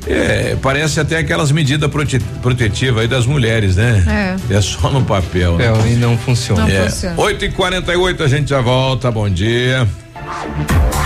[0.07, 4.37] É, parece até aquelas medidas prote- protetivas aí das mulheres, né?
[4.51, 4.61] É.
[4.61, 5.57] só no papel.
[5.57, 5.65] né?
[5.67, 6.63] É, e não funciona.
[6.63, 6.89] Não É.
[6.89, 7.21] funciona.
[7.21, 9.11] 8 e 48 a gente já volta.
[9.11, 9.87] Bom dia.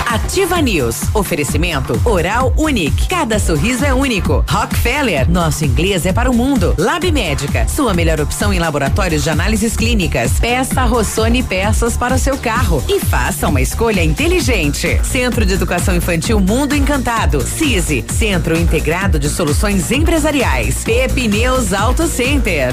[0.06, 1.02] Ativa News.
[1.14, 3.06] Oferecimento Oral Unique.
[3.08, 4.44] Cada sorriso é único.
[4.48, 5.30] Rockefeller.
[5.30, 6.74] Nosso inglês é para o mundo.
[6.78, 7.68] Lab Médica.
[7.68, 10.40] Sua melhor opção em laboratórios de análises clínicas.
[10.40, 12.82] Peça Rossoni peças para o seu carro.
[12.88, 15.00] E faça uma escolha inteligente.
[15.04, 17.40] Centro de Educação Infantil Mundo Encantado.
[17.40, 18.04] CISI.
[18.08, 20.82] Centro Integrado de Soluções Empresariais.
[20.82, 22.72] Pepineus Auto Center.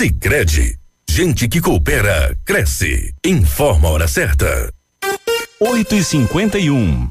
[0.00, 3.12] Sicredi, gente que coopera cresce.
[3.22, 4.72] Informa a hora certa.
[5.60, 7.10] 8 e 51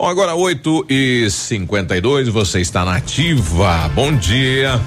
[0.00, 3.86] Bom, agora 8 e 52 você está na ativa.
[3.94, 4.80] Bom dia.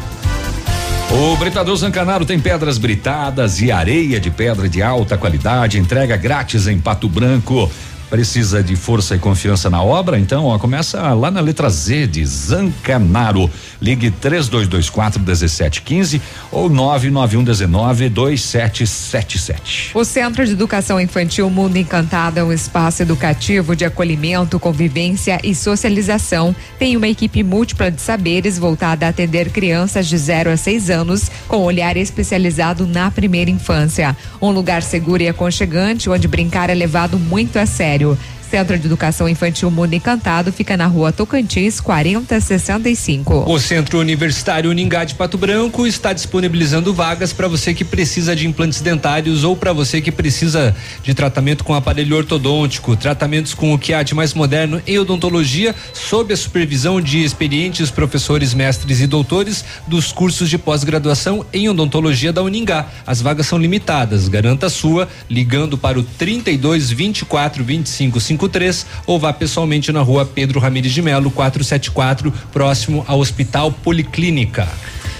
[1.12, 6.66] O Britador Zancanaro tem pedras britadas e areia de pedra de alta qualidade, entrega grátis
[6.66, 7.72] em Pato Branco.
[8.10, 10.18] Precisa de força e confiança na obra?
[10.18, 13.48] Então, ó, começa lá na letra Z de Zancanaro.
[13.84, 19.92] Ligue 3224 1715 ou 99119 2777.
[19.94, 25.54] O Centro de Educação Infantil Mundo Encantado é um espaço educativo de acolhimento, convivência e
[25.54, 26.56] socialização.
[26.80, 31.30] Tem uma equipe múltipla de saberes voltada a atender crianças de 0 a 6 anos
[31.50, 34.16] com olhar especializado na primeira infância.
[34.42, 38.18] Um lugar seguro e aconchegante onde brincar é levado muito a sério.
[38.54, 43.52] Centro de Educação Infantil Mundo Encantado fica na rua Tocantins, 4065.
[43.52, 48.46] O Centro Universitário Uningá de Pato Branco está disponibilizando vagas para você que precisa de
[48.46, 53.80] implantes dentários ou para você que precisa de tratamento com aparelho ortodôntico, tratamentos com o
[53.80, 59.08] que há de mais moderno em odontologia, sob a supervisão de experientes professores, mestres e
[59.08, 62.88] doutores dos cursos de pós-graduação em odontologia da Uningá.
[63.08, 64.28] As vagas são limitadas.
[64.28, 70.26] Garanta a sua ligando para o 32 24 25 53 ou vá pessoalmente na rua
[70.26, 74.68] Pedro Ramires de Melo, 474, próximo ao Hospital Policlínica.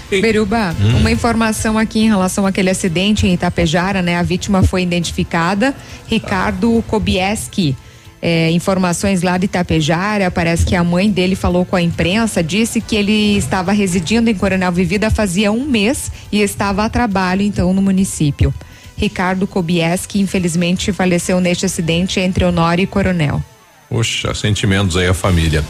[0.10, 0.98] Beruba, Hum.
[0.98, 4.18] uma informação aqui em relação àquele acidente em Itapejara, né?
[4.18, 5.74] A vítima foi identificada,
[6.08, 7.76] Ricardo Kobieski.
[8.22, 12.80] É, informações lá de Itapejara, parece que a mãe dele falou com a imprensa, disse
[12.80, 17.74] que ele estava residindo em Coronel Vivida fazia um mês e estava a trabalho, então,
[17.74, 18.54] no município.
[18.98, 23.44] Ricardo Kobieski, infelizmente, faleceu neste acidente entre Honório e Coronel.
[23.90, 25.64] Poxa, sentimentos aí à família.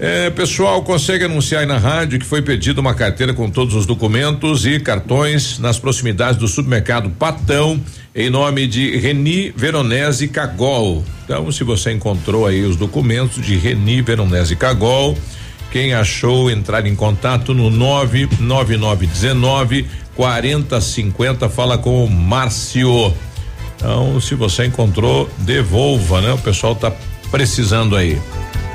[0.00, 3.84] É, pessoal, consegue anunciar aí na rádio que foi pedida uma carteira com todos os
[3.84, 7.80] documentos e cartões nas proximidades do supermercado Patão,
[8.14, 11.04] em nome de Reni Veronese Cagol.
[11.24, 15.18] Então, se você encontrou aí os documentos de Reni Veronese Cagol,
[15.72, 19.84] quem achou entrar em contato no 99919
[20.14, 23.12] 4050, fala com o Márcio.
[23.76, 26.32] Então, se você encontrou, devolva, né?
[26.32, 26.92] O pessoal tá
[27.32, 28.16] precisando aí.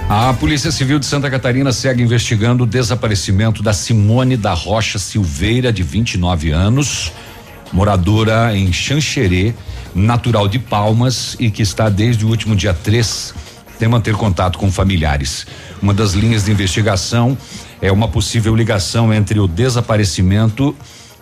[0.09, 5.71] A Polícia Civil de Santa Catarina segue investigando o desaparecimento da Simone da Rocha Silveira,
[5.71, 7.11] de 29 anos,
[7.71, 9.53] moradora em Xanxerê,
[9.95, 13.33] natural de Palmas e que está desde o último dia 3
[13.79, 15.45] sem manter contato com familiares.
[15.81, 17.37] Uma das linhas de investigação
[17.81, 20.75] é uma possível ligação entre o desaparecimento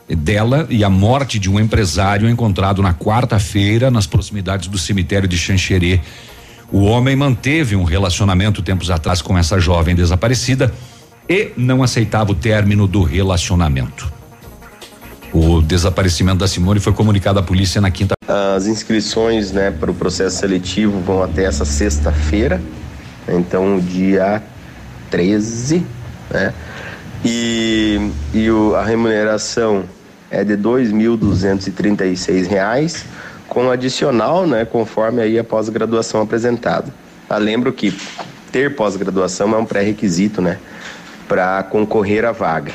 [0.08, 5.38] dela e a morte de um empresário encontrado na quarta-feira nas proximidades do cemitério de
[5.38, 6.02] Xanxerê.
[6.72, 10.74] O homem manteve um relacionamento tempos atrás com essa jovem desaparecida
[11.28, 14.10] e não aceitava o término do relacionamento.
[15.34, 18.14] O desaparecimento da Simone foi comunicado à polícia na quinta.
[18.28, 22.62] As inscrições né, para o processo seletivo vão até essa sexta-feira,
[23.28, 24.42] então dia
[25.10, 25.86] 13,
[26.30, 26.54] né?
[27.24, 29.84] E, e o, a remuneração
[30.30, 33.06] é de R$ 2.236,
[33.52, 36.88] com adicional, né, conforme aí a pós-graduação apresentada.
[37.30, 37.94] Ah, lembro que
[38.50, 40.58] ter pós-graduação é um pré-requisito, né,
[41.28, 42.72] para concorrer à vaga.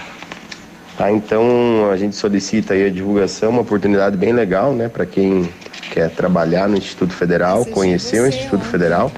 [0.98, 5.48] Tá, então a gente solicita aí a divulgação, uma oportunidade bem legal, né, para quem
[5.90, 9.10] quer trabalhar no Instituto Federal, conhecer o Instituto Federal.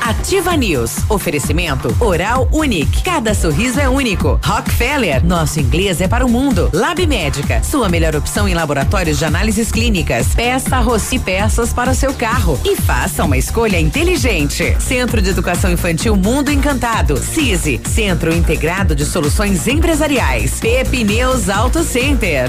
[0.00, 0.96] Ativa News.
[1.10, 3.02] Oferecimento Oral Unique.
[3.02, 4.40] Cada sorriso é único.
[4.42, 5.22] Rockefeller.
[5.22, 6.70] Nosso inglês é para o mundo.
[6.72, 7.62] Lab Médica.
[7.62, 10.34] Sua melhor opção em laboratórios de análises clínicas.
[10.34, 12.58] Peça Rossi Peças para o seu carro.
[12.64, 14.74] E faça uma escolha inteligente.
[14.80, 17.18] Centro de Educação Infantil Mundo Encantado.
[17.18, 17.78] CISI.
[17.84, 20.58] Centro Integrado de Soluções Empresariais.
[20.58, 22.48] Pepineus Auto Center.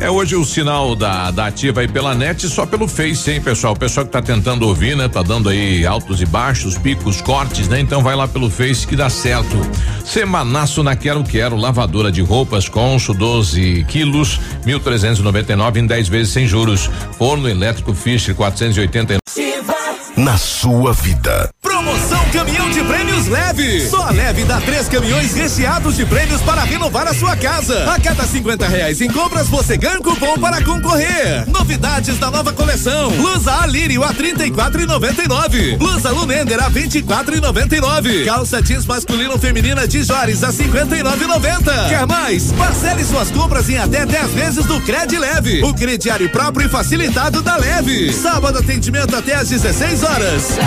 [0.00, 3.74] É hoje o sinal da, da ativa aí pela net, só pelo Face, hein, pessoal?
[3.74, 5.08] O pessoal que tá tentando ouvir, né?
[5.08, 7.78] Tá dando aí altos e baixos, picos, cortes, né?
[7.80, 9.54] Então vai lá pelo Face que dá certo.
[10.02, 16.46] Semanaço na Quero Quero, lavadora de roupas, Concho, 12 quilos, 1.399 em 10 vezes sem
[16.46, 16.90] juros.
[17.18, 19.20] Forno elétrico Fischer, 489.
[20.16, 21.48] Na sua vida.
[21.62, 23.88] Promoção Caminhão de Prêmios Leve.
[23.88, 27.90] Só Leve dá três caminhões recheados de prêmios para renovar a sua casa.
[27.90, 31.48] A cada 50 reais em compras você ganha um cupom para concorrer.
[31.48, 33.10] Novidades da nova coleção.
[33.12, 35.78] Blusa Alírio a 34,99.
[35.78, 38.24] Blusa Lumender a 24,99.
[38.24, 41.88] Calça jeans masculino feminina de Jores a 59,90.
[41.88, 42.52] Quer mais?
[42.52, 45.62] Parcele suas compras em até 10 vezes do Cred Leve.
[45.62, 48.12] O crediário próprio e facilitado da Leve.
[48.12, 50.58] Sábado atendimento até às 16 horas.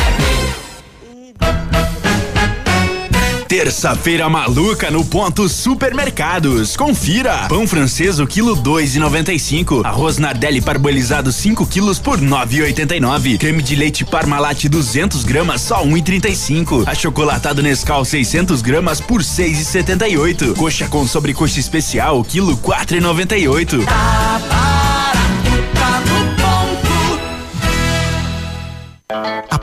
[3.48, 6.76] Terça-feira maluca no ponto supermercados.
[6.76, 7.46] Confira.
[7.48, 9.86] Pão francês o quilo dois e noventa e cinco.
[9.86, 13.38] Arroz Nardelli parbolizado 5 quilos por nove e oitenta e nove.
[13.38, 16.84] Creme de leite Parmalat 200 gramas só um e trinta e cinco.
[16.88, 20.56] Achocolatado Nescau 600 gramas por seis e setenta e oito.
[20.56, 23.84] Coxa com sobrecoxa especial quilo quatro e noventa e oito.
[23.88, 24.53] A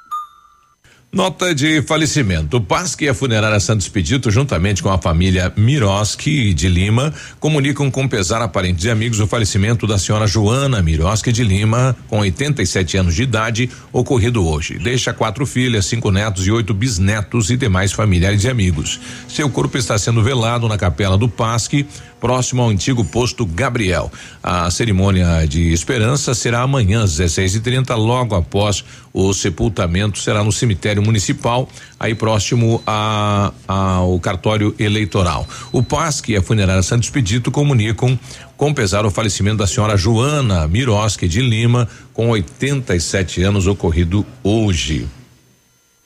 [1.16, 2.60] Nota de falecimento.
[2.60, 8.06] PASC e a Funerária Santos Expedito, juntamente com a família Miroski de Lima, comunicam com
[8.06, 12.98] pesar a parentes e amigos o falecimento da senhora Joana Miroski de Lima, com 87
[12.98, 14.78] anos de idade, ocorrido hoje.
[14.78, 19.00] Deixa quatro filhas, cinco netos e oito bisnetos e demais familiares e amigos.
[19.30, 21.88] Seu corpo está sendo velado na capela do PASC.
[22.20, 24.12] Próximo ao antigo posto Gabriel.
[24.42, 28.84] A cerimônia de esperança será amanhã às 16h30, logo após
[29.14, 31.70] o sepultamento será no cemitério municipal,
[32.00, 35.48] aí próximo a, ao cartório eleitoral.
[35.72, 38.20] O PASC e a funerária Santos Pedito comunicam
[38.58, 45.08] com pesar o falecimento da senhora Joana Miroski de Lima, com 87 anos, ocorrido hoje.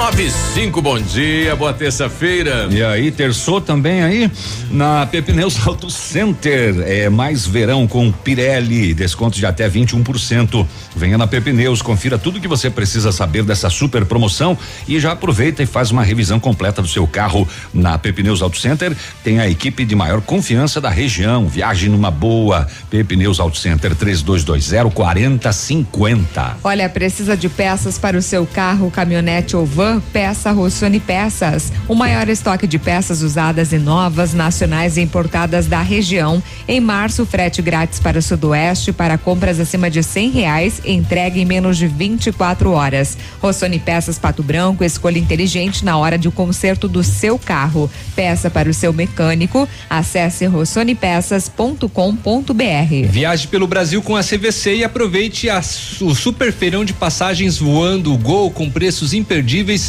[0.00, 2.68] 95, bom dia, boa terça-feira.
[2.70, 4.30] E aí, terçou também aí
[4.70, 6.74] na Pepineus Auto Center.
[6.86, 10.66] É mais verão com Pirelli, descontos de até 21%.
[10.96, 14.56] Venha na Pepineus, confira tudo que você precisa saber dessa super promoção
[14.88, 18.96] e já aproveita e faz uma revisão completa do seu carro na Pepineus Auto Center.
[19.22, 21.46] Tem a equipe de maior confiança da região.
[21.46, 22.66] Viaje numa boa.
[22.88, 26.56] Pepineus Auto Center 3220 4050.
[26.64, 29.89] Olha, precisa de peças para o seu carro, caminhonete ou van?
[30.12, 31.72] Peça Rossoni Peças.
[31.88, 36.42] O maior estoque de peças usadas e novas, nacionais e importadas da região.
[36.68, 41.46] Em março, frete grátis para o Sudoeste para compras acima de cem reais, entrega em
[41.46, 43.16] menos de 24 horas.
[43.40, 47.90] Rossoni Peças Pato Branco, escolha inteligente na hora do conserto do seu carro.
[48.14, 49.66] Peça para o seu mecânico.
[49.88, 53.08] Acesse rossonipeças.com.br.
[53.08, 55.60] Viaje pelo Brasil com a CVC e aproveite a,
[56.00, 59.79] o super feirão de passagens voando Gol com preços imperdíveis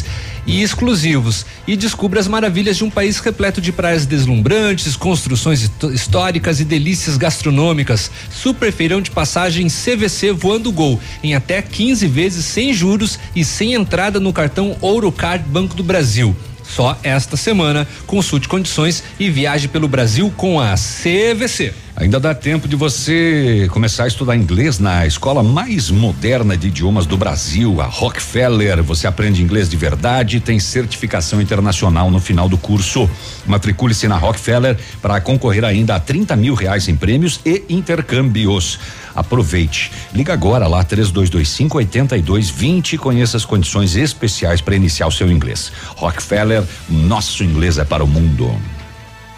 [0.46, 1.44] e exclusivos.
[1.66, 6.64] E descubra as maravilhas de um país repleto de praias deslumbrantes, construções histó- históricas e
[6.64, 8.10] delícias gastronômicas.
[8.30, 13.74] Super feirão de passagens CVC voando Gol em até 15 vezes sem juros e sem
[13.74, 16.34] entrada no cartão Ourocard Banco do Brasil.
[16.74, 17.86] Só esta semana.
[18.06, 21.74] Consulte condições e viaje pelo Brasil com a CVC.
[21.94, 27.04] Ainda dá tempo de você começar a estudar inglês na escola mais moderna de idiomas
[27.04, 28.82] do Brasil, a Rockefeller.
[28.82, 33.08] Você aprende inglês de verdade e tem certificação internacional no final do curso.
[33.46, 38.78] Matricule-se na Rockefeller para concorrer ainda a 30 mil reais em prêmios e intercâmbios.
[39.14, 39.92] Aproveite.
[40.12, 45.72] Liga agora lá 3225 8220 e conheça as condições especiais para iniciar o seu inglês.
[45.96, 48.54] Rockefeller, nosso inglês é para o mundo.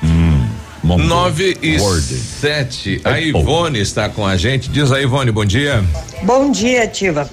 [0.02, 0.46] Hum.
[0.82, 2.02] Mundo 9 e Word.
[2.02, 3.00] 7.
[3.04, 4.68] A Ivone está com a gente.
[4.68, 5.82] Diz aí, Ivone, bom dia.
[6.22, 7.28] Bom dia, Ativa.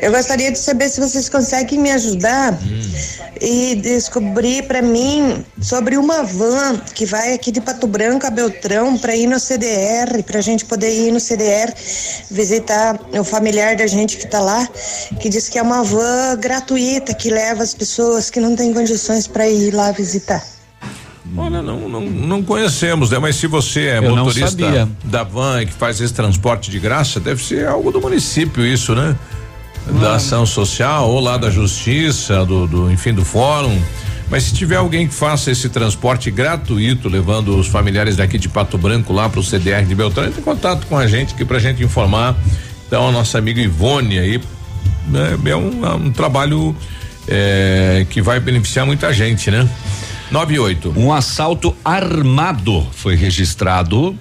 [0.00, 2.58] Eu gostaria de saber se vocês conseguem me ajudar
[3.40, 8.98] e descobrir para mim sobre uma van que vai aqui de Pato Branco a Beltrão
[8.98, 11.72] para ir no CDR, para a gente poder ir no CDR
[12.30, 14.68] visitar o familiar da gente que tá lá,
[15.20, 19.26] que diz que é uma van gratuita que leva as pessoas que não têm condições
[19.26, 20.57] para ir lá visitar.
[21.36, 23.18] Olha, não, não, não conhecemos, né?
[23.18, 27.20] Mas se você é Eu motorista da van e que faz esse transporte de graça,
[27.20, 29.16] deve ser algo do município isso, né?
[30.00, 33.78] Da ação social ou lá da justiça, do, do enfim, do fórum.
[34.30, 38.76] Mas se tiver alguém que faça esse transporte gratuito, levando os familiares daqui de Pato
[38.76, 41.58] Branco lá para o CDR de Beltrão, entre em contato com a gente aqui pra
[41.58, 42.36] gente informar.
[42.86, 44.40] Então, a nossa amiga Ivone aí,
[45.06, 46.76] né, é um, é um trabalho
[47.26, 49.66] é, que vai beneficiar muita gente, né?
[50.30, 50.92] 98.
[50.94, 54.16] Um assalto armado foi registrado.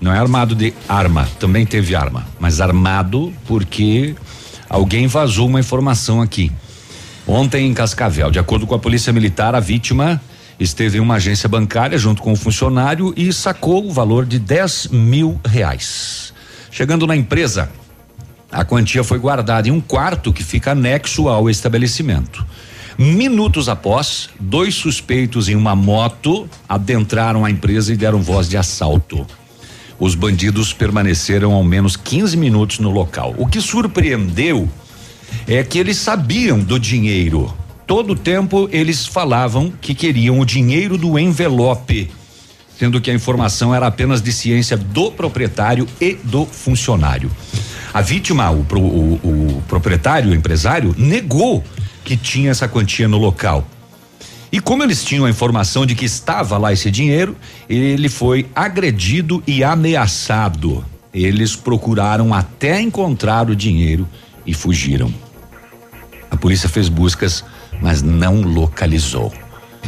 [0.00, 4.14] Não é armado de arma, também teve arma, mas armado porque
[4.68, 6.50] alguém vazou uma informação aqui.
[7.26, 10.20] Ontem em Cascavel, de acordo com a Polícia Militar, a vítima
[10.58, 14.88] esteve em uma agência bancária junto com o funcionário e sacou o valor de 10
[14.88, 16.32] mil reais.
[16.70, 17.68] Chegando na empresa,
[18.50, 22.46] a quantia foi guardada em um quarto que fica anexo ao estabelecimento.
[22.98, 29.26] Minutos após, dois suspeitos em uma moto adentraram a empresa e deram voz de assalto.
[29.98, 33.34] Os bandidos permaneceram ao menos 15 minutos no local.
[33.38, 34.68] O que surpreendeu
[35.46, 37.52] é que eles sabiam do dinheiro.
[37.86, 42.10] Todo o tempo eles falavam que queriam o dinheiro do envelope,
[42.78, 47.30] sendo que a informação era apenas de ciência do proprietário e do funcionário.
[47.92, 49.20] A vítima, o, o-
[49.58, 51.62] o proprietário, o empresário, negou
[52.04, 53.66] que tinha essa quantia no local.
[54.52, 57.36] E como eles tinham a informação de que estava lá esse dinheiro,
[57.68, 60.84] ele foi agredido e ameaçado.
[61.14, 64.08] Eles procuraram até encontrar o dinheiro
[64.44, 65.12] e fugiram.
[66.30, 67.44] A polícia fez buscas,
[67.80, 69.32] mas não localizou.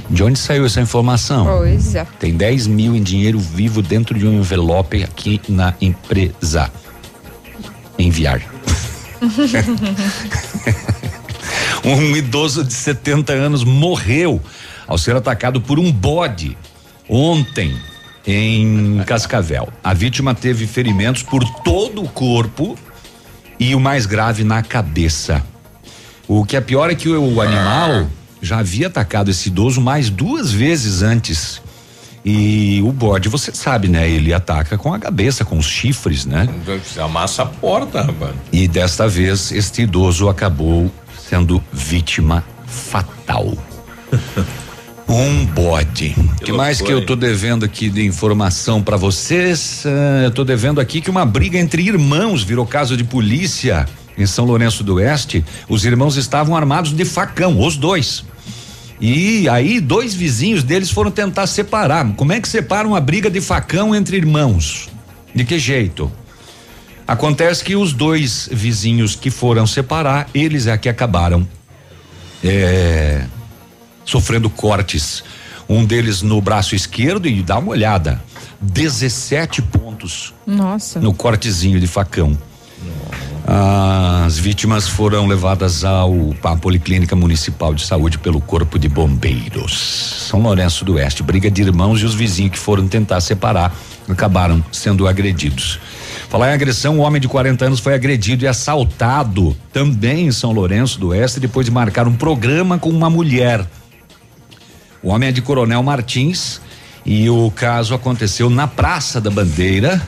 [0.08, 1.44] De onde saiu essa informação?
[1.46, 2.06] Pois é.
[2.18, 6.70] Tem 10 mil em dinheiro vivo dentro de um envelope aqui na empresa.
[7.98, 8.42] Enviar.
[11.84, 14.40] Um idoso de 70 anos morreu
[14.86, 16.56] ao ser atacado por um bode
[17.08, 17.76] ontem
[18.26, 19.68] em Cascavel.
[19.82, 22.78] A vítima teve ferimentos por todo o corpo
[23.58, 25.42] e o mais grave na cabeça.
[26.28, 28.06] O que é pior é que o, animal
[28.40, 31.60] já havia atacado esse idoso mais duas vezes antes.
[32.24, 34.08] E o bode, você sabe, né?
[34.08, 36.48] Ele ataca com a cabeça, com os chifres, né?
[37.00, 38.34] Amassa a porta, rapaz.
[38.52, 40.88] E desta vez, este idoso acabou
[41.32, 43.56] sendo vítima fatal.
[45.08, 46.14] Um bode.
[46.16, 49.84] O que mais que eu tô devendo aqui de informação para vocês?
[49.84, 53.84] Ah, eu tô devendo aqui que uma briga entre irmãos virou caso de polícia
[54.16, 55.44] em São Lourenço do Oeste.
[55.68, 58.24] Os irmãos estavam armados de facão, os dois.
[58.98, 62.10] E aí, dois vizinhos deles foram tentar separar.
[62.14, 64.88] Como é que separa uma briga de facão entre irmãos?
[65.34, 66.10] De que jeito?
[67.12, 71.46] Acontece que os dois vizinhos que foram separar, eles é que acabaram
[72.42, 73.26] é,
[74.02, 75.22] sofrendo cortes.
[75.68, 78.24] Um deles no braço esquerdo e dá uma olhada,
[78.62, 81.00] 17 pontos Nossa.
[81.00, 82.34] no cortezinho de facão.
[84.24, 90.26] As vítimas foram levadas ao à Policlínica Municipal de Saúde pelo Corpo de Bombeiros.
[90.30, 93.76] São Lourenço do Oeste, briga de irmãos e os vizinhos que foram tentar separar
[94.08, 95.78] acabaram sendo agredidos.
[96.32, 100.50] Falar em agressão, um homem de 40 anos foi agredido e assaltado também em São
[100.50, 103.66] Lourenço do Oeste depois de marcar um programa com uma mulher.
[105.02, 106.58] O homem é de Coronel Martins
[107.04, 110.00] e o caso aconteceu na Praça da Bandeira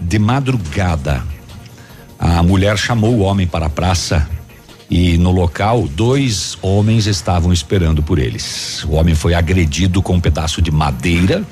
[0.00, 1.22] de madrugada.
[2.18, 4.28] A mulher chamou o homem para a praça
[4.90, 8.82] e no local dois homens estavam esperando por eles.
[8.86, 11.44] O homem foi agredido com um pedaço de madeira,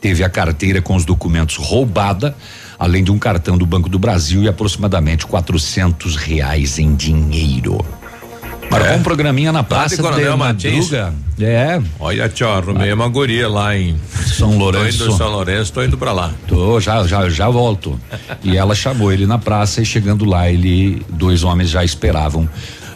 [0.00, 2.34] teve a carteira com os documentos roubada,
[2.80, 7.84] além de um cartão do Banco do Brasil e aproximadamente 400 reais em dinheiro.
[8.70, 11.12] Marcou um programinha na praça de, Coronel madruga.
[11.40, 11.82] É.
[11.98, 13.96] Olha, tio, arrumei uma guria lá em
[14.26, 14.98] São Lourenço.
[14.98, 16.32] Tô indo em São Lourenço, tô indo pra lá.
[16.46, 18.00] Tô, já, já, já volto.
[18.42, 22.48] e ela chamou ele na praça e chegando lá, ele, dois homens já esperavam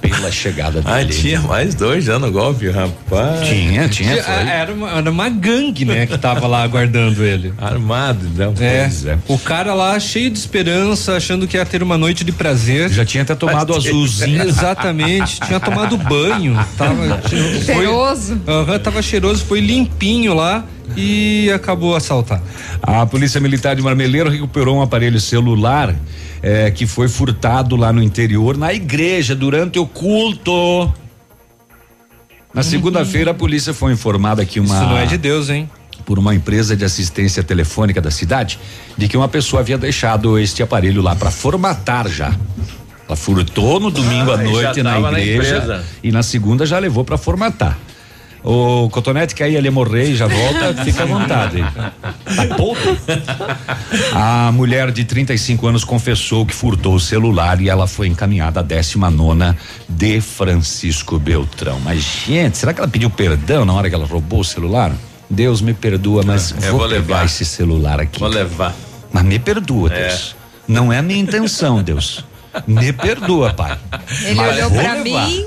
[0.08, 1.12] pela chegada Ah, dele.
[1.14, 3.48] tinha mais dois já no golpe, rapaz.
[3.48, 7.52] Tinha, tinha, Tinha- Era uma, era uma gangue, né, que tava lá aguardando ele.
[7.60, 8.54] Armado, então.
[8.60, 8.90] É.
[9.06, 9.18] É.
[9.28, 12.90] O cara lá cheio de esperança, achando que ia ter uma noite de prazer.
[12.90, 14.42] Já tinha até tomado azulzinho.
[14.48, 15.40] Exatamente.
[15.40, 16.54] Tinha tomado banho.
[16.76, 18.40] Tava tinha- foi- Cheiroso.
[18.46, 20.64] Aham, tava cheiroso, foi limpinho lá
[20.96, 22.42] e acabou assaltado.
[22.82, 25.94] A Polícia Militar de Marmeleiro recuperou um aparelho celular
[26.42, 30.92] eh, que foi furtado lá no interior, na igreja, durante o culto.
[32.52, 34.74] Na segunda-feira, a polícia foi informada que uma.
[34.74, 35.68] Isso não é de Deus, hein?
[36.06, 38.58] Por uma empresa de assistência telefônica da cidade,
[38.96, 42.32] de que uma pessoa havia deixado este aparelho lá para formatar já.
[43.08, 45.84] Ela furtou no domingo Ah, à noite na na igreja empresa.
[46.02, 47.76] e na segunda já levou para formatar.
[48.44, 51.62] O Cotonete quer ir ali morrer e já volta, fica à vontade.
[52.36, 52.98] Tá podre.
[54.14, 58.62] A mulher de 35 anos confessou que furtou o celular e ela foi encaminhada à
[58.62, 59.56] 19 nona
[59.88, 61.80] de Francisco Beltrão.
[61.80, 64.92] Mas, gente, será que ela pediu perdão na hora que ela roubou o celular?
[65.30, 67.24] Deus me perdoa, mas É, vou, vou pegar levar.
[67.24, 68.20] esse celular aqui.
[68.20, 68.74] Vou levar.
[69.10, 70.08] Mas me perdoa, É.
[70.08, 70.36] Deus.
[70.68, 72.24] Não é a minha intenção, Deus.
[72.66, 73.76] Me perdoa, pai.
[74.22, 74.96] Ele Mas olhou levar.
[74.98, 75.44] mim,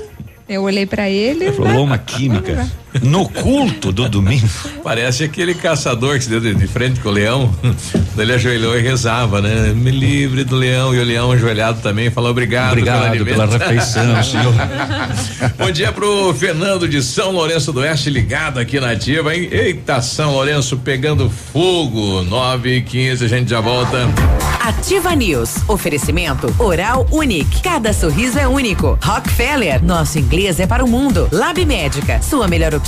[0.48, 1.50] eu olhei pra ele.
[1.50, 2.68] Rolou uma química.
[3.02, 4.48] No culto do domingo.
[4.82, 7.54] Parece aquele caçador que se deu de, de frente com o leão.
[8.18, 9.72] Ele ajoelhou e rezava, né?
[9.74, 10.94] Me livre do leão.
[10.94, 14.54] E o leão ajoelhado também falou obrigado, Obrigado pelo pela alimento." refeição, senhor.
[15.56, 19.48] Bom dia pro Fernando de São Lourenço do Oeste ligado aqui na ativa, hein?
[19.50, 22.22] Eita, São Lourenço pegando fogo.
[22.22, 24.08] 9 e 15 a gente já volta.
[24.60, 25.56] Ativa News.
[25.68, 27.62] Oferecimento Oral Unique.
[27.62, 28.98] Cada sorriso é único.
[29.02, 29.82] Rockefeller.
[29.82, 31.28] Nosso inglês é para o mundo.
[31.32, 32.20] Lab Médica.
[32.20, 32.87] Sua melhor opção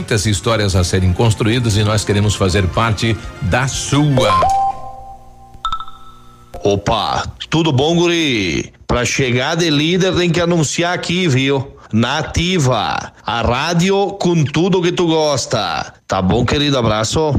[0.00, 4.40] muitas histórias a serem construídas e nós queremos fazer parte da sua.
[6.64, 8.72] Opa, tudo bom, guri?
[8.86, 11.76] Pra chegar de líder tem que anunciar aqui, viu?
[11.92, 15.92] Nativa, a rádio com tudo que tu gosta.
[16.08, 16.78] Tá bom, querido?
[16.78, 17.38] Abraço.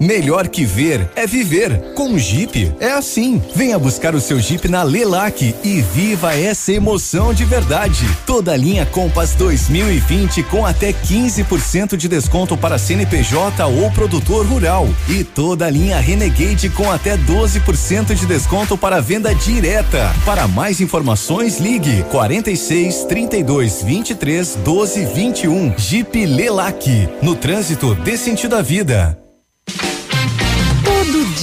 [0.00, 1.94] Melhor que ver é viver.
[1.94, 3.40] Com o Jeep é assim.
[3.54, 8.04] Venha buscar o seu Jeep na Lelac e viva essa emoção de verdade.
[8.26, 14.88] Toda a linha Compass 2020 com até 15% de desconto para CNPJ ou produtor rural.
[15.08, 20.12] E toda a linha Renegade com até 12% de desconto para venda direta.
[20.24, 25.78] Para mais informações, ligue 46 32 23 12 21.
[25.78, 27.08] Jeep Lelac.
[27.22, 29.21] No trânsito, dê sentido à vida.
[29.68, 29.91] Yeah.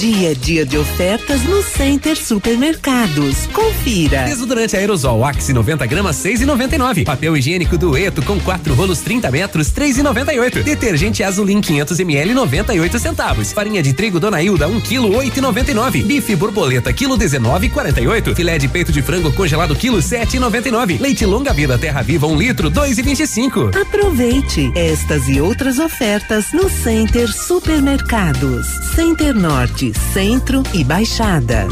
[0.00, 3.46] Dia é dia de ofertas no Center Supermercados.
[3.52, 4.22] Confira.
[4.22, 7.04] Desodorante aerosol Axe 90 gramas 6,99.
[7.04, 10.62] Papel higiênico Dueto com quatro rolos 30 metros 3,98.
[10.62, 13.52] Detergente Azulim 500 ml 98 centavos.
[13.52, 15.00] Farinha de trigo Dona Hilda 1 kg
[15.36, 16.02] 8,99.
[16.04, 18.34] Bife borboleta quilo 19,48.
[18.34, 20.98] Filé de peito de frango congelado quilo 7,99.
[20.98, 23.78] Leite longa vida Terra Viva 1 um litro 2,25.
[23.78, 28.66] Aproveite estas e outras ofertas no Center Supermercados.
[28.94, 31.66] Center Norte, Centro e Baixada.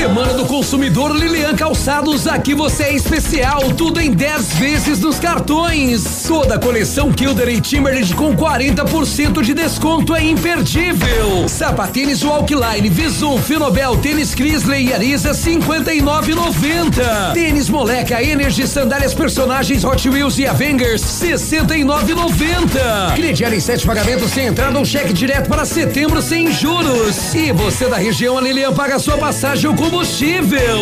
[0.00, 6.24] Semana do Consumidor Lilian Calçados, aqui você é especial, tudo em 10 vezes nos cartões.
[6.26, 11.46] Toda a coleção Kilder e Timberland com 40% de desconto é imperdível.
[11.46, 17.34] Sapatênis Walkline, Visum, Finobel, Tênis Crisley e Arisa 59,90.
[17.34, 23.16] Tênis Moleca, Energy, sandálias personagens Hot Wheels e Avengers 69,90.
[23.16, 27.34] Crediário em sete pagamentos sem entrada um cheque direto para setembro sem juros.
[27.34, 30.78] E você da região, a Lilian paga sua passagem ou combustível.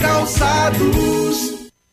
[0.00, 1.57] Calçados.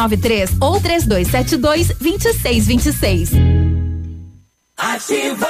[0.00, 3.30] 93 ou 3272 2626.
[4.76, 5.46] Ativa.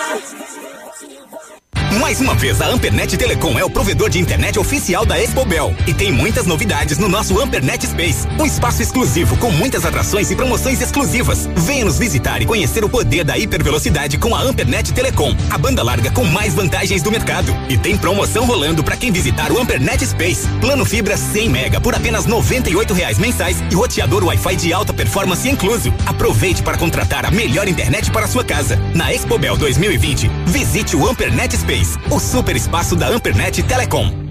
[1.98, 5.92] Mais uma vez, a Ampernet Telecom é o provedor de internet oficial da Expobel e
[5.92, 10.80] tem muitas novidades no nosso Ampernet Space, um espaço exclusivo com muitas atrações e promoções
[10.80, 11.48] exclusivas.
[11.56, 15.82] Venha nos visitar e conhecer o poder da hipervelocidade com a Ampernet Telecom, a banda
[15.82, 17.52] larga com mais vantagens do mercado.
[17.68, 20.46] E tem promoção rolando para quem visitar o Ampernet Space.
[20.60, 25.48] Plano fibra 100 mega por apenas 98 reais mensais e roteador Wi-Fi de alta performance
[25.48, 25.92] incluso.
[26.06, 28.76] Aproveite para contratar a melhor internet para sua casa.
[28.94, 31.79] Na Expobel 2020, visite o Ampernet Space
[32.10, 34.30] o super espaço da Ampernet Telecom.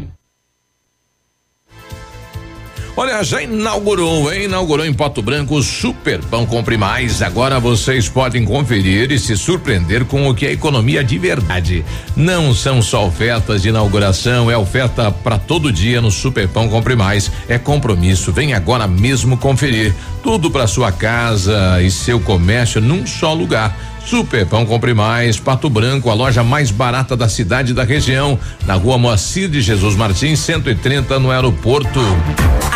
[3.00, 4.44] Olha, já inaugurou, hein?
[4.44, 7.22] Inaugurou em Pato Branco o Super Pão Compre Mais.
[7.22, 11.86] Agora vocês podem conferir e se surpreender com o que é economia de verdade.
[12.14, 16.94] Não são só ofertas de inauguração, é oferta para todo dia no Super Pão Compre
[16.94, 17.32] Mais.
[17.48, 18.34] É compromisso.
[18.34, 19.96] Vem agora mesmo conferir.
[20.22, 23.78] Tudo para sua casa e seu comércio num só lugar.
[24.06, 28.40] Super Pão Compre Mais, Pato Branco, a loja mais barata da cidade e da região,
[28.66, 32.00] na rua Moacir de Jesus Martins, 130, no aeroporto.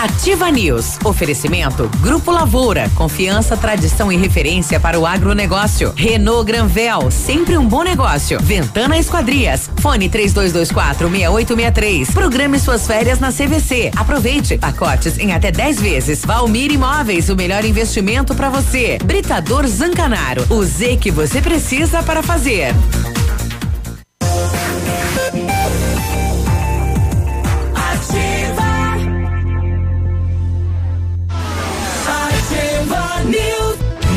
[0.04, 0.98] Ativa News.
[1.06, 2.92] Oferecimento Grupo Lavoura.
[2.94, 5.94] Confiança, tradição e referência para o agronegócio.
[5.96, 7.10] Renault Granvel.
[7.10, 8.38] Sempre um bom negócio.
[8.42, 9.72] Ventana Esquadrias.
[9.78, 12.12] Fone 3224 6863.
[12.12, 13.92] Programe suas férias na CVC.
[13.96, 14.58] Aproveite.
[14.58, 16.26] Pacotes em até 10 vezes.
[16.26, 17.30] Valmir Imóveis.
[17.30, 18.98] O melhor investimento para você.
[19.06, 20.46] Britador Zancanaro.
[20.50, 22.74] O Z que você precisa para fazer.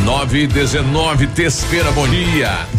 [0.05, 2.07] 9 e 19, terça-feira, bom.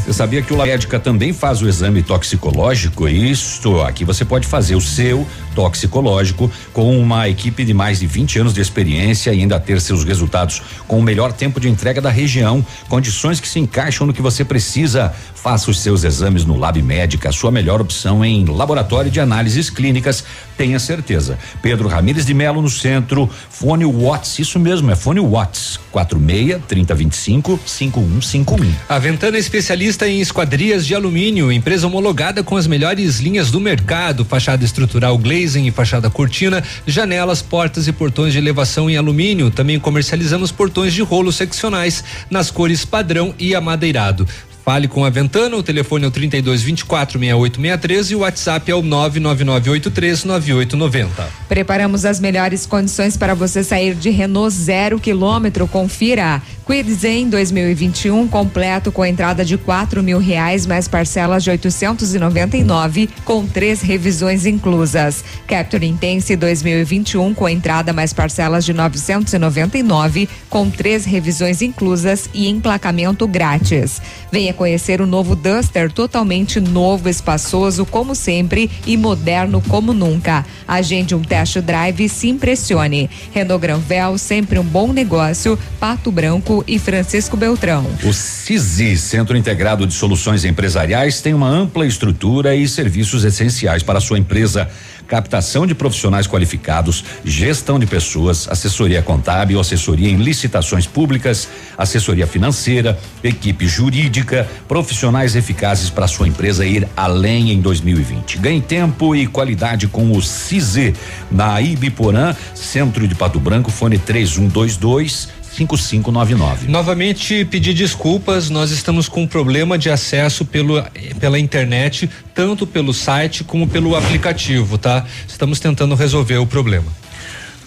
[0.06, 3.08] Você sabia que o Médica também faz o exame toxicológico?
[3.08, 5.26] Isso, aqui você pode fazer o seu
[5.58, 10.04] toxicológico com uma equipe de mais de 20 anos de experiência e ainda ter seus
[10.04, 14.22] resultados com o melhor tempo de entrega da região, condições que se encaixam no que
[14.22, 15.12] você precisa.
[15.34, 20.24] Faça os seus exames no Lab Médica, sua melhor opção em laboratório de análises clínicas,
[20.56, 21.40] tenha certeza.
[21.60, 27.60] Pedro Ramires de Melo no centro, fone Watts, isso mesmo, é fone Watts, 46 3025
[27.66, 28.74] 5151.
[28.88, 33.60] A Ventana é especialista em esquadrias de alumínio, empresa homologada com as melhores linhas do
[33.60, 35.18] mercado, fachada estrutural
[35.48, 39.50] glazing e fachada cortina, janelas, portas e portões de elevação em alumínio.
[39.50, 44.28] Também comercializamos portões de rolo seccionais nas cores padrão e amadeirado.
[44.68, 48.76] Fale com a Ventana, o telefone é o 32 24 6863 e o WhatsApp é
[48.76, 51.30] o 99983 9890.
[51.48, 55.70] Preparamos as melhores condições para você sair de Renault zero quilômetro.
[55.70, 56.42] Confira.
[56.68, 63.48] Quid Zen 2021 completo com entrada de quatro mil reais mais parcelas de 899 com
[63.48, 65.24] três revisões inclusas.
[65.48, 73.26] Capture Intense 2021 com entrada mais parcelas de 999 com três revisões inclusas e emplacamento
[73.26, 74.02] grátis.
[74.30, 80.46] Venha conhecer o novo Duster totalmente novo, espaçoso como sempre e moderno como nunca.
[80.68, 83.10] Agende um test drive e se impressione.
[83.32, 85.58] Renault Granvel sempre um bom negócio.
[85.80, 87.86] Pato Branco e Francisco Beltrão.
[88.04, 94.00] O CISI, Centro Integrado de Soluções Empresariais, tem uma ampla estrutura e serviços essenciais para
[94.00, 94.68] a sua empresa.
[95.08, 101.48] Captação de profissionais qualificados, gestão de pessoas, assessoria contábil, assessoria em licitações públicas,
[101.78, 108.38] assessoria financeira, equipe jurídica, profissionais eficazes para sua empresa ir além em 2020.
[108.40, 110.94] Ganhe tempo e qualidade com o CISI
[111.32, 116.68] na Ibiporã, Centro de Pato Branco, fone 3122 5599.
[116.68, 120.84] Novamente pedir desculpas, nós estamos com um problema de acesso pelo,
[121.20, 125.06] pela internet, tanto pelo site como pelo aplicativo, tá?
[125.28, 126.86] Estamos tentando resolver o problema.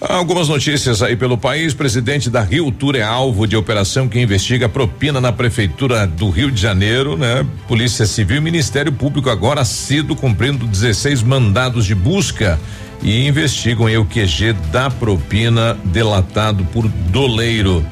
[0.01, 1.75] Algumas notícias aí pelo país.
[1.75, 6.51] Presidente da Rio Tour é alvo de operação que investiga propina na prefeitura do Rio
[6.51, 7.47] de Janeiro, né?
[7.69, 12.59] Polícia Civil e Ministério Público agora cedo cumprindo 16 mandados de busca
[13.03, 17.85] e investigam aí o QG da propina delatado por doleiro.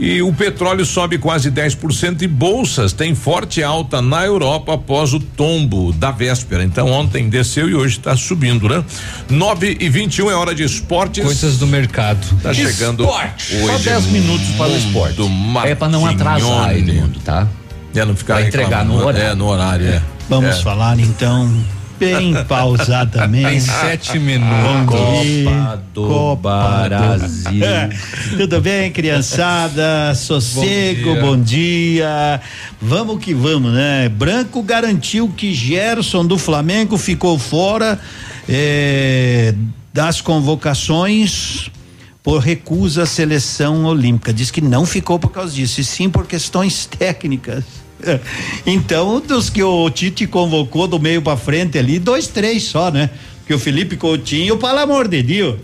[0.00, 5.18] E o petróleo sobe quase 10% e bolsas têm forte alta na Europa após o
[5.18, 6.62] tombo da véspera.
[6.62, 8.84] Então ontem desceu e hoje está subindo, né?
[9.28, 11.24] 9 e 21 é hora de esportes.
[11.24, 12.24] Coisas do mercado.
[12.40, 13.60] Tá chegando Esporte.
[13.66, 15.16] Só 10 minutos para o esporte.
[15.64, 17.48] É para não atrasar, Edmundo, tá?
[17.92, 19.20] É, não ficar Vai entregar no horário.
[19.20, 20.02] É, no horário, é.
[20.28, 20.62] Vamos É.
[20.62, 21.50] falar então
[21.98, 23.48] bem pausadamente.
[23.48, 24.98] Tem sete minutos.
[25.94, 27.60] Copa do Brasil.
[28.36, 30.14] Tudo bem, criançada?
[30.14, 31.20] Sossego, dia.
[31.20, 32.40] bom dia.
[32.80, 34.08] Vamos que vamos, né?
[34.08, 37.98] Branco garantiu que Gerson do Flamengo ficou fora
[38.48, 39.54] eh,
[39.92, 41.70] das convocações
[42.22, 44.32] por recusa à seleção olímpica.
[44.32, 47.64] Diz que não ficou por causa disso, e sim por questões técnicas.
[48.66, 53.10] Então, dos que o Tite convocou do meio para frente ali, dois, três só, né?
[53.46, 55.56] Que o Felipe Coutinho, pelo amor de Deus,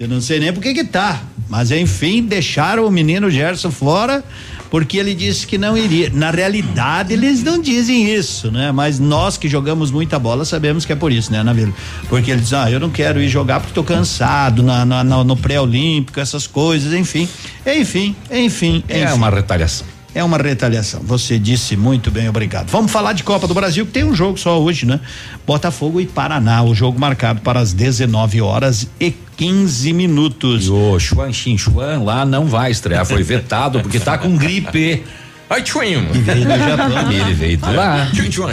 [0.00, 4.24] eu não sei nem por que que tá, mas enfim, deixaram o menino Gerson fora
[4.70, 6.10] porque ele disse que não iria.
[6.12, 8.70] Na realidade, eles não dizem isso, né?
[8.70, 11.74] Mas nós que jogamos muita bola sabemos que é por isso, né, Navilo?
[12.08, 15.24] Porque ele diz, ah, eu não quero ir jogar porque tô cansado na, na- na-
[15.24, 17.26] no pré-olímpico, essas coisas, enfim.
[17.66, 18.84] Enfim, enfim.
[18.88, 19.12] É enfim.
[19.14, 19.86] uma retaliação.
[20.14, 21.00] É uma retaliação.
[21.04, 22.70] Você disse muito bem, obrigado.
[22.70, 24.98] Vamos falar de Copa do Brasil, que tem um jogo só hoje, né?
[25.46, 30.66] Botafogo e Paraná, o jogo marcado para as 19 horas e 15 minutos.
[30.66, 35.04] E o Xuan Xin Xuan lá não vai estrear, foi vetado porque tá com gripe.
[35.50, 36.06] Ai, tchuinho.
[36.14, 37.12] E veio do Japão.
[37.12, 38.08] E ele veio de lá.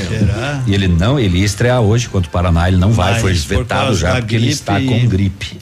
[0.07, 0.63] Será?
[0.67, 3.33] E ele não, ele ia estrear hoje contra o Paraná, ele não vai, Mas foi
[3.57, 5.57] vetado já porque ele gripe- está com gripe.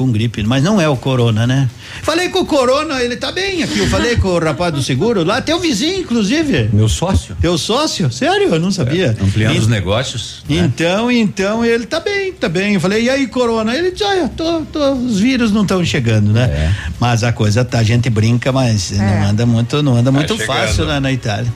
[0.00, 1.68] Com gripe, mas não é o corona, né?
[2.02, 3.80] Falei com o corona, ele tá bem aqui.
[3.80, 6.70] Eu falei com o rapaz do seguro lá, teu vizinho, inclusive.
[6.72, 7.36] Meu sócio.
[7.38, 8.10] Teu sócio?
[8.10, 8.48] Sério?
[8.54, 9.14] Eu não sabia.
[9.20, 10.42] Ampliando E- os negócios.
[10.48, 10.56] né?
[10.56, 12.72] Então, então ele tá bem, tá bem.
[12.76, 13.74] Eu falei, e aí, Corona?
[13.76, 16.44] Ele disse, olha, tô, tô, os vírus não estão chegando, né?
[16.44, 16.72] É.
[16.98, 20.46] Mas a coisa tá, a gente brinca, mas não anda muito, não anda muito chegando.
[20.46, 21.52] fácil lá na Itália.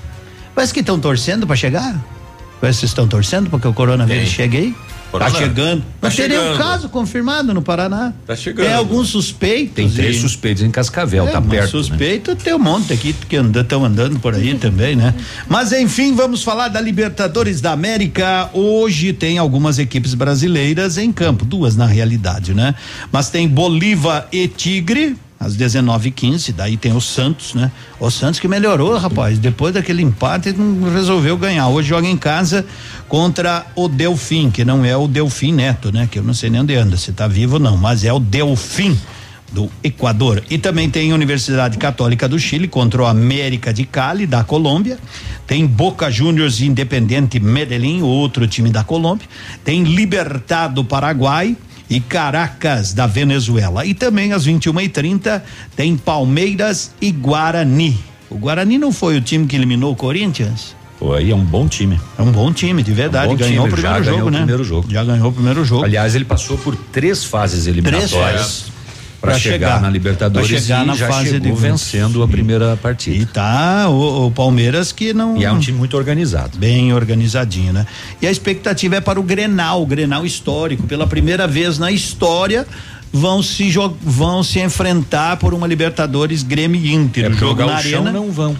[0.54, 1.98] Parece que estão torcendo para chegar.
[2.60, 4.32] Parece que estão torcendo para que o coronavírus Tem.
[4.32, 4.74] chegue aí.
[5.14, 5.30] Corona?
[5.30, 5.84] Tá chegando.
[6.00, 8.12] Mas Tá teria um caso confirmado no Paraná.
[8.26, 8.66] Tá chegando.
[8.66, 9.72] Tem alguns suspeitos.
[9.74, 11.64] Tem três e- suspeitos em Cascavel, é, tá mas perto.
[11.64, 11.70] né?
[11.70, 15.14] Suspeito tem um monte aqui que estão andando por aí também, né?
[15.48, 18.50] Mas enfim, vamos falar da Libertadores da América.
[18.52, 22.74] Hoje tem algumas equipes brasileiras em campo, duas na realidade, né?
[23.12, 25.16] Mas tem Bolívar e Tigre.
[25.44, 26.52] Às 19h15.
[26.52, 27.70] Daí tem o Santos, né?
[28.00, 29.38] O Santos que melhorou, rapaz.
[29.38, 31.68] Depois daquele empate, não resolveu ganhar.
[31.68, 32.64] Hoje joga em casa
[33.08, 36.08] contra o Delfim, que não é o Delfim Neto, né?
[36.10, 38.18] Que eu não sei nem onde anda, se tá vivo ou não, mas é o
[38.18, 38.98] Delfim
[39.52, 40.42] do Equador.
[40.50, 44.98] E também tem Universidade Católica do Chile contra o América de Cali da Colômbia.
[45.46, 49.28] Tem Boca Juniors Independente Medellín, outro time da Colômbia.
[49.62, 51.56] Tem Libertad do Paraguai
[51.88, 53.84] e Caracas da Venezuela.
[53.84, 55.42] E também às 21h30
[55.76, 57.98] tem Palmeiras e Guarani.
[58.30, 60.74] O Guarani não foi o time que eliminou o Corinthians?
[61.16, 62.00] Aí é um bom time.
[62.18, 63.30] É um bom time, de verdade.
[63.30, 64.38] É um ganhou time, o primeiro já jogo, ganhou né?
[64.38, 64.90] O primeiro jogo.
[64.90, 65.84] Já ganhou o primeiro jogo.
[65.84, 68.10] Aliás, ele passou por três fases eliminatórias.
[68.10, 68.73] fases.
[69.24, 69.80] Para chegar, chegar.
[69.80, 73.16] na Libertadores Pra chegar na já fase chegou de vencendo a primeira partida.
[73.16, 75.36] E tá o, o Palmeiras que não.
[75.36, 76.58] E é um time muito organizado.
[76.58, 77.86] Bem organizadinho, né?
[78.20, 80.84] E a expectativa é para o Grenal, o Grenal histórico.
[80.84, 82.66] Pela primeira vez na história,
[83.12, 83.72] vão se,
[84.02, 87.26] vão se enfrentar por uma Libertadores Grêmio e Inter.
[87.26, 88.10] É jogo na arena.
[88.10, 88.56] não vão.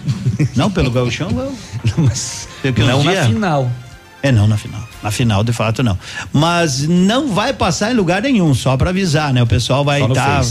[0.54, 1.52] Não, pelo Gauchão vão.
[1.98, 3.70] Mas Porque um não na final.
[4.24, 4.80] É, não na final.
[5.02, 5.98] Na final, de fato, não.
[6.32, 9.42] Mas não vai passar em lugar nenhum, só para avisar, né?
[9.42, 10.42] O pessoal vai no estar.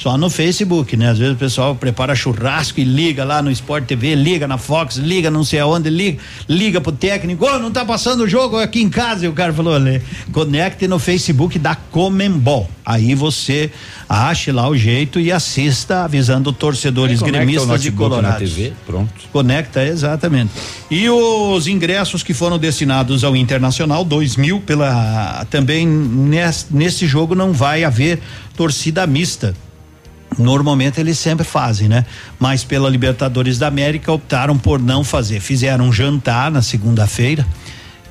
[0.00, 1.08] Só no Facebook, né?
[1.08, 4.94] Às vezes o pessoal prepara churrasco e liga lá no Sport TV, liga na Fox,
[4.96, 8.80] liga não sei aonde, liga, liga pro técnico, ô, não tá passando o jogo aqui
[8.80, 9.26] em casa.
[9.26, 12.70] E o cara falou, olha, conecte no Facebook da Comembol.
[12.86, 13.72] Aí você
[14.08, 18.50] ache lá o jeito e assista avisando torcedores gremistas e na colorados.
[18.54, 19.12] TV, pronto.
[19.32, 20.52] Conecta, exatamente.
[20.88, 27.34] E os ingressos que foram destinados ao Internacional, dois mil, pela também nes- nesse jogo
[27.34, 28.20] não vai haver
[28.56, 29.54] torcida mista.
[30.38, 32.06] Normalmente eles sempre fazem, né?
[32.38, 35.40] Mas pela Libertadores da América optaram por não fazer.
[35.40, 37.46] Fizeram um jantar na segunda-feira,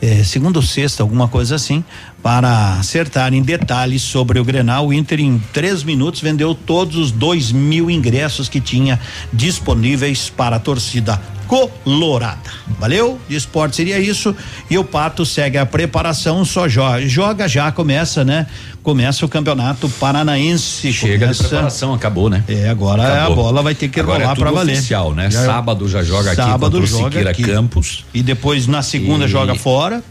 [0.02, 1.84] eh, segunda ou sexta, alguma coisa assim,
[2.32, 4.88] para acertar em detalhes sobre o Grenal.
[4.88, 9.00] O Inter, em três minutos, vendeu todos os dois mil ingressos que tinha
[9.32, 12.52] disponíveis para a torcida colorada.
[12.78, 13.18] Valeu?
[13.30, 14.36] De esporte seria isso.
[14.70, 18.46] E o Pato segue a preparação, só joga, joga já, começa, né?
[18.84, 20.92] Começa o campeonato paranaense.
[20.92, 22.44] Chega começa, de preparação, acabou, né?
[22.50, 23.32] É, agora Acabou.
[23.32, 24.74] a bola vai ter que Agora rolar é para valer.
[24.74, 25.32] oficial, né?
[25.32, 27.44] Já- Sábado já joga aqui Sábado contra o joga Siqueira aqui.
[27.44, 28.04] Campos.
[28.14, 30.04] E depois na segunda E- joga fora.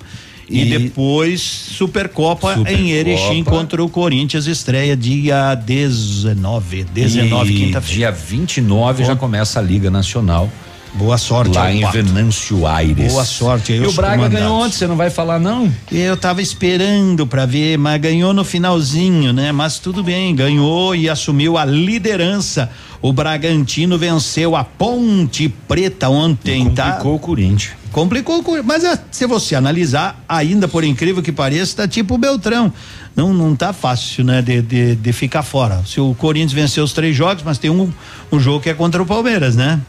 [0.48, 2.72] E, e- depois Supercopa, Supercopa.
[2.72, 7.96] em Erechim contra o Corinthians, estreia dia 19, 19 E quinta-feira.
[7.96, 10.50] Dia 29 já começa a Liga Nacional.
[10.96, 11.92] Boa sorte Lá em Pato.
[11.92, 13.12] Venâncio Aires.
[13.12, 15.70] Boa sorte aí E o Braga ganhou ontem, você não vai falar não?
[15.92, 19.52] Eu tava esperando para ver, mas ganhou no finalzinho, né?
[19.52, 22.70] Mas tudo bem, ganhou e assumiu a liderança.
[23.02, 26.92] O Bragantino venceu a Ponte Preta ontem, tá?
[26.92, 27.72] Complicou o Corinthians.
[27.92, 32.14] Complicou, o Corinthians, mas ah, se você analisar, ainda por incrível que pareça, tá tipo
[32.14, 32.72] o Beltrão.
[33.14, 35.82] Não, não tá fácil, né, de, de, de ficar fora.
[35.86, 37.90] Se o Corinthians venceu os três jogos, mas tem um,
[38.30, 39.80] um jogo que é contra o Palmeiras, né?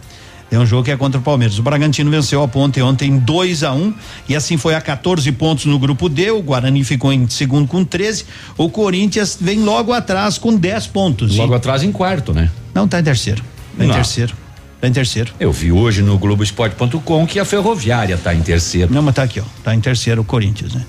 [0.50, 1.60] Tem um jogo que é contra o Palmeiras.
[1.60, 3.94] O Bragantino venceu a Ponte ontem 2 a 1 um,
[4.30, 6.32] e assim foi a 14 pontos no grupo D.
[6.32, 8.26] O Guarani ficou em segundo com 13.
[8.58, 11.36] O Corinthians vem logo atrás com 10 pontos.
[11.36, 12.50] Logo E- atrás em quarto, né?
[12.74, 13.44] Não, tá em terceiro.
[13.78, 13.96] Tá em Não.
[13.96, 14.34] terceiro.
[14.80, 15.34] Tá em terceiro.
[15.40, 18.94] Eu vi hoje no Globoesporte.com que a Ferroviária está em terceiro.
[18.94, 19.44] Não, mas tá aqui, ó.
[19.64, 20.86] Tá em terceiro o Corinthians, né?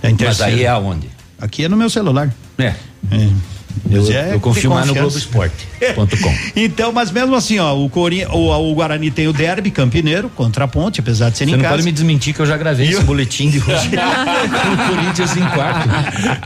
[0.00, 0.52] Tá em Mas terceiro.
[0.56, 1.08] aí é aonde?
[1.40, 2.32] Aqui é no meu celular.
[2.58, 2.74] É.
[3.10, 5.00] Mas Eu, é eu confio mais no confiança.
[5.00, 5.69] Globoesporte.com.
[6.56, 10.64] Então, mas mesmo assim, ó, o, Cori, o, o Guarani tem o derby campineiro contra
[10.64, 11.74] a Ponte, apesar de ser Você em não casa.
[11.74, 13.90] pode me desmentir que eu já gravei esse boletim de hoje.
[13.94, 15.88] o Corinthians em quarto.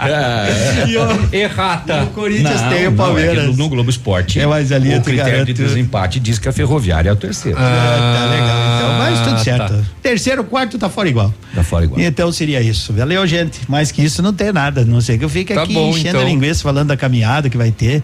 [0.06, 0.84] É.
[0.88, 2.04] E o- Errata.
[2.04, 3.44] o Corinthians Não, tem o não, Palmeiras.
[3.44, 4.38] é que no Globo Esporte.
[4.40, 7.58] É, mas ali o critério de garanto- desempate diz que a Ferroviária é o terceiro.
[7.60, 8.76] Ah, tá legal.
[8.76, 9.72] Então, mas tudo Ah, certo.
[9.74, 9.80] tá.
[10.02, 11.32] Terceiro, quarto tá fora igual.
[11.54, 12.00] Tá fora igual.
[12.00, 12.92] Então seria isso.
[12.92, 13.60] Valeu, gente.
[13.68, 14.84] Mais que isso não tem nada.
[14.84, 16.24] Não sei que eu fique Tá aqui bom, enchendo a então.
[16.24, 18.02] linguiça falando da caminhada que vai ter.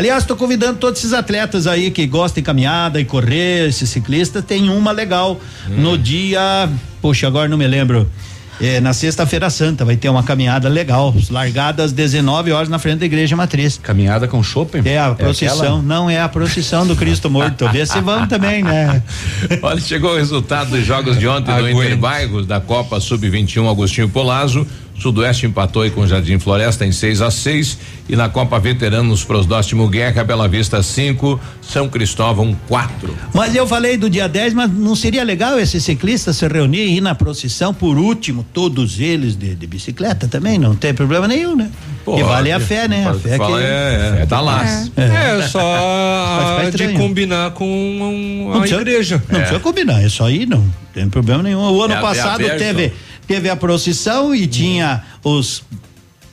[0.00, 4.42] Aliás, estou convidando todos esses atletas aí que gostam de caminhada e correr, esses ciclistas,
[4.42, 5.38] tem uma legal
[5.68, 5.74] Hum.
[5.76, 6.70] no dia,
[7.02, 8.10] poxa, agora não me lembro.
[8.58, 13.00] É, na sexta-feira santa vai ter uma caminhada legal, largada às 19 horas na frente
[13.00, 13.78] da igreja matriz.
[13.82, 14.80] Caminhada com shopping?
[14.86, 15.82] É a procissão, aquela?
[15.82, 17.68] não é a procissão do Cristo morto.
[17.68, 19.02] Vê se vamos também, né?
[19.60, 21.76] Olha, chegou o resultado dos jogos de ontem no Aguente.
[21.78, 24.66] Interbairros da Copa Sub-21 Agostinho Polazo.
[25.00, 29.24] Sudoeste empatou aí com o Jardim Floresta em 6 a 6 e na Copa Veteranos
[29.24, 33.14] Prosdóstimo Guerra, Bela Vista 5, São Cristóvão 4.
[33.32, 36.96] Mas eu falei do dia 10, mas não seria legal esses ciclistas se reunir e
[36.98, 40.58] ir na procissão por último, todos eles de, de bicicleta também?
[40.58, 41.70] Não tem problema nenhum, né?
[42.06, 43.06] e vale a fé, né?
[43.06, 43.64] A fé Fala, que.
[43.64, 44.64] é, é, tá lá.
[44.96, 45.60] É, só
[46.60, 49.22] Vai ficar de combinar com um- Não a precisa- igreja.
[49.30, 50.64] Não precisa combinar, é só ir, não.
[50.92, 51.60] Tem problema nenhum.
[51.60, 52.92] O ano É a- é a passado teve,
[53.30, 55.62] teve a procissão e tinha os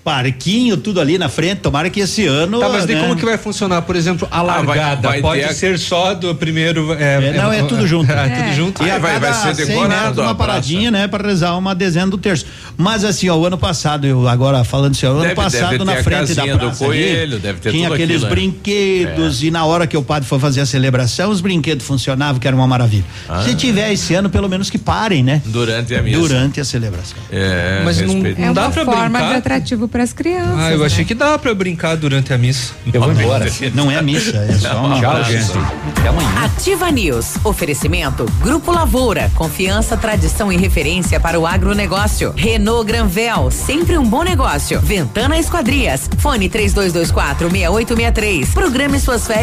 [0.08, 1.58] parquinho, tudo ali na frente.
[1.60, 2.62] Tomara que esse ano.
[2.62, 2.96] Tá, mas né?
[3.02, 3.82] como que vai funcionar?
[3.82, 6.94] Por exemplo, a vai- largada vai pode ter a- ser só do primeiro.
[6.94, 8.08] É, É, não, é tudo junto.
[8.18, 8.84] É, tudo junto.
[8.84, 10.36] E a Aí vai- vai cada ser 100 decorado uma praça.
[10.36, 12.46] paradinha, né, para rezar uma dezena do terço.
[12.78, 15.72] Mas assim, ó, o ano passado, eu agora falando assim, ó, o ano Deve- passado
[15.72, 18.36] deve na frente da praça ali, coelho, deve ter tinha tudo aqueles aquilo, né?
[18.36, 22.48] brinquedos e na hora que o padre foi fazer a celebração, os brinquedos funcionavam, que
[22.48, 23.06] era uma maravilha.
[23.28, 23.42] Ah.
[23.44, 25.42] Se tiver esse ano, pelo menos que parem, né?
[25.46, 26.18] Durante a missa.
[26.20, 27.18] Durante a celebração.
[27.32, 28.26] É, Mas não-.
[28.26, 29.30] É dá uma pra forma brincar?
[29.32, 30.60] de atrativo para as crianças.
[30.60, 30.86] Ah, eu né?
[30.86, 32.74] achei que dá pra brincar durante a missa.
[32.94, 33.48] Eu vou embora.
[33.74, 35.52] Não é missa, é só uma Tchau, gente.
[35.98, 36.30] Até amanhã.
[36.44, 37.38] Ativa News.
[37.44, 39.32] Oferecimento Grupo Lavoura.
[39.34, 42.32] Confiança, tradição e referência para o agronegócio.
[42.36, 43.50] Renault Granvel.
[43.50, 44.80] Sempre um bom negócio.
[44.82, 46.08] Ventana Esquadrias.
[46.20, 48.50] Fone 3224 6863.
[48.54, 49.36] Programe suas férias.